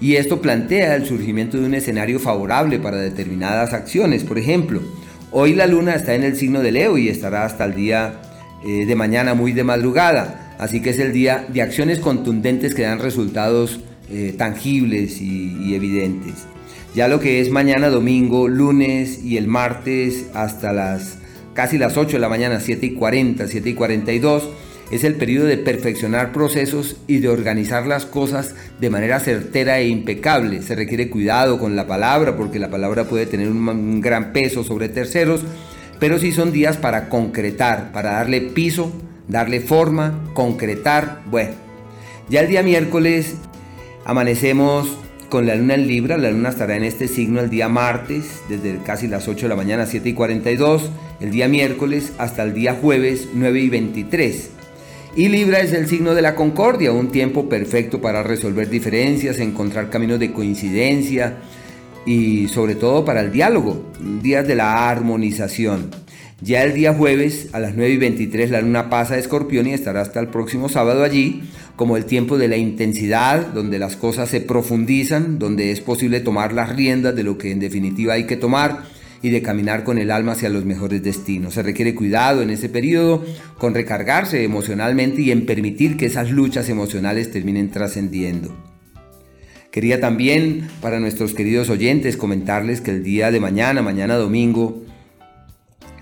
Y 0.00 0.16
esto 0.16 0.42
plantea 0.42 0.94
el 0.94 1.06
surgimiento 1.06 1.58
de 1.58 1.66
un 1.66 1.74
escenario 1.74 2.18
favorable 2.18 2.78
para 2.78 2.98
determinadas 2.98 3.72
acciones. 3.72 4.24
Por 4.24 4.38
ejemplo, 4.38 4.82
hoy 5.30 5.54
la 5.54 5.66
Luna 5.66 5.94
está 5.94 6.14
en 6.14 6.22
el 6.22 6.36
signo 6.36 6.60
de 6.60 6.72
Leo 6.72 6.98
y 6.98 7.08
estará 7.08 7.44
hasta 7.44 7.64
el 7.64 7.74
día 7.74 8.20
eh, 8.64 8.84
de 8.86 8.94
mañana 8.94 9.34
muy 9.34 9.52
de 9.52 9.64
madrugada. 9.64 10.54
Así 10.58 10.80
que 10.80 10.90
es 10.90 10.98
el 10.98 11.12
día 11.12 11.46
de 11.48 11.62
acciones 11.62 11.98
contundentes 11.98 12.74
que 12.74 12.82
dan 12.82 12.98
resultados 12.98 13.80
eh, 14.10 14.34
tangibles 14.36 15.20
y, 15.20 15.74
evidentes. 15.74 16.46
Ya 16.94 17.08
lo 17.08 17.20
que 17.20 17.40
es 17.40 17.50
mañana 17.50 17.88
domingo, 17.88 18.48
lunes 18.48 19.22
y 19.22 19.36
el 19.36 19.48
martes 19.48 20.26
hasta 20.32 20.72
las 20.72 21.18
casi 21.52 21.76
las 21.78 21.96
8 21.96 22.12
de 22.12 22.18
la 22.20 22.28
mañana, 22.28 22.60
7 22.60 22.86
y 22.86 22.90
40, 22.94 23.46
7 23.46 23.70
y 23.70 23.74
42, 23.74 24.48
es 24.90 25.04
el 25.04 25.14
periodo 25.14 25.46
de 25.46 25.58
perfeccionar 25.58 26.32
procesos 26.32 26.96
y 27.06 27.18
de 27.18 27.28
organizar 27.28 27.86
las 27.86 28.06
cosas 28.06 28.54
de 28.80 28.90
manera 28.90 29.18
certera 29.18 29.80
e 29.80 29.88
impecable. 29.88 30.62
Se 30.62 30.76
requiere 30.76 31.10
cuidado 31.10 31.58
con 31.58 31.74
la 31.74 31.86
palabra 31.86 32.36
porque 32.36 32.58
la 32.58 32.70
palabra 32.70 33.04
puede 33.04 33.26
tener 33.26 33.48
un, 33.48 34.00
gran 34.00 34.32
peso 34.32 34.62
sobre 34.62 34.88
terceros, 34.88 35.42
pero 35.98 36.18
sí 36.18 36.30
son 36.30 36.52
días 36.52 36.76
para 36.76 37.08
concretar, 37.08 37.90
para 37.92 38.12
darle 38.12 38.40
piso, 38.40 38.92
darle 39.28 39.60
forma, 39.60 40.20
concretar. 40.34 41.22
Bueno, 41.30 41.50
ya 42.28 42.40
el 42.40 42.48
día 42.48 42.62
miércoles 42.62 43.34
amanecemos 44.04 44.98
con 45.28 45.46
la 45.46 45.56
luna 45.56 45.74
en 45.74 45.88
Libra, 45.88 46.16
la 46.16 46.30
luna 46.30 46.50
estará 46.50 46.76
en 46.76 46.84
este 46.84 47.08
signo 47.08 47.40
el 47.40 47.50
día 47.50 47.68
martes, 47.68 48.42
desde 48.48 48.78
casi 48.84 49.08
las 49.08 49.26
8 49.26 49.46
de 49.46 49.48
la 49.48 49.56
mañana, 49.56 49.84
7 49.84 50.08
y 50.08 50.12
42, 50.12 50.90
el 51.20 51.32
día 51.32 51.48
miércoles 51.48 52.12
hasta 52.18 52.44
el 52.44 52.54
día 52.54 52.74
jueves, 52.80 53.30
9 53.34 53.60
y 53.60 53.68
23. 53.68 54.50
Y 55.16 55.30
Libra 55.30 55.60
es 55.60 55.72
el 55.72 55.86
signo 55.86 56.14
de 56.14 56.20
la 56.20 56.34
concordia, 56.34 56.92
un 56.92 57.08
tiempo 57.08 57.48
perfecto 57.48 58.02
para 58.02 58.22
resolver 58.22 58.68
diferencias, 58.68 59.38
encontrar 59.38 59.88
caminos 59.88 60.20
de 60.20 60.30
coincidencia 60.30 61.38
y 62.04 62.48
sobre 62.48 62.74
todo 62.74 63.06
para 63.06 63.22
el 63.22 63.32
diálogo, 63.32 63.90
días 64.22 64.46
de 64.46 64.56
la 64.56 64.90
armonización. 64.90 65.90
Ya 66.42 66.64
el 66.64 66.74
día 66.74 66.92
jueves 66.92 67.48
a 67.54 67.60
las 67.60 67.74
9 67.74 67.94
y 67.94 67.96
23 67.96 68.50
la 68.50 68.60
luna 68.60 68.90
pasa 68.90 69.14
a 69.14 69.18
Escorpión 69.18 69.66
y 69.66 69.72
estará 69.72 70.02
hasta 70.02 70.20
el 70.20 70.28
próximo 70.28 70.68
sábado 70.68 71.02
allí, 71.02 71.44
como 71.76 71.96
el 71.96 72.04
tiempo 72.04 72.36
de 72.36 72.48
la 72.48 72.58
intensidad, 72.58 73.46
donde 73.46 73.78
las 73.78 73.96
cosas 73.96 74.28
se 74.28 74.42
profundizan, 74.42 75.38
donde 75.38 75.70
es 75.70 75.80
posible 75.80 76.20
tomar 76.20 76.52
las 76.52 76.76
riendas 76.76 77.16
de 77.16 77.22
lo 77.22 77.38
que 77.38 77.52
en 77.52 77.60
definitiva 77.60 78.12
hay 78.12 78.26
que 78.26 78.36
tomar 78.36 78.82
y 79.22 79.30
de 79.30 79.42
caminar 79.42 79.84
con 79.84 79.98
el 79.98 80.10
alma 80.10 80.32
hacia 80.32 80.48
los 80.48 80.64
mejores 80.64 81.02
destinos. 81.02 81.54
Se 81.54 81.62
requiere 81.62 81.94
cuidado 81.94 82.42
en 82.42 82.50
ese 82.50 82.68
periodo 82.68 83.24
con 83.58 83.74
recargarse 83.74 84.44
emocionalmente 84.44 85.22
y 85.22 85.30
en 85.30 85.46
permitir 85.46 85.96
que 85.96 86.06
esas 86.06 86.30
luchas 86.30 86.68
emocionales 86.68 87.30
terminen 87.30 87.70
trascendiendo. 87.70 88.54
Quería 89.70 90.00
también 90.00 90.68
para 90.80 91.00
nuestros 91.00 91.34
queridos 91.34 91.68
oyentes 91.68 92.16
comentarles 92.16 92.80
que 92.80 92.92
el 92.92 93.02
día 93.02 93.30
de 93.30 93.40
mañana, 93.40 93.82
mañana 93.82 94.16
domingo, 94.16 94.86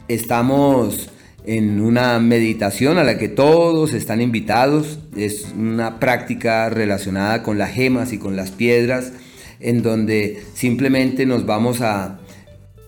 Estamos 0.07 1.09
en 1.47 1.81
una 1.81 2.19
meditación 2.19 2.99
a 2.99 3.05
la 3.05 3.17
que 3.17 3.29
todos 3.29 3.95
están 3.95 4.21
invitados. 4.21 4.99
Es 5.17 5.47
una 5.57 5.99
práctica 5.99 6.69
relacionada 6.69 7.43
con 7.43 7.57
las 7.57 7.71
gemas 7.71 8.13
y 8.13 8.19
con 8.19 8.37
las 8.37 8.51
piedras, 8.51 9.13
en 9.61 9.83
donde 9.83 10.43
simplemente 10.53 11.25
nos 11.25 11.47
vamos 11.47 11.81
a 11.81 12.21